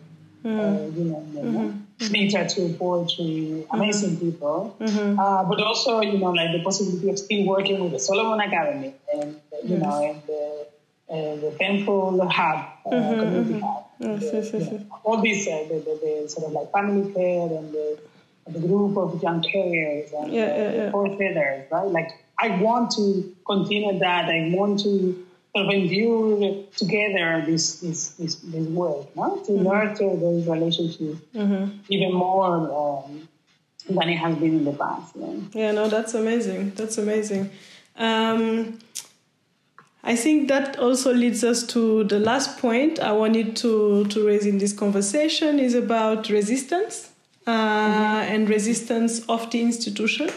uh, 0.45 0.87
you 0.95 1.03
know, 1.05 1.25
mm-hmm. 1.35 2.13
literature, 2.13 2.69
poetry, 2.77 3.65
amazing 3.71 4.11
mm-hmm. 4.11 4.31
people. 4.31 4.75
Mm-hmm. 4.79 5.19
Uh, 5.19 5.43
but 5.43 5.61
also, 5.61 6.01
you 6.01 6.17
know, 6.17 6.31
like 6.31 6.51
the 6.51 6.63
possibility 6.63 7.09
of 7.09 7.19
still 7.19 7.45
working 7.45 7.79
with 7.81 7.91
the 7.91 7.99
Solomon 7.99 8.39
Academy 8.39 8.93
and, 9.13 9.39
you 9.63 9.77
yes. 9.77 9.81
know, 9.81 10.03
and 10.09 10.21
the, 10.27 10.67
uh, 11.09 11.35
the 11.41 11.55
Penfold 11.59 12.21
Hub, 12.31 12.65
community 12.83 13.59
hub. 13.59 13.85
Yes, 13.99 14.29
yes, 14.31 14.51
yes, 14.53 14.71
know, 14.71 14.85
all 15.03 15.21
these, 15.21 15.45
uh, 15.47 15.65
the, 15.67 15.75
the, 15.75 16.21
the, 16.23 16.29
sort 16.29 16.47
of 16.47 16.53
like 16.53 16.71
family 16.71 17.11
care 17.13 17.41
and 17.41 17.73
the, 17.73 17.99
the 18.47 18.59
group 18.59 18.97
of 18.97 19.21
young 19.21 19.41
carriers 19.41 20.11
and 20.13 20.31
yeah, 20.31 20.55
yeah, 20.55 20.71
yeah. 20.71 20.91
four 20.91 21.09
feathers, 21.17 21.65
right? 21.69 21.87
Like 21.87 22.11
I 22.41 22.61
want 22.61 22.91
to 22.91 23.35
continue 23.45 23.99
that. 23.99 24.25
I 24.25 24.49
want 24.53 24.79
to 24.81 25.25
sort 25.55 25.65
of 25.65 25.71
endure 25.71 26.63
together 26.75 27.43
this 27.45 27.79
this 27.79 28.09
this, 28.11 28.35
this 28.35 28.67
work, 28.67 29.15
no? 29.15 29.37
to 29.45 29.51
mm-hmm. 29.51 29.63
nurture 29.63 30.15
those 30.15 30.47
relationships 30.47 31.19
mm-hmm. 31.35 31.77
even 31.89 32.13
more 32.13 33.03
um, 33.05 33.27
than 33.89 34.09
it 34.09 34.17
has 34.17 34.37
been 34.37 34.59
in 34.59 34.65
the 34.65 34.73
past. 34.73 35.15
Yeah, 35.15 35.35
yeah 35.53 35.71
no, 35.71 35.87
that's 35.89 36.13
amazing. 36.13 36.71
That's 36.75 36.97
amazing. 36.97 37.49
Um, 37.97 38.79
I 40.03 40.15
think 40.15 40.47
that 40.47 40.79
also 40.79 41.13
leads 41.13 41.43
us 41.43 41.63
to 41.67 42.05
the 42.05 42.19
last 42.19 42.57
point 42.59 42.99
I 42.99 43.11
wanted 43.11 43.57
to, 43.57 44.05
to 44.05 44.25
raise 44.25 44.45
in 44.45 44.57
this 44.57 44.71
conversation 44.71 45.59
is 45.59 45.73
about 45.73 46.29
resistance 46.29 47.09
uh, 47.45 47.51
mm-hmm. 47.51 48.33
and 48.33 48.49
resistance 48.49 49.25
of 49.27 49.51
the 49.51 49.61
institution. 49.61 50.29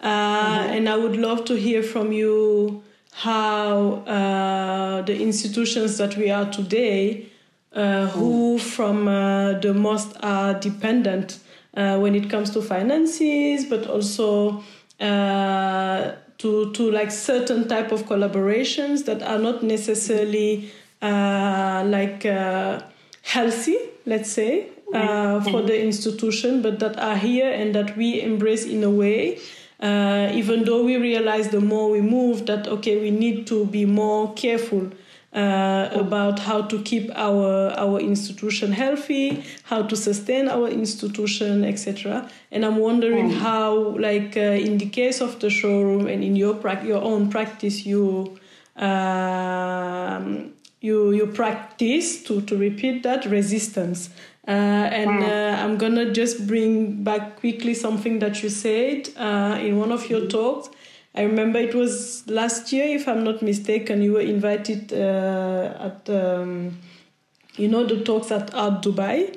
Uh, 0.00 0.08
mm-hmm. 0.08 0.72
And 0.72 0.88
I 0.88 0.96
would 0.96 1.16
love 1.16 1.44
to 1.46 1.54
hear 1.54 1.82
from 1.82 2.12
you 2.12 2.82
how 3.12 4.02
uh, 4.06 5.02
the 5.02 5.20
institutions 5.20 5.98
that 5.98 6.16
we 6.16 6.30
are 6.30 6.50
today, 6.50 7.26
uh, 7.72 8.06
who 8.08 8.58
from 8.58 9.08
uh, 9.08 9.54
the 9.54 9.74
most 9.74 10.16
are 10.22 10.54
dependent 10.54 11.38
uh, 11.76 11.98
when 11.98 12.14
it 12.14 12.30
comes 12.30 12.50
to 12.50 12.62
finances, 12.62 13.66
but 13.66 13.86
also 13.86 14.62
uh, 15.00 16.12
to 16.38 16.72
to 16.72 16.90
like 16.90 17.10
certain 17.10 17.68
type 17.68 17.92
of 17.92 18.04
collaborations 18.04 19.04
that 19.04 19.22
are 19.22 19.38
not 19.38 19.62
necessarily 19.62 20.70
like 21.02 22.22
healthy, 23.22 23.76
let's 24.06 24.32
say, 24.32 24.68
mm-hmm. 24.92 25.50
for 25.50 25.62
the 25.62 25.78
institution, 25.78 26.62
but 26.62 26.78
that 26.78 26.98
are 26.98 27.16
here 27.16 27.50
and 27.50 27.74
that 27.74 27.96
we 27.96 28.22
embrace 28.22 28.64
in 28.64 28.82
a 28.82 28.90
way 28.90 29.38
uh, 29.80 30.30
even 30.34 30.64
though 30.64 30.84
we 30.84 30.96
realize 30.96 31.48
the 31.48 31.60
more 31.60 31.90
we 31.90 32.00
move 32.00 32.46
that 32.46 32.68
okay 32.68 33.00
we 33.00 33.10
need 33.10 33.46
to 33.46 33.64
be 33.66 33.84
more 33.84 34.32
careful 34.34 34.90
uh, 35.32 35.88
about 35.92 36.40
how 36.40 36.62
to 36.62 36.82
keep 36.82 37.10
our 37.14 37.70
our 37.76 38.00
institution 38.00 38.72
healthy, 38.72 39.44
how 39.64 39.82
to 39.82 39.94
sustain 39.96 40.48
our 40.48 40.68
institution, 40.68 41.64
etc. 41.64 42.28
And 42.50 42.64
I'm 42.64 42.78
wondering 42.78 43.30
mm. 43.30 43.38
how, 43.38 43.96
like 43.96 44.36
uh, 44.36 44.40
in 44.40 44.78
the 44.78 44.88
case 44.88 45.20
of 45.20 45.38
the 45.38 45.50
showroom 45.50 46.06
and 46.08 46.24
in 46.24 46.34
your 46.34 46.54
pra- 46.54 46.84
your 46.84 47.00
own 47.02 47.30
practice, 47.30 47.86
you 47.86 48.38
um, 48.76 50.52
you 50.80 51.12
you 51.12 51.26
practice 51.28 52.22
to 52.24 52.40
to 52.42 52.56
repeat 52.56 53.04
that 53.04 53.24
resistance. 53.26 54.10
Uh, 54.50 54.52
and 54.52 55.10
hmm. 55.10 55.22
uh, 55.22 55.62
I'm 55.62 55.78
gonna 55.78 56.12
just 56.12 56.44
bring 56.48 57.04
back 57.04 57.38
quickly 57.38 57.72
something 57.72 58.18
that 58.18 58.42
you 58.42 58.48
said 58.48 59.08
uh, 59.16 59.56
in 59.60 59.78
one 59.78 59.92
of 59.92 60.10
your 60.10 60.26
talks. 60.26 60.70
I 61.14 61.22
remember 61.22 61.60
it 61.60 61.72
was 61.72 62.26
last 62.26 62.72
year, 62.72 62.96
if 62.96 63.06
I'm 63.06 63.22
not 63.22 63.42
mistaken, 63.42 64.02
you 64.02 64.14
were 64.14 64.20
invited 64.20 64.92
at, 64.92 66.08
um, 66.10 66.78
you 67.56 67.68
know, 67.68 67.84
the 67.84 68.02
talks 68.02 68.32
at 68.32 68.52
Art 68.52 68.82
Dubai. 68.82 69.36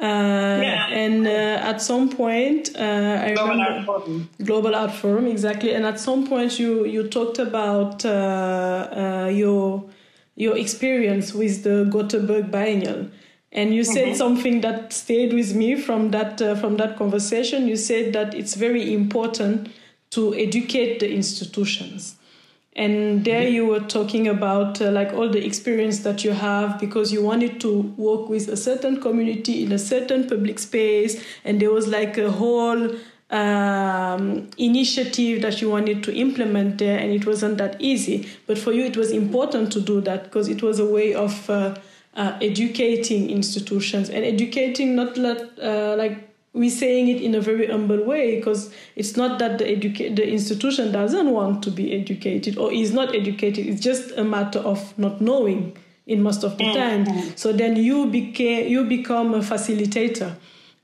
Uh, 0.00 0.58
yeah. 0.62 0.88
And 0.88 1.28
uh, 1.28 1.70
at 1.70 1.80
some 1.80 2.08
point, 2.08 2.70
uh, 2.76 3.22
I 3.22 3.34
Global 3.34 3.50
remember 3.50 3.72
Art 3.72 3.84
Forum. 3.84 4.30
Global 4.42 4.74
Art 4.74 4.92
Forum, 4.92 5.26
exactly. 5.28 5.74
And 5.74 5.86
at 5.86 6.00
some 6.00 6.26
point, 6.26 6.58
you 6.58 6.86
you 6.86 7.06
talked 7.06 7.38
about 7.38 8.02
your 9.32 9.84
your 10.34 10.56
experience 10.56 11.34
with 11.34 11.62
the 11.62 11.86
Gothenburg 11.88 12.50
Biennial. 12.50 13.10
And 13.52 13.74
you 13.74 13.82
said 13.82 14.08
mm-hmm. 14.08 14.16
something 14.16 14.60
that 14.60 14.92
stayed 14.92 15.32
with 15.32 15.54
me 15.54 15.74
from 15.74 16.12
that 16.12 16.40
uh, 16.40 16.54
from 16.54 16.76
that 16.76 16.96
conversation. 16.96 17.66
You 17.66 17.76
said 17.76 18.12
that 18.12 18.32
it's 18.32 18.54
very 18.54 18.94
important 18.94 19.70
to 20.10 20.34
educate 20.34 21.00
the 21.00 21.12
institutions. 21.12 22.16
And 22.76 23.24
there 23.24 23.48
you 23.48 23.66
were 23.66 23.80
talking 23.80 24.28
about 24.28 24.80
uh, 24.80 24.92
like 24.92 25.12
all 25.12 25.28
the 25.28 25.44
experience 25.44 26.00
that 26.00 26.22
you 26.22 26.30
have 26.30 26.78
because 26.78 27.12
you 27.12 27.22
wanted 27.22 27.60
to 27.62 27.80
work 27.96 28.28
with 28.28 28.48
a 28.48 28.56
certain 28.56 29.00
community 29.00 29.64
in 29.64 29.72
a 29.72 29.78
certain 29.78 30.28
public 30.28 30.60
space, 30.60 31.22
and 31.44 31.60
there 31.60 31.72
was 31.72 31.88
like 31.88 32.16
a 32.18 32.30
whole 32.30 32.90
um, 33.30 34.48
initiative 34.58 35.42
that 35.42 35.60
you 35.60 35.68
wanted 35.68 36.04
to 36.04 36.14
implement 36.14 36.78
there, 36.78 36.98
and 36.98 37.10
it 37.10 37.26
wasn't 37.26 37.58
that 37.58 37.76
easy. 37.80 38.28
But 38.46 38.58
for 38.58 38.72
you, 38.72 38.84
it 38.84 38.96
was 38.96 39.10
important 39.10 39.72
to 39.72 39.80
do 39.80 40.00
that 40.02 40.24
because 40.24 40.48
it 40.48 40.62
was 40.62 40.78
a 40.78 40.86
way 40.86 41.14
of 41.14 41.50
uh, 41.50 41.74
uh, 42.20 42.36
educating 42.42 43.30
institutions 43.30 44.10
and 44.10 44.26
educating 44.26 44.94
not 44.94 45.16
let, 45.16 45.58
uh, 45.58 45.94
like 45.96 46.28
we're 46.52 46.68
saying 46.68 47.08
it 47.08 47.22
in 47.22 47.34
a 47.34 47.40
very 47.40 47.66
humble 47.66 48.04
way 48.04 48.36
because 48.36 48.70
it's 48.94 49.16
not 49.16 49.38
that 49.38 49.56
the 49.56 49.64
educa- 49.64 50.14
the 50.14 50.28
institution 50.30 50.92
doesn't 50.92 51.30
want 51.30 51.62
to 51.62 51.70
be 51.70 51.98
educated 51.98 52.58
or 52.58 52.70
is 52.70 52.92
not 52.92 53.14
educated 53.14 53.66
it's 53.66 53.80
just 53.80 54.10
a 54.18 54.24
matter 54.24 54.58
of 54.58 54.98
not 54.98 55.18
knowing 55.22 55.74
in 56.06 56.20
most 56.22 56.44
of 56.44 56.58
the 56.58 56.64
mm-hmm. 56.64 57.04
time 57.04 57.36
so 57.36 57.54
then 57.54 57.74
you 57.76 58.06
became 58.06 58.68
you 58.68 58.84
become 58.84 59.32
a 59.32 59.40
facilitator 59.40 60.36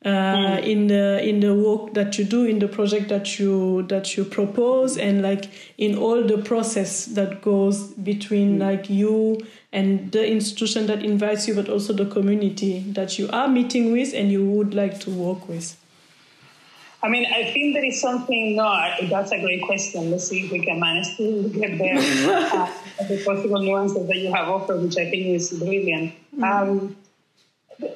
uh, 0.07 0.09
mm. 0.09 0.62
in 0.62 0.87
the 0.87 1.20
in 1.28 1.41
the 1.41 1.53
work 1.53 1.93
that 1.93 2.16
you 2.16 2.24
do 2.24 2.45
in 2.45 2.61
the 2.61 2.68
project 2.68 3.09
that 3.09 3.39
you 3.39 3.82
that 3.89 4.16
you 4.16 4.24
propose 4.24 4.97
and 4.97 5.20
like 5.20 5.51
in 5.76 5.99
all 5.99 6.22
the 6.22 6.39
process 6.39 7.07
that 7.07 7.43
goes 7.43 7.89
between 7.95 8.57
mm. 8.57 8.61
like 8.61 8.89
you 8.89 9.37
and 9.77 10.11
the 10.11 10.27
institution 10.27 10.87
that 10.87 11.05
invites 11.05 11.47
you, 11.47 11.55
but 11.55 11.68
also 11.68 11.93
the 11.93 12.07
community 12.07 12.81
that 12.99 13.18
you 13.18 13.29
are 13.31 13.47
meeting 13.47 13.93
with 13.93 14.14
and 14.14 14.33
you 14.33 14.43
would 14.43 14.72
like 14.72 14.99
to 15.01 15.11
work 15.11 15.47
with? 15.49 15.77
I 17.03 17.09
mean, 17.09 17.27
I 17.27 17.53
think 17.53 17.74
there 17.74 17.85
is 17.85 18.01
something. 18.01 18.57
No, 18.57 18.66
that's 19.11 19.33
a 19.33 19.39
great 19.39 19.62
question. 19.62 20.11
Let's 20.11 20.29
see 20.29 20.47
if 20.47 20.51
we 20.51 20.64
can 20.64 20.81
manage 20.81 21.14
to 21.18 21.51
get 21.51 21.77
there. 21.77 21.99
uh, 21.99 22.72
the 23.07 23.22
possible 23.22 23.61
nuances 23.61 24.09
that 24.09 24.16
you 24.16 24.33
have 24.33 24.49
offered, 24.49 24.81
which 24.81 24.97
I 24.97 25.11
think 25.11 25.27
is 25.27 25.51
brilliant. 25.51 26.14
Mm-hmm. 26.35 26.45
Um, 26.45 26.97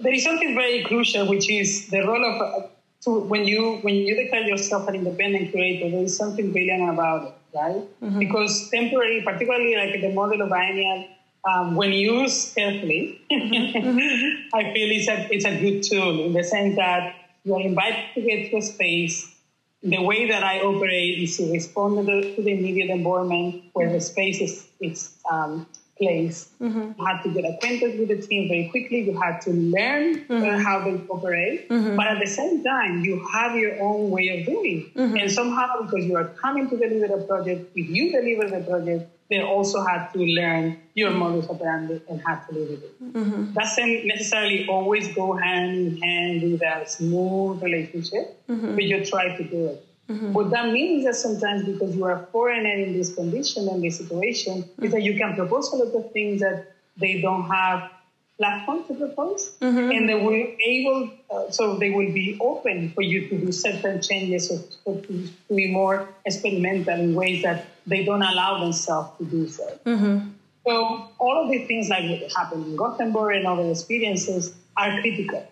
there 0.03 0.13
is 0.13 0.23
something 0.23 0.55
very 0.55 0.85
crucial, 0.85 1.27
which 1.27 1.49
is 1.51 1.89
the 1.89 2.03
role 2.07 2.25
of 2.31 2.43
uh, 2.43 2.67
to, 3.05 3.21
when 3.21 3.47
you 3.47 3.79
when 3.81 3.95
you 3.95 4.15
declare 4.23 4.47
yourself 4.47 4.87
an 4.89 4.97
independent 4.97 5.51
creator. 5.51 5.89
There 5.91 6.05
is 6.05 6.15
something 6.15 6.53
brilliant 6.53 6.91
about 6.91 7.29
it, 7.29 7.35
right? 7.59 7.83
Mm-hmm. 8.03 8.19
Because 8.19 8.69
temporary, 8.69 9.23
particularly 9.23 9.75
like 9.77 9.99
the 10.03 10.13
model 10.13 10.43
of 10.43 10.51
biennial 10.51 11.09
um, 11.45 11.75
when 11.75 11.93
used 11.93 12.55
carefully, 12.55 13.21
I 13.31 14.73
feel 14.73 14.91
it's 14.91 15.09
a, 15.09 15.35
it's 15.35 15.45
a 15.45 15.59
good 15.61 15.83
tool 15.83 16.27
in 16.27 16.33
the 16.33 16.45
sense 16.45 16.77
that 16.77 17.15
you 17.45 17.55
are 17.55 17.61
invited 17.61 18.15
to 18.15 18.21
get 18.21 18.51
to 18.51 18.59
a 18.59 18.63
space. 18.63 19.35
The 19.83 20.03
way 20.03 20.29
that 20.29 20.45
I 20.45 20.61
operate 20.61 21.23
is 21.23 21.39
to 21.39 21.51
respond 21.51 21.97
to 21.97 22.03
the, 22.05 22.35
to 22.35 22.43
the 22.43 22.53
immediate 22.53 22.91
environment 22.91 23.65
where 23.73 23.91
the 23.91 24.01
space 24.01 24.41
is 24.41 24.67
it's, 24.81 25.17
um, 25.31 25.67
place. 26.01 26.49
Mm-hmm. 26.61 26.93
You 26.99 27.07
had 27.07 27.23
to 27.23 27.29
get 27.31 27.45
acquainted 27.45 27.99
with 27.99 28.09
the 28.09 28.27
team 28.27 28.49
very 28.49 28.69
quickly. 28.71 29.03
You 29.03 29.21
had 29.21 29.41
to 29.43 29.51
learn 29.51 30.25
uh, 30.29 30.33
mm-hmm. 30.33 30.63
how 30.63 30.81
they 30.85 30.97
operate. 31.09 31.69
Mm-hmm. 31.69 31.97
But 31.97 32.07
at 32.07 32.19
the 32.21 32.27
same 32.27 32.65
time, 32.65 33.05
you 33.05 33.25
have 33.33 33.55
your 33.55 33.81
own 33.81 34.11
way 34.11 34.41
of 34.41 34.47
doing. 34.47 34.91
Mm-hmm. 34.97 35.17
And 35.17 35.31
somehow, 35.31 35.83
because 35.83 36.07
you 36.07 36.17
are 36.17 36.29
coming 36.43 36.69
to 36.71 36.77
deliver 36.77 37.15
a 37.15 37.27
project, 37.27 37.71
if 37.77 37.89
you 37.89 38.11
deliver 38.11 38.49
the 38.57 38.65
project, 38.65 39.11
they 39.31 39.41
also 39.43 39.83
had 39.85 40.09
to 40.09 40.19
learn 40.19 40.77
your 40.95 41.13
modus 41.13 41.49
operandi 41.49 42.03
and 42.11 42.21
how 42.27 42.35
to 42.35 42.53
live 42.53 42.69
with 42.69 42.85
it. 42.85 43.15
Mm-hmm. 43.15 43.53
Doesn't 43.53 44.07
necessarily 44.07 44.67
always 44.67 45.15
go 45.15 45.35
hand 45.35 45.77
in 45.79 46.03
hand 46.03 46.53
with 46.53 46.63
a 46.63 46.85
smooth 46.87 47.63
relationship, 47.63 48.43
mm-hmm. 48.49 48.75
but 48.75 48.85
you 48.85 49.05
try 49.05 49.37
to 49.37 49.45
do 49.45 49.67
it. 49.67 49.87
Mm-hmm. 50.09 50.33
What 50.33 50.51
that 50.51 50.73
means 50.73 51.07
is 51.07 51.07
that 51.07 51.15
sometimes 51.15 51.65
because 51.65 51.95
you 51.95 52.05
are 52.05 52.25
a 52.25 52.27
foreigner 52.33 52.73
in 52.73 52.93
this 52.93 53.15
condition 53.15 53.69
and 53.69 53.83
this 53.83 53.99
situation, 53.99 54.69
is 54.83 54.91
that 54.91 55.03
you 55.03 55.17
can 55.17 55.37
propose 55.37 55.73
a 55.73 55.77
lot 55.77 55.95
of 55.95 56.13
things 56.13 56.41
that 56.41 56.73
they 56.97 57.21
don't 57.21 57.49
have 57.49 57.89
platform 58.37 58.83
to 58.89 58.95
propose, 58.95 59.55
mm-hmm. 59.61 59.93
and 59.93 60.09
they 60.09 60.15
will 60.15 60.47
able, 60.65 61.11
uh, 61.31 61.51
so 61.51 61.77
they 61.77 61.91
will 61.91 62.11
be 62.11 62.39
open 62.41 62.91
for 62.91 63.03
you 63.03 63.29
to 63.29 63.39
do 63.39 63.53
certain 63.53 64.01
changes 64.01 64.51
or, 64.51 64.61
or 64.87 65.01
to, 65.03 65.29
to, 65.47 65.55
be 65.55 65.71
more 65.71 66.09
experimental 66.25 66.99
in 66.99 67.15
ways 67.15 67.43
that 67.43 67.67
they 67.87 68.05
don't 68.05 68.23
allow 68.23 68.61
themselves 68.61 69.17
to 69.19 69.25
do 69.25 69.49
so. 69.49 69.79
Mm-hmm. 69.87 70.31
So 70.67 71.09
all 71.19 71.45
of 71.45 71.51
the 71.51 71.65
things 71.67 71.89
like 71.89 72.09
what 72.11 72.33
happened 72.37 72.67
in 72.67 72.77
Gothenburg 72.77 73.37
and 73.37 73.47
other 73.47 73.71
experiences 73.71 74.55
are 74.77 75.01
critical 75.01 75.47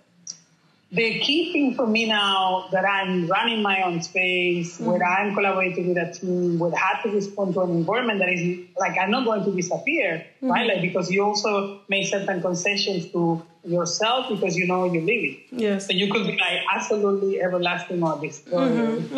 the 0.91 1.19
key 1.21 1.53
thing 1.53 1.75
for 1.75 1.87
me 1.87 2.07
now 2.09 2.67
that 2.73 2.85
I'm 2.87 3.27
running 3.27 3.61
my 3.61 3.83
own 3.83 4.01
space, 4.01 4.77
mm-hmm. 4.77 4.87
where 4.87 5.05
I'm 5.05 5.35
collaborating 5.35 5.89
with 5.89 5.99
a 5.99 6.11
team, 6.13 6.59
where 6.59 6.75
I 6.75 6.79
have 6.79 7.03
to 7.03 7.11
respond 7.11 7.53
to 7.55 7.61
an 7.61 7.71
environment 7.71 8.21
that 8.21 8.31
is 8.31 8.67
like 8.79 8.97
I'm 8.99 9.11
not 9.11 9.27
going 9.27 9.45
to 9.45 9.55
disappear, 9.55 10.25
mm-hmm. 10.37 10.51
right? 10.51 10.67
Like 10.67 10.81
because 10.81 11.11
you 11.11 11.23
also 11.23 11.81
make 11.89 12.07
certain 12.07 12.41
concessions 12.41 13.13
to 13.13 13.43
yourself 13.65 14.31
because 14.31 14.57
you 14.57 14.67
know 14.67 14.91
you're 14.91 15.05
it. 15.07 15.41
Yes. 15.51 15.87
So 15.87 15.93
you 15.93 16.11
could 16.11 16.27
be 16.27 16.39
like 16.39 16.63
absolutely 16.75 17.43
everlasting 17.43 18.03
or 18.03 18.19
destroyed. 18.19 19.11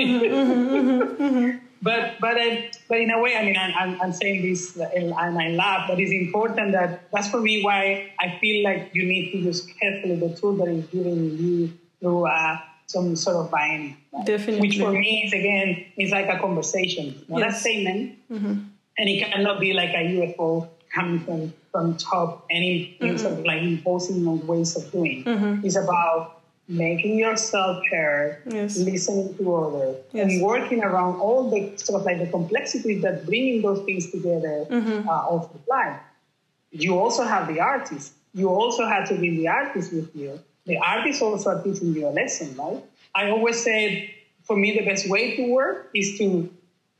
But 1.82 2.20
but 2.20 2.36
I, 2.36 2.70
but 2.88 2.98
in 2.98 3.10
a 3.10 3.20
way, 3.20 3.36
I 3.36 3.44
mean, 3.44 3.56
I'm, 3.56 4.00
I'm 4.02 4.12
saying 4.12 4.42
this 4.42 4.76
and 4.76 5.14
I 5.14 5.48
laugh. 5.50 5.88
But 5.88 5.98
it's 5.98 6.12
important 6.12 6.72
that 6.72 7.10
that's 7.10 7.30
for 7.30 7.40
me 7.40 7.62
why 7.62 8.12
I 8.18 8.38
feel 8.38 8.64
like 8.64 8.90
you 8.92 9.06
need 9.06 9.32
to 9.32 9.38
use 9.38 9.66
carefully 9.80 10.16
the 10.16 10.36
tool 10.36 10.56
that 10.56 10.68
is 10.68 10.84
giving 10.86 11.38
you 11.38 11.72
through 12.00 12.26
uh, 12.26 12.58
some 12.86 13.16
sort 13.16 13.36
of 13.36 13.50
buying. 13.50 13.96
Right? 14.12 14.26
Definitely. 14.26 14.68
Which 14.68 14.78
for 14.78 14.92
me 14.92 15.24
is 15.24 15.32
again 15.32 15.86
is 15.96 16.10
like 16.10 16.28
a 16.28 16.38
conversation, 16.38 17.24
not 17.28 17.40
yes. 17.40 17.56
a 17.56 17.60
statement, 17.60 18.18
mm-hmm. 18.30 18.52
and 18.98 19.08
it 19.08 19.32
cannot 19.32 19.60
be 19.60 19.72
like 19.72 19.90
a 19.90 20.34
UFO 20.36 20.68
coming 20.94 21.20
from 21.20 21.54
from 21.72 21.96
top. 21.96 22.46
Any 22.50 22.98
mm-hmm. 23.00 23.16
sort 23.16 23.38
of 23.38 23.44
like 23.46 23.62
imposing 23.62 24.46
ways 24.46 24.76
of 24.76 24.92
doing. 24.92 25.24
Mm-hmm. 25.24 25.64
It's 25.64 25.76
about 25.76 26.39
making 26.70 27.18
yourself 27.18 27.82
heard, 27.90 28.42
yes. 28.46 28.78
listening 28.78 29.36
to 29.36 29.56
others, 29.56 29.96
yes. 30.12 30.30
and 30.30 30.42
working 30.42 30.84
around 30.84 31.20
all 31.20 31.50
the 31.50 31.76
sort 31.76 32.00
of 32.00 32.06
like 32.06 32.18
the 32.18 32.28
complexities 32.28 33.02
that 33.02 33.26
bringing 33.26 33.60
those 33.60 33.84
things 33.84 34.10
together 34.10 34.64
mm-hmm. 34.70 35.08
uh, 35.08 35.12
also 35.12 35.50
apply. 35.56 35.98
You 36.70 36.96
also 36.96 37.24
have 37.24 37.48
the 37.48 37.60
artist. 37.60 38.12
You 38.32 38.48
also 38.48 38.86
have 38.86 39.08
to 39.08 39.16
bring 39.16 39.36
the 39.36 39.48
artist 39.48 39.92
with 39.92 40.14
you. 40.14 40.38
The 40.66 40.78
artist 40.78 41.20
also 41.20 41.50
are 41.50 41.62
teaching 41.62 41.92
you 41.92 42.06
a 42.06 42.10
lesson, 42.10 42.54
right? 42.56 42.82
I 43.16 43.30
always 43.30 43.60
say, 43.60 44.14
for 44.44 44.56
me, 44.56 44.78
the 44.78 44.84
best 44.84 45.10
way 45.10 45.36
to 45.36 45.50
work 45.50 45.90
is 45.92 46.16
to 46.18 46.48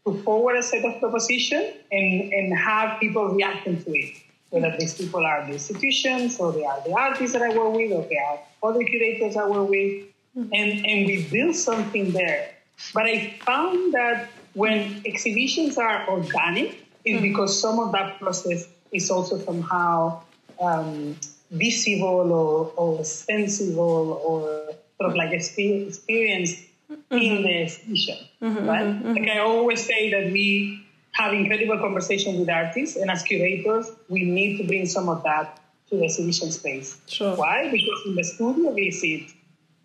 put 0.05 0.25
forward 0.25 0.57
a 0.57 0.63
set 0.65 0.85
of 0.85 0.99
proposition 0.99 1.75
and, 1.93 2.33
and 2.33 2.59
have 2.59 2.99
people 2.99 3.29
reacting 3.29 3.81
to 3.85 3.93
it 3.93 4.17
whether 4.51 4.77
these 4.79 4.95
people 4.95 5.25
are 5.25 5.47
the 5.47 5.53
institutions 5.53 6.39
or 6.39 6.53
they 6.53 6.65
are 6.65 6.81
the 6.85 6.93
artists 6.93 7.33
that 7.33 7.43
I 7.43 7.57
work 7.57 7.75
with 7.75 7.93
or 7.93 8.07
they 8.09 8.19
are 8.19 8.39
other 8.63 8.83
curators 8.85 9.37
I 9.37 9.47
work 9.47 9.69
with. 9.69 10.05
Mm-hmm. 10.37 10.53
And, 10.53 10.87
and 10.87 11.07
we 11.07 11.27
build 11.31 11.57
something 11.57 12.13
there. 12.13 12.51
But 12.95 13.07
I 13.07 13.37
found 13.45 13.95
that 13.95 14.31
when 14.55 15.03
exhibitions 15.05 15.79
are 15.79 16.09
organic, 16.09 16.87
it's 17.05 17.17
mm-hmm. 17.17 17.23
because 17.23 17.61
some 17.61 17.79
of 17.79 17.93
that 17.93 18.21
process 18.21 18.69
is 18.93 19.11
also 19.11 19.39
somehow 19.39 20.23
um, 20.61 21.17
visible 21.51 22.33
or, 22.33 22.73
or 22.77 23.05
sensible 23.05 24.21
or 24.25 24.75
sort 24.99 25.11
of 25.11 25.17
like 25.17 25.33
experienced 25.33 26.03
mm-hmm. 26.09 27.17
in 27.17 27.43
the 27.43 27.63
exhibition, 27.63 28.19
mm-hmm, 28.43 28.67
right? 28.67 28.87
Mm-hmm. 28.87 29.15
Like 29.15 29.29
I 29.29 29.39
always 29.39 29.85
say 29.85 30.11
that 30.11 30.33
we 30.33 30.87
have 31.13 31.33
incredible 31.33 31.79
conversations 31.79 32.39
with 32.39 32.49
artists, 32.49 32.97
and 32.97 33.11
as 33.11 33.23
curators, 33.23 33.91
we 34.09 34.25
need 34.25 34.59
to 34.59 34.65
bring 34.65 34.87
some 34.87 35.09
of 35.09 35.23
that 35.25 35.61
to 35.89 35.97
the 35.97 36.05
exhibition 36.05 36.51
space. 36.53 37.01
Sure. 37.09 37.37
Why? 37.37 37.71
Because 37.71 38.01
in 38.07 38.15
the 38.15 38.25
studio 38.25 38.73
visit, 38.73 39.31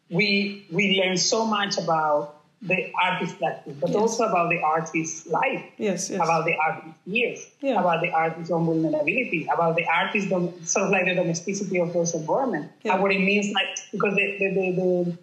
we 0.09 0.67
we 0.71 1.01
learn 1.01 1.17
so 1.17 1.45
much 1.45 1.77
about 1.77 2.35
the 2.61 2.91
artist 3.01 3.37
practice, 3.37 3.75
but 3.79 3.89
yes. 3.89 3.97
also 3.97 4.23
about 4.23 4.49
the 4.49 4.59
artist's 4.61 5.27
life, 5.27 5.63
yes, 5.77 6.09
yes. 6.09 6.15
about 6.15 6.45
the 6.45 6.55
artist's 6.55 6.97
years, 7.05 7.47
yeah. 7.61 7.79
about 7.79 8.01
the 8.01 8.11
artist's 8.11 8.51
own 8.51 8.65
vulnerability, 8.65 9.47
about 9.53 9.75
the 9.75 9.85
artist's 9.85 10.29
sort 10.71 10.85
of 10.85 10.91
like 10.91 11.05
the 11.05 11.13
domesticity 11.15 11.79
of 11.79 11.93
those 11.93 12.15
environment, 12.15 12.71
yeah. 12.83 12.93
and 12.93 13.01
what 13.01 13.11
it 13.11 13.19
means 13.19 13.51
like 13.53 13.67
because 13.91 14.15
the, 14.15 14.37
the, 14.39 14.49
the, 14.53 14.71
the 14.71 15.17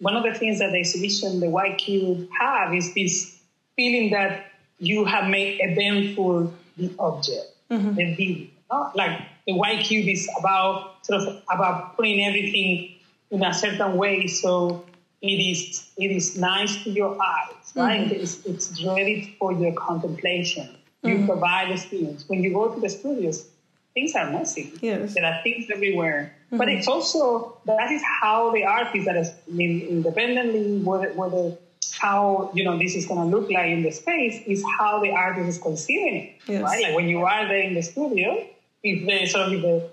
one 0.00 0.16
of 0.16 0.24
the 0.24 0.34
things 0.34 0.58
that 0.58 0.72
the 0.72 0.78
exhibition, 0.78 1.40
the 1.40 1.48
white 1.48 1.78
cube 1.78 2.28
have 2.38 2.74
is 2.74 2.92
this 2.94 3.38
feeling 3.76 4.10
that 4.10 4.51
you 4.82 5.04
have 5.04 5.30
made 5.30 5.60
eventful 5.62 6.52
the 6.76 6.90
object, 6.98 7.46
mm-hmm. 7.70 7.94
the. 7.94 8.50
No? 8.70 8.90
Like 8.94 9.20
the 9.46 9.52
white 9.52 9.84
cube 9.84 10.08
is 10.08 10.28
about 10.38 11.04
sort 11.06 11.20
of 11.20 11.42
about 11.50 11.96
putting 11.96 12.24
everything 12.24 12.94
in 13.30 13.44
a 13.44 13.52
certain 13.52 13.96
way 13.96 14.26
so 14.26 14.84
it 15.20 15.26
is 15.26 15.90
it 15.96 16.10
is 16.10 16.36
nice 16.38 16.82
to 16.84 16.90
your 16.90 17.16
eyes, 17.22 17.72
right? 17.76 18.08
Mm-hmm. 18.08 18.22
It's, 18.22 18.44
it's 18.44 18.84
ready 18.84 19.36
for 19.38 19.52
your 19.52 19.72
contemplation. 19.74 20.68
You 21.02 21.14
mm-hmm. 21.14 21.26
provide 21.26 21.68
the 21.68 21.74
experience. 21.74 22.24
When 22.28 22.42
you 22.42 22.52
go 22.52 22.74
to 22.74 22.80
the 22.80 22.88
studios, 22.88 23.46
things 23.94 24.14
are 24.14 24.30
messy. 24.30 24.72
Yes. 24.80 25.14
There 25.14 25.24
are 25.24 25.42
things 25.42 25.66
everywhere. 25.72 26.34
Mm-hmm. 26.46 26.58
But 26.58 26.68
it's 26.68 26.88
also 26.88 27.58
that 27.66 27.90
is 27.92 28.02
how 28.02 28.52
the 28.52 28.64
artists 28.64 29.06
that 29.06 29.16
is 29.16 29.32
independently, 29.48 30.78
whether, 30.78 31.12
whether 31.12 31.56
how 32.02 32.50
you 32.52 32.64
know 32.64 32.76
this 32.76 32.94
is 32.96 33.06
going 33.06 33.20
to 33.30 33.36
look 33.36 33.48
like 33.50 33.70
in 33.70 33.82
the 33.82 33.92
space 33.92 34.42
is 34.46 34.64
how 34.78 35.00
the 35.00 35.10
artist 35.10 35.48
is 35.48 35.58
conceiving 35.58 36.16
it, 36.16 36.40
yes. 36.46 36.62
right? 36.62 36.82
Like 36.82 36.94
when 36.96 37.08
you 37.08 37.20
are 37.24 37.46
there 37.46 37.62
in 37.62 37.74
the 37.74 37.82
studio, 37.82 38.44
if 38.82 39.06
the 39.06 39.26
sort 39.26 39.52
of 39.52 39.62
the 39.62 39.88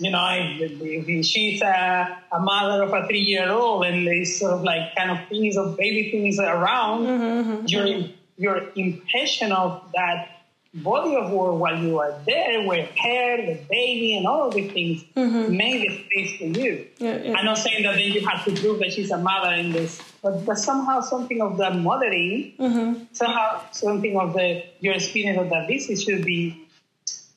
you 0.00 0.10
know, 0.10 0.26
if, 0.32 1.08
if 1.08 1.24
she's 1.24 1.62
a, 1.62 2.18
a, 2.32 2.40
mother 2.40 2.82
of 2.82 2.92
a 2.92 3.06
three-year-old 3.06 3.84
and 3.84 4.04
there's 4.04 4.40
sort 4.40 4.54
of 4.54 4.62
like 4.62 4.96
kind 4.96 5.10
of 5.12 5.28
things 5.28 5.56
of 5.56 5.76
baby 5.76 6.10
things 6.10 6.40
around, 6.40 7.06
mm-hmm, 7.06 7.50
mm-hmm. 7.50 7.66
your 7.66 8.08
your 8.36 8.72
impression 8.74 9.52
of 9.52 9.80
that 9.94 10.34
body 10.74 11.14
of 11.14 11.30
work 11.30 11.54
while 11.60 11.78
you 11.78 12.00
are 12.00 12.14
there 12.26 12.66
with 12.66 12.90
hair, 12.96 13.36
the 13.36 13.60
baby, 13.70 14.16
and 14.16 14.26
all 14.26 14.48
of 14.48 14.54
the 14.54 14.68
things 14.68 15.04
mm-hmm. 15.16 15.56
made 15.56 15.88
a 15.88 16.04
space 16.06 16.38
for 16.38 16.46
you. 16.58 16.86
Yeah, 16.98 17.22
yeah. 17.22 17.34
I'm 17.36 17.44
not 17.44 17.58
saying 17.58 17.84
that 17.84 17.94
then 17.94 18.10
you 18.10 18.26
have 18.26 18.44
to 18.46 18.52
prove 18.60 18.80
that 18.80 18.92
she's 18.92 19.12
a 19.12 19.18
mother 19.18 19.52
in 19.54 19.70
this, 19.70 20.02
but, 20.24 20.46
but 20.46 20.58
somehow 20.58 21.02
something 21.02 21.42
of 21.42 21.58
the 21.58 21.70
mothering, 21.70 22.54
mm-hmm. 22.58 23.04
somehow 23.12 23.60
something 23.72 24.16
of 24.18 24.32
the 24.32 24.64
your 24.80 24.94
experience 24.94 25.38
of 25.38 25.50
that 25.50 25.68
visit 25.68 26.00
should 26.00 26.24
be 26.24 26.66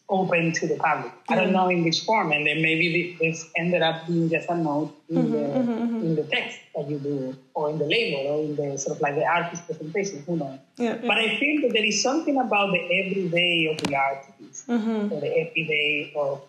open 0.10 0.54
to 0.54 0.68
the 0.68 0.78
public. 0.78 1.12
I 1.28 1.36
don't 1.36 1.52
know 1.52 1.68
in 1.68 1.84
which 1.84 2.06
form, 2.06 2.32
and 2.32 2.48
then 2.48 2.62
maybe 2.62 3.18
this 3.20 3.50
ended 3.58 3.82
up 3.82 4.08
being 4.08 4.30
just 4.30 4.48
a 4.50 4.56
note 4.56 4.96
in 5.10 5.18
mm-hmm, 5.18 5.32
the 5.34 5.38
mm-hmm, 5.38 5.72
mm-hmm. 5.72 6.06
in 6.06 6.16
the 6.16 6.24
text 6.24 6.60
that 6.76 6.90
you 6.90 6.98
do, 7.00 7.36
or 7.54 7.70
in 7.72 7.78
the 7.78 7.86
label, 7.86 8.22
or 8.32 8.46
in 8.46 8.56
the 8.56 8.78
sort 8.78 8.96
of 8.96 9.02
like 9.02 9.16
the 9.16 9.26
artist 9.26 9.66
presentation. 9.66 10.24
Who 10.26 10.38
knows? 10.38 10.58
Yeah, 10.78 10.96
yeah. 10.96 11.08
But 11.10 11.18
I 11.18 11.38
feel 11.38 11.62
that 11.64 11.74
there 11.74 11.86
is 11.86 12.02
something 12.02 12.40
about 12.40 12.72
the 12.72 12.84
everyday 13.00 13.68
of 13.70 13.78
the 13.84 13.98
artist, 13.98 14.66
mm-hmm. 14.66 15.12
or 15.12 15.20
the 15.20 15.38
everyday 15.44 16.14
of 16.16 16.42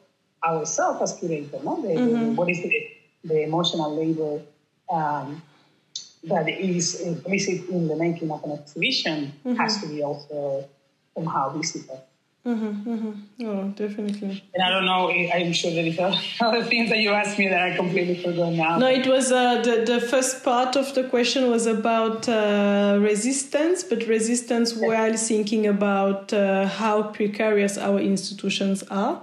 ourselves 0.44 1.02
as 1.02 1.18
curators. 1.18 1.64
No, 1.64 1.82
the, 1.82 1.88
the, 1.88 1.94
mm-hmm. 1.94 2.36
what 2.36 2.48
is 2.48 2.62
the 2.62 2.90
the 3.24 3.42
emotional 3.42 3.90
labor 3.92 4.40
um, 4.88 5.42
that 6.24 6.48
is 6.48 7.00
implicit 7.00 7.68
in 7.68 7.88
the 7.88 7.96
making 7.96 8.30
of 8.30 8.42
an 8.44 8.52
exhibition 8.52 9.32
mm-hmm. 9.44 9.54
has 9.54 9.80
to 9.80 9.88
be 9.88 10.02
also 10.02 10.68
somehow 11.14 11.56
visible. 11.56 12.04
Mm-hmm, 12.46 12.90
mm-hmm. 12.90 13.46
Oh, 13.46 13.68
definitely. 13.76 14.42
And 14.54 14.62
I 14.62 14.70
don't 14.70 14.86
know. 14.86 15.10
I'm 15.10 15.52
sure 15.52 15.70
there 15.70 15.84
is 15.84 15.98
other 16.40 16.64
things 16.64 16.88
that 16.88 16.98
you 16.98 17.10
asked 17.10 17.38
me 17.38 17.48
that 17.48 17.60
I 17.60 17.76
completely 17.76 18.22
forgot 18.22 18.52
now. 18.52 18.78
No, 18.78 18.86
it 18.86 19.06
was 19.06 19.30
uh, 19.30 19.60
the 19.60 19.84
the 19.84 20.00
first 20.00 20.42
part 20.44 20.74
of 20.74 20.94
the 20.94 21.04
question 21.04 21.50
was 21.50 21.66
about 21.66 22.26
uh, 22.28 22.96
resistance, 23.00 23.84
but 23.84 24.06
resistance 24.06 24.74
while 24.74 25.16
thinking 25.16 25.66
about 25.66 26.32
uh, 26.32 26.66
how 26.66 27.02
precarious 27.02 27.76
our 27.76 27.98
institutions 27.98 28.82
are. 28.84 29.20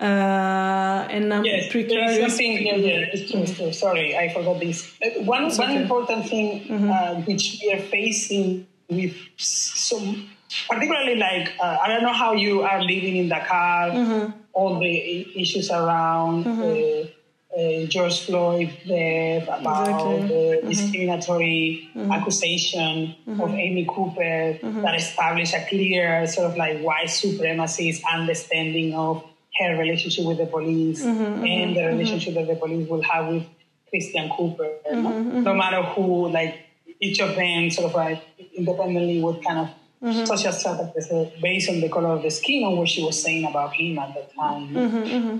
Uh, 0.00 1.08
and 1.10 1.34
I'm 1.34 1.44
yes, 1.44 1.72
precarious. 1.72 2.18
Something, 2.18 2.66
yeah, 2.66 2.76
yeah, 2.76 3.12
it's 3.12 3.30
true, 3.30 3.40
it's 3.40 3.54
true. 3.54 3.72
Sorry, 3.72 4.16
I 4.16 4.32
forgot 4.32 4.60
this. 4.60 4.94
Uh, 5.02 5.22
one, 5.24 5.50
one 5.50 5.72
important 5.72 6.28
thing 6.28 6.60
mm-hmm. 6.60 6.90
Uh, 6.90 7.14
which 7.22 7.58
we 7.60 7.72
are 7.72 7.80
facing 7.80 8.66
with 8.88 9.16
some 9.36 10.28
particularly 10.68 11.16
like 11.16 11.52
uh, 11.60 11.78
I 11.82 11.88
don't 11.88 12.02
know 12.02 12.12
how 12.12 12.32
you 12.32 12.62
are 12.62 12.80
living 12.80 13.16
in 13.16 13.28
Dakar, 13.28 13.90
mm-hmm. 13.90 14.32
all 14.52 14.78
the 14.78 15.40
issues 15.40 15.70
around 15.70 16.44
mm-hmm. 16.44 17.08
uh, 17.58 17.86
George 17.86 18.20
Floyd 18.24 18.70
death, 18.86 19.44
about 19.44 19.88
exactly. 19.88 20.28
the 20.28 20.34
mm-hmm. 20.34 20.68
discriminatory 20.68 21.90
mm-hmm. 21.94 22.12
accusation 22.12 23.14
mm-hmm. 23.26 23.40
of 23.40 23.50
Amy 23.50 23.84
Cooper 23.88 24.58
mm-hmm. 24.62 24.82
that 24.82 24.94
established 24.94 25.54
a 25.54 25.66
clear 25.68 26.26
sort 26.26 26.50
of 26.50 26.56
like 26.56 26.80
white 26.80 27.08
supremacist 27.08 28.02
understanding 28.10 28.94
of 28.94 29.24
her 29.58 29.78
relationship 29.78 30.24
with 30.24 30.38
the 30.38 30.46
police 30.46 31.04
and 31.04 31.76
the 31.76 31.86
relationship 31.86 32.34
that 32.34 32.46
the 32.46 32.56
police 32.56 32.88
will 32.88 33.02
have 33.02 33.28
with 33.28 33.44
Christian 33.90 34.30
Cooper. 34.36 34.68
No? 34.92 35.22
no 35.22 35.54
matter 35.54 35.82
who, 35.82 36.28
like 36.28 36.66
each 37.00 37.20
of 37.20 37.34
them 37.36 37.70
sort 37.70 37.90
of 37.90 37.94
like 37.94 38.22
independently 38.56 39.20
would 39.22 39.42
kind 39.44 39.58
of 39.60 39.68
mm-hmm. 40.02 40.24
such 40.24 40.46
as 40.46 40.62
that 40.62 41.32
based 41.40 41.70
on 41.70 41.80
the 41.80 41.88
color 41.88 42.10
of 42.10 42.22
the 42.22 42.30
skin 42.30 42.64
or 42.64 42.76
what 42.76 42.88
she 42.88 43.02
was 43.02 43.22
saying 43.22 43.44
about 43.44 43.72
him 43.74 43.98
at 43.98 44.14
the 44.14 44.26
time. 44.34 44.68
Mm-hmm, 44.68 44.96
mm-hmm. 44.96 45.38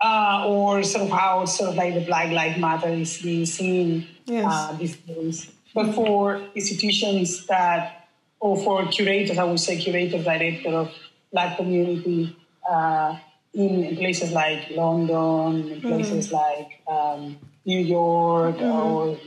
Uh, 0.00 0.46
or 0.48 0.82
sort 0.82 1.04
of 1.04 1.10
how 1.10 1.44
sort 1.44 1.70
of 1.70 1.76
like 1.76 1.94
the 1.94 2.04
Black 2.04 2.32
Lives 2.32 2.58
Matter 2.58 2.88
is 2.88 3.22
being 3.22 3.46
seen 3.46 4.08
yes. 4.26 4.44
uh, 4.48 4.76
these 4.76 4.96
days. 4.96 5.52
But 5.72 5.94
for 5.94 6.42
institutions 6.56 7.46
that, 7.46 8.08
or 8.40 8.56
for 8.56 8.84
curators, 8.86 9.38
I 9.38 9.44
would 9.44 9.60
say 9.60 9.80
curators, 9.80 10.24
director 10.24 10.70
of 10.70 10.92
Black 11.32 11.56
community 11.56 12.36
uh, 12.68 13.16
in 13.54 13.96
places 13.96 14.32
like 14.32 14.70
London, 14.70 15.70
in 15.72 15.80
places 15.80 16.32
mm-hmm. 16.32 16.36
like 16.36 16.82
um, 16.88 17.38
New 17.64 17.80
York, 17.80 18.56
mm-hmm. 18.56 18.64
or 18.64 19.18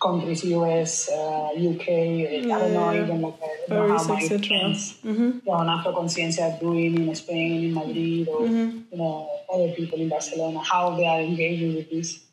countries, 0.00 0.44
US, 0.44 1.08
uh, 1.10 1.52
UK, 1.54 1.86
yeah, 2.46 2.56
I 2.56 2.58
don't 2.58 2.72
know 2.72 2.92
even 2.94 3.20
like 3.22 3.40
Paris, 3.68 4.06
how 4.06 4.14
my 4.14 4.28
friends 4.28 4.98
mm-hmm. 5.04 5.48
on 5.48 5.68
Afro 5.68 5.92
Conciencia 5.92 6.58
doing 6.58 7.08
in 7.08 7.14
Spain, 7.14 7.64
in 7.64 7.74
Madrid, 7.74 8.28
or 8.28 8.40
mm-hmm. 8.40 8.78
you 8.90 8.98
know 8.98 9.30
other 9.52 9.72
people 9.72 10.00
in 10.00 10.08
Barcelona, 10.08 10.60
how 10.60 10.96
they 10.96 11.06
are 11.06 11.20
engaging 11.20 11.74
with 11.74 11.90
this. 11.90 12.24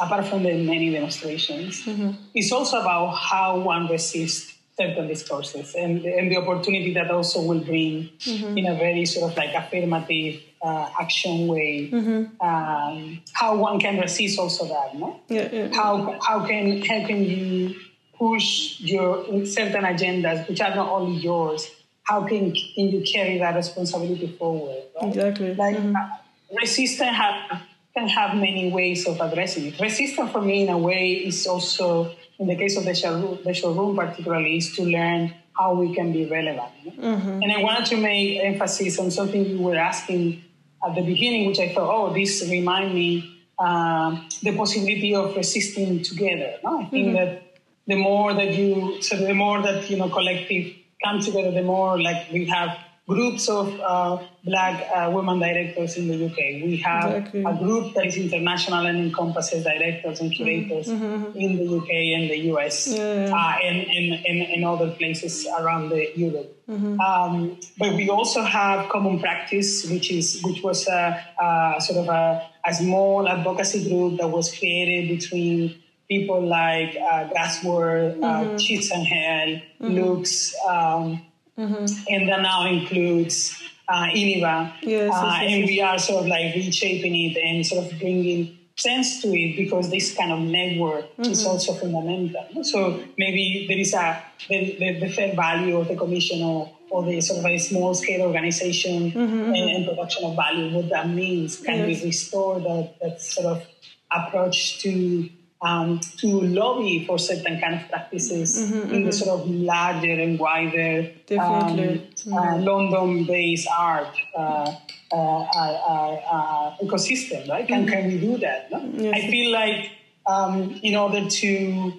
Apart 0.00 0.26
from 0.26 0.42
the 0.42 0.54
many 0.54 0.90
demonstrations, 0.90 1.82
mm-hmm. 1.82 2.12
it's 2.34 2.50
also 2.50 2.80
about 2.80 3.08
how 3.10 3.58
one 3.58 3.88
resists 3.88 4.51
certain 4.76 5.06
discourses 5.06 5.74
and, 5.74 6.04
and 6.04 6.30
the 6.30 6.36
opportunity 6.36 6.94
that 6.94 7.10
also 7.10 7.42
will 7.42 7.60
bring 7.60 8.08
mm-hmm. 8.18 8.56
in 8.56 8.66
a 8.66 8.74
very 8.74 9.04
sort 9.04 9.30
of 9.30 9.36
like 9.36 9.54
affirmative 9.54 10.40
uh, 10.62 10.88
action 11.00 11.46
way 11.46 11.90
mm-hmm. 11.90 12.46
um, 12.46 13.20
how 13.32 13.56
one 13.56 13.78
can 13.78 14.00
resist 14.00 14.38
also 14.38 14.66
that 14.66 14.94
no 14.94 15.20
yeah, 15.28 15.48
yeah. 15.52 15.74
how 15.74 16.18
how 16.22 16.46
can 16.46 16.80
how 16.82 17.06
can 17.06 17.24
you 17.24 17.74
push 18.16 18.80
your 18.80 19.44
certain 19.44 19.84
agendas 19.84 20.48
which 20.48 20.60
are 20.60 20.74
not 20.74 20.88
only 20.88 21.18
yours 21.18 21.70
how 22.04 22.26
can, 22.26 22.52
can 22.52 22.88
you 22.88 23.02
carry 23.02 23.38
that 23.38 23.54
responsibility 23.54 24.28
forward 24.38 24.82
right? 25.00 25.08
exactly 25.08 25.54
like 25.54 25.76
mm-hmm. 25.76 25.96
uh, 25.96 26.58
resistance 26.60 27.14
have, 27.14 27.60
can 27.94 28.08
have 28.08 28.36
many 28.36 28.70
ways 28.72 29.06
of 29.06 29.20
addressing 29.20 29.66
it 29.66 29.80
resistance 29.80 30.30
for 30.30 30.40
me 30.40 30.62
in 30.62 30.68
a 30.70 30.78
way 30.78 31.12
is 31.12 31.46
also 31.46 32.14
in 32.42 32.48
the 32.48 32.56
case 32.56 32.76
of 32.76 32.84
the 32.84 32.94
showroom, 32.94 33.38
the 33.44 33.54
showroom 33.54 33.94
particularly, 33.94 34.56
is 34.56 34.74
to 34.74 34.82
learn 34.82 35.32
how 35.56 35.74
we 35.74 35.94
can 35.94 36.12
be 36.12 36.26
relevant. 36.26 36.72
Mm-hmm. 36.84 37.42
And 37.42 37.52
I 37.52 37.62
wanted 37.62 37.86
to 37.86 37.96
make 37.96 38.42
emphasis 38.42 38.98
on 38.98 39.12
something 39.12 39.44
you 39.46 39.58
were 39.58 39.76
asking 39.76 40.42
at 40.84 40.96
the 40.96 41.02
beginning, 41.02 41.46
which 41.46 41.60
I 41.60 41.72
thought, 41.72 41.88
oh, 41.88 42.12
this 42.12 42.42
remind 42.50 42.94
me 42.94 43.44
um, 43.60 44.28
the 44.42 44.56
possibility 44.56 45.14
of 45.14 45.36
resisting 45.36 46.02
together. 46.02 46.54
No? 46.64 46.80
I 46.80 46.86
think 46.86 47.06
mm-hmm. 47.06 47.14
that 47.14 47.60
the 47.86 47.94
more 47.96 48.34
that 48.34 48.54
you, 48.54 49.00
so 49.02 49.16
the 49.16 49.34
more 49.34 49.62
that 49.62 49.88
you 49.88 49.98
know, 49.98 50.08
collective 50.08 50.74
come 51.04 51.20
together, 51.20 51.52
the 51.52 51.62
more 51.62 52.00
like 52.02 52.30
we 52.32 52.46
have 52.46 52.76
groups 53.08 53.48
of 53.48 53.68
uh, 53.80 54.22
black 54.44 54.88
uh, 54.94 55.10
women 55.10 55.40
directors 55.40 55.96
in 55.96 56.06
the 56.06 56.26
UK. 56.26 56.62
We 56.62 56.76
have 56.84 57.12
exactly. 57.12 57.42
a 57.42 57.54
group 57.56 57.94
that 57.94 58.06
is 58.06 58.16
international 58.16 58.86
and 58.86 58.98
encompasses 58.98 59.64
directors 59.64 60.20
and 60.20 60.32
curators 60.32 60.86
mm-hmm. 60.86 61.04
mm-hmm. 61.04 61.38
in 61.38 61.56
the 61.56 61.76
UK 61.76 61.90
and 61.90 62.30
the 62.30 62.38
US 62.52 62.88
yeah. 62.88 63.32
Uh, 63.34 63.56
and, 63.62 63.86
and, 63.88 64.24
and, 64.24 64.42
and, 64.42 64.64
other 64.64 64.92
places 64.92 65.48
around 65.58 65.88
the 65.88 66.16
Europe. 66.16 66.56
Mm-hmm. 66.70 67.00
Um, 67.00 67.58
but 67.76 67.94
we 67.96 68.08
also 68.08 68.42
have 68.42 68.88
common 68.88 69.18
practice, 69.18 69.84
which 69.90 70.12
is 70.12 70.40
which 70.44 70.62
was 70.62 70.86
a, 70.86 71.20
a 71.40 71.80
sort 71.80 71.98
of 71.98 72.08
a, 72.08 72.48
a, 72.64 72.72
small 72.72 73.28
advocacy 73.28 73.88
group 73.88 74.20
that 74.20 74.28
was 74.28 74.56
created 74.56 75.08
between 75.08 75.74
people 76.08 76.40
like 76.40 76.96
uh, 76.96 77.28
Gasworks, 77.34 78.22
uh, 78.22 78.44
mm-hmm. 78.44 78.56
Chisenhale, 78.56 79.62
mm-hmm. 79.80 79.96
Lux. 79.98 80.54
Um, 80.68 81.20
Mm-hmm. 81.58 81.84
And 82.08 82.28
that 82.28 82.40
now 82.40 82.66
includes 82.66 83.62
uh, 83.88 84.06
Iniva. 84.06 84.72
Yes, 84.82 85.12
uh, 85.14 85.38
yes, 85.40 85.52
and 85.52 85.64
we 85.64 85.80
are 85.80 85.98
sort 85.98 86.22
of 86.22 86.28
like 86.28 86.54
reshaping 86.54 87.14
it 87.14 87.36
and 87.36 87.66
sort 87.66 87.92
of 87.92 87.98
bringing 87.98 88.58
sense 88.76 89.20
to 89.22 89.28
it 89.28 89.56
because 89.56 89.90
this 89.90 90.16
kind 90.16 90.32
of 90.32 90.40
network 90.40 91.04
mm-hmm. 91.16 91.30
is 91.30 91.44
also 91.44 91.74
fundamental. 91.74 92.64
So 92.64 93.02
maybe 93.18 93.66
there 93.68 93.78
is 93.78 93.92
a 93.94 94.22
the, 94.48 94.76
the, 94.78 95.00
the 95.00 95.08
fair 95.08 95.34
value 95.34 95.76
of 95.76 95.88
the 95.88 95.96
commission 95.96 96.42
or, 96.42 96.72
or 96.90 97.04
the 97.04 97.20
sort 97.20 97.40
of 97.40 97.46
a 97.46 97.58
small 97.58 97.94
scale 97.94 98.22
organization 98.22 99.12
mm-hmm. 99.12 99.54
and, 99.54 99.70
and, 99.70 99.86
production 99.86 100.24
of 100.24 100.36
value, 100.36 100.74
what 100.74 100.88
that 100.88 101.08
means. 101.08 101.58
Can 101.58 101.88
yes. 101.88 102.00
we 102.00 102.08
restore 102.08 102.60
that, 102.60 102.94
that 103.00 103.20
sort 103.20 103.46
of 103.46 103.66
approach 104.10 104.80
to 104.80 105.28
um, 105.62 106.00
to 106.18 106.26
lobby 106.40 107.04
for 107.06 107.18
certain 107.18 107.60
kind 107.60 107.74
of 107.74 107.88
practices 107.88 108.58
mm-hmm, 108.58 108.74
in 108.74 108.88
mm-hmm. 108.88 109.04
the 109.06 109.12
sort 109.12 109.40
of 109.40 109.48
larger 109.48 110.10
and 110.10 110.38
wider 110.38 111.12
um, 111.38 111.76
mm-hmm. 111.78 112.32
uh, 112.34 112.58
London-based 112.58 113.68
art 113.78 114.14
uh 114.36 114.74
uh, 115.12 115.42
uh, 115.42 116.14
uh, 116.32 116.76
ecosystem, 116.78 117.46
right? 117.46 117.68
Can, 117.68 117.86
can 117.86 118.06
we 118.06 118.18
do 118.18 118.38
that? 118.38 118.70
No? 118.70 118.80
Yes. 118.94 119.14
I 119.14 119.30
feel 119.30 119.52
like 119.52 119.90
um, 120.26 120.80
in 120.82 120.96
order 120.96 121.28
to 121.28 121.92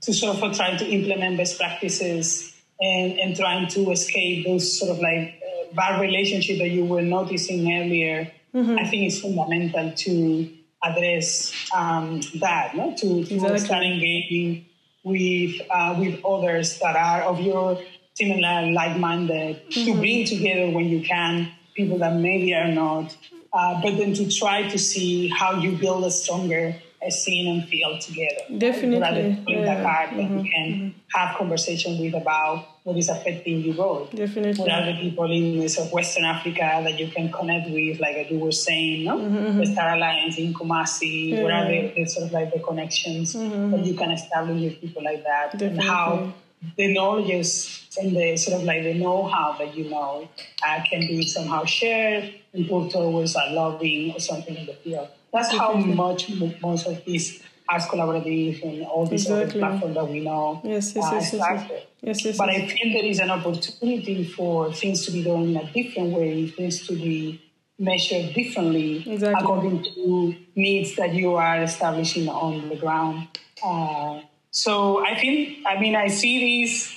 to 0.00 0.14
sort 0.14 0.42
of 0.42 0.56
try 0.56 0.76
to 0.76 0.86
implement 0.86 1.36
best 1.36 1.58
practices 1.58 2.54
and, 2.80 3.18
and 3.18 3.36
trying 3.36 3.68
to 3.68 3.90
escape 3.90 4.46
those 4.46 4.78
sort 4.78 4.92
of 4.92 4.98
like 5.00 5.42
uh, 5.42 5.74
bad 5.74 6.00
relationship 6.00 6.56
that 6.58 6.68
you 6.70 6.84
were 6.84 7.02
noticing 7.02 7.70
earlier, 7.70 8.32
mm-hmm. 8.54 8.78
I 8.78 8.86
think 8.86 9.02
it's 9.02 9.20
fundamental 9.20 9.92
to 9.92 10.50
address 10.88 11.52
um, 11.74 12.20
that, 12.40 12.76
no? 12.76 12.94
to, 12.96 13.24
to 13.24 13.34
exactly. 13.34 13.58
start 13.58 13.84
engaging 13.84 14.66
with 15.04 15.60
uh, 15.70 15.94
with 15.98 16.24
others 16.24 16.78
that 16.80 16.96
are 16.96 17.22
of 17.22 17.40
your 17.40 17.80
similar 18.14 18.70
like-minded, 18.72 19.56
mm-hmm. 19.56 19.84
to 19.84 19.94
bring 19.94 20.26
together 20.26 20.70
when 20.70 20.86
you 20.86 21.00
can 21.00 21.50
people 21.74 21.98
that 21.98 22.14
maybe 22.16 22.52
are 22.52 22.72
not, 22.72 23.16
uh, 23.52 23.80
but 23.80 23.96
then 23.96 24.12
to 24.12 24.28
try 24.28 24.68
to 24.68 24.78
see 24.78 25.28
how 25.28 25.52
you 25.60 25.76
build 25.76 26.04
a 26.04 26.10
stronger 26.10 26.74
scene 27.10 27.46
and 27.48 27.68
feel 27.68 27.98
together. 27.98 28.42
Definitely. 28.58 29.36
Putting 29.46 29.60
yeah. 29.60 29.74
that 29.74 29.84
card 29.84 30.10
mm-hmm. 30.10 30.16
that 30.16 30.44
you 30.44 30.50
can 30.50 30.68
mm-hmm. 30.72 30.98
have 31.14 31.36
conversation 31.36 32.00
with 32.00 32.14
about 32.14 32.66
what 32.88 32.96
is 32.96 33.10
affecting 33.10 33.60
you 33.60 33.74
both. 33.74 34.10
Definitely. 34.16 34.58
What 34.62 34.72
are 34.72 34.86
the 34.86 34.98
people 34.98 35.30
in 35.30 35.62
of 35.62 35.92
Western 35.92 36.24
Africa 36.24 36.80
that 36.84 36.98
you 36.98 37.08
can 37.08 37.30
connect 37.30 37.68
with, 37.68 38.00
like 38.00 38.30
you 38.30 38.38
were 38.38 38.50
saying, 38.50 39.04
no? 39.04 39.18
Mm-hmm. 39.18 39.58
The 39.58 39.66
Star 39.66 39.94
Alliance 39.94 40.38
in 40.38 40.54
Kumasi, 40.54 41.30
yeah. 41.30 41.42
what 41.42 41.52
are 41.52 41.66
the, 41.66 41.92
the, 41.94 42.06
sort 42.06 42.26
of 42.26 42.32
like 42.32 42.50
the 42.50 42.60
connections 42.60 43.34
mm-hmm. 43.34 43.72
that 43.72 43.84
you 43.84 43.94
can 43.94 44.10
establish 44.10 44.62
with 44.62 44.80
people 44.80 45.04
like 45.04 45.22
that? 45.22 45.52
Definitely. 45.52 45.78
And 45.78 45.82
how 45.82 46.32
the 46.78 46.94
knowledge 46.94 47.88
and 48.00 48.16
the 48.16 48.36
sort 48.38 48.62
of 48.62 48.64
like 48.64 48.82
the 48.82 48.94
know-how 48.94 49.56
that 49.58 49.76
you 49.76 49.90
know 49.90 50.26
uh, 50.66 50.80
can 50.90 51.00
be 51.00 51.26
somehow 51.26 51.64
shared 51.66 52.32
and 52.54 52.68
put 52.70 52.90
towards 52.90 53.36
a 53.36 53.52
lobbying 53.52 54.14
or 54.14 54.20
something 54.20 54.56
in 54.56 54.64
the 54.64 54.72
field. 54.72 55.08
That's 55.30 55.52
how 55.52 55.74
much 55.74 56.30
most 56.62 56.86
of 56.86 57.04
these 57.04 57.42
Arts 57.68 57.86
Collaboratory 57.86 58.62
and 58.62 58.86
all 58.86 59.06
these 59.06 59.22
exactly. 59.22 59.42
other 59.42 59.58
platforms 59.58 59.94
that 59.94 60.08
we 60.08 60.20
know 60.20 60.60
yes, 60.64 60.94
yes, 60.94 61.04
uh, 61.04 61.10
yes, 61.14 61.32
yes, 61.32 61.70
yes, 62.02 62.24
yes, 62.24 62.36
But 62.38 62.48
I 62.48 62.66
feel 62.66 62.92
there 62.92 63.04
is 63.04 63.18
an 63.18 63.30
opportunity 63.30 64.24
for 64.24 64.72
things 64.72 65.04
to 65.06 65.12
be 65.12 65.22
done 65.22 65.42
in 65.50 65.56
a 65.56 65.70
different 65.72 66.12
way, 66.12 66.48
things 66.48 66.86
to 66.86 66.94
be 66.94 67.42
measured 67.78 68.34
differently 68.34 69.04
exactly. 69.06 69.40
according 69.40 69.84
to 69.84 70.34
needs 70.56 70.96
that 70.96 71.14
you 71.14 71.34
are 71.34 71.62
establishing 71.62 72.28
on 72.28 72.68
the 72.68 72.76
ground. 72.76 73.28
Uh, 73.62 74.20
so 74.50 75.04
I 75.04 75.14
think, 75.18 75.58
I 75.66 75.78
mean, 75.78 75.94
I 75.94 76.08
see 76.08 76.38
these. 76.40 76.94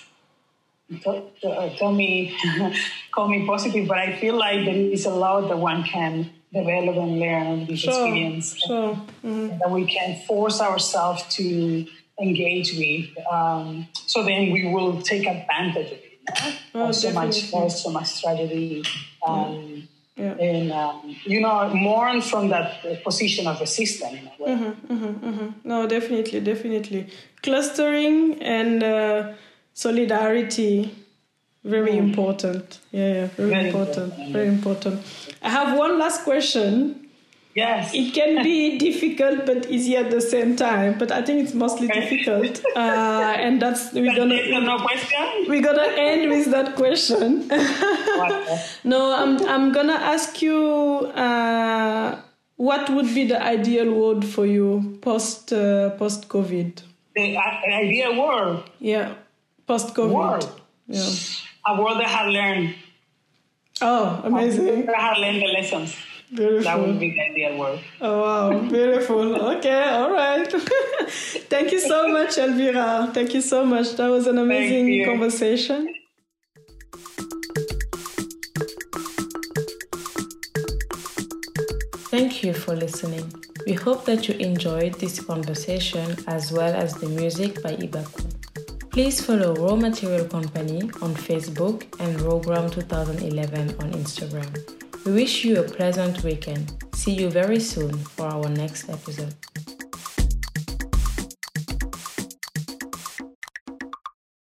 Tell 1.03 1.93
me, 1.93 2.35
call 3.11 3.27
me 3.27 3.45
positive, 3.45 3.87
but 3.87 3.97
I 3.97 4.19
feel 4.19 4.35
like 4.35 4.65
there 4.65 4.75
is 4.75 5.05
a 5.05 5.13
lot 5.13 5.47
that 5.47 5.57
one 5.57 5.83
can 5.83 6.31
develop 6.53 6.97
and 6.97 7.19
learn 7.19 7.47
and 7.47 7.67
this 7.67 7.79
sure, 7.79 7.93
experience. 7.93 8.57
Sure. 8.57 8.93
Mm-hmm. 9.23 9.59
That 9.59 9.71
we 9.71 9.85
can 9.85 10.21
force 10.27 10.61
ourselves 10.61 11.23
to 11.35 11.85
engage 12.21 12.77
with. 12.77 13.25
Um, 13.27 13.87
so 13.93 14.23
then 14.23 14.51
we 14.51 14.71
will 14.71 15.01
take 15.01 15.25
advantage 15.25 15.87
of 15.87 15.93
it. 15.93 16.55
Oh, 16.75 16.91
so 16.91 17.11
much, 17.11 17.51
there's 17.51 17.83
so 17.83 17.89
much 17.89 18.07
strategy 18.07 18.83
Um, 19.25 19.87
yeah. 20.15 20.33
And 20.33 20.71
um, 20.71 21.15
you 21.23 21.41
know, 21.41 21.69
more 21.73 22.21
from 22.21 22.49
that 22.49 23.03
position 23.03 23.47
of 23.47 23.59
a 23.61 23.65
system. 23.65 24.29
Mm-hmm, 24.39 24.93
mm-hmm, 24.93 25.27
mm-hmm. 25.27 25.49
No, 25.63 25.87
definitely, 25.87 26.41
definitely. 26.41 27.07
Clustering 27.41 28.41
and 28.41 28.83
uh, 28.83 29.33
solidarity 29.73 30.93
very 31.63 31.93
mm. 31.93 31.97
important. 31.99 32.79
Yeah, 32.91 33.13
yeah, 33.13 33.27
very, 33.27 33.49
very 33.49 33.67
important. 33.67 34.13
important. 34.13 34.33
Very 34.33 34.47
important. 34.47 35.01
I 35.41 35.49
have 35.49 35.77
one 35.77 35.99
last 35.99 36.23
question. 36.23 37.09
Yes. 37.53 37.93
It 37.93 38.13
can 38.13 38.43
be 38.43 38.77
difficult 38.87 39.45
but 39.45 39.69
easy 39.69 39.97
at 39.97 40.09
the 40.09 40.21
same 40.21 40.55
time, 40.55 40.97
but 40.97 41.11
I 41.11 41.21
think 41.21 41.43
it's 41.43 41.53
mostly 41.53 41.89
okay. 41.89 42.01
difficult. 42.01 42.61
Uh, 42.75 43.35
and 43.37 43.61
that's 43.61 43.91
we're 43.93 44.15
gonna 44.15 44.61
no 44.61 44.77
question? 44.79 45.45
we're 45.47 45.61
gonna 45.61 45.91
end 45.97 46.29
with 46.29 46.49
that 46.51 46.75
question. 46.75 47.47
no, 48.83 49.13
I'm 49.13 49.45
I'm 49.45 49.71
gonna 49.73 49.99
ask 50.13 50.41
you 50.41 50.57
uh, 51.13 52.19
what 52.55 52.89
would 52.89 53.13
be 53.13 53.25
the 53.25 53.41
ideal 53.43 53.93
world 53.93 54.25
for 54.25 54.45
you 54.45 54.97
post 55.01 55.51
uh, 55.51 55.89
post 55.91 56.29
COVID? 56.29 56.81
The 57.15 57.37
ideal 57.37 58.17
world. 58.17 58.63
Yeah, 58.79 59.15
post 59.67 59.93
COVID. 59.93 60.49
Yeah. 60.87 61.09
A 61.65 61.79
world 61.81 61.99
that 61.99 62.07
have 62.07 62.27
learned. 62.27 62.75
Oh, 63.81 64.21
amazing! 64.23 64.85
That 64.85 64.95
have 64.95 65.17
learned 65.17 65.41
the 65.41 65.47
lessons. 65.47 65.95
Beautiful. 66.33 66.63
That 66.63 66.79
would 66.79 66.99
be 66.99 67.11
the 67.11 67.21
ideal 67.21 67.59
world. 67.59 67.79
Oh 67.99 68.21
wow, 68.21 68.59
beautiful. 68.69 69.35
okay, 69.57 69.83
all 69.89 70.11
right. 70.13 70.49
Thank 71.49 71.71
you 71.73 71.79
so 71.79 72.07
much, 72.07 72.37
Elvira. 72.37 73.11
Thank 73.13 73.33
you 73.33 73.41
so 73.41 73.65
much. 73.65 73.95
That 73.97 74.07
was 74.07 74.27
an 74.27 74.37
amazing 74.37 75.03
conversation. 75.05 75.93
Thank 82.11 82.43
you 82.43 82.53
for 82.53 82.75
listening. 82.75 83.33
We 83.65 83.73
hope 83.73 84.05
that 84.05 84.27
you 84.27 84.35
enjoyed 84.35 84.95
this 84.95 85.19
conversation 85.19 86.15
as 86.27 86.51
well 86.51 86.73
as 86.73 86.93
the 86.95 87.09
music 87.09 87.61
by 87.61 87.75
Ibaku. 87.75 88.40
Please 88.91 89.21
follow 89.21 89.55
Raw 89.55 89.77
Material 89.77 90.25
Company 90.25 90.81
on 91.01 91.15
Facebook 91.15 91.83
and 92.01 92.19
Rawgram 92.19 92.69
2011 92.73 93.69
on 93.79 93.93
Instagram. 93.93 94.51
We 95.05 95.13
wish 95.13 95.45
you 95.45 95.61
a 95.61 95.63
pleasant 95.63 96.21
weekend. 96.25 96.73
See 96.93 97.13
you 97.13 97.29
very 97.29 97.61
soon 97.61 97.97
for 97.97 98.25
our 98.25 98.49
next 98.49 98.89
episode. 98.89 99.33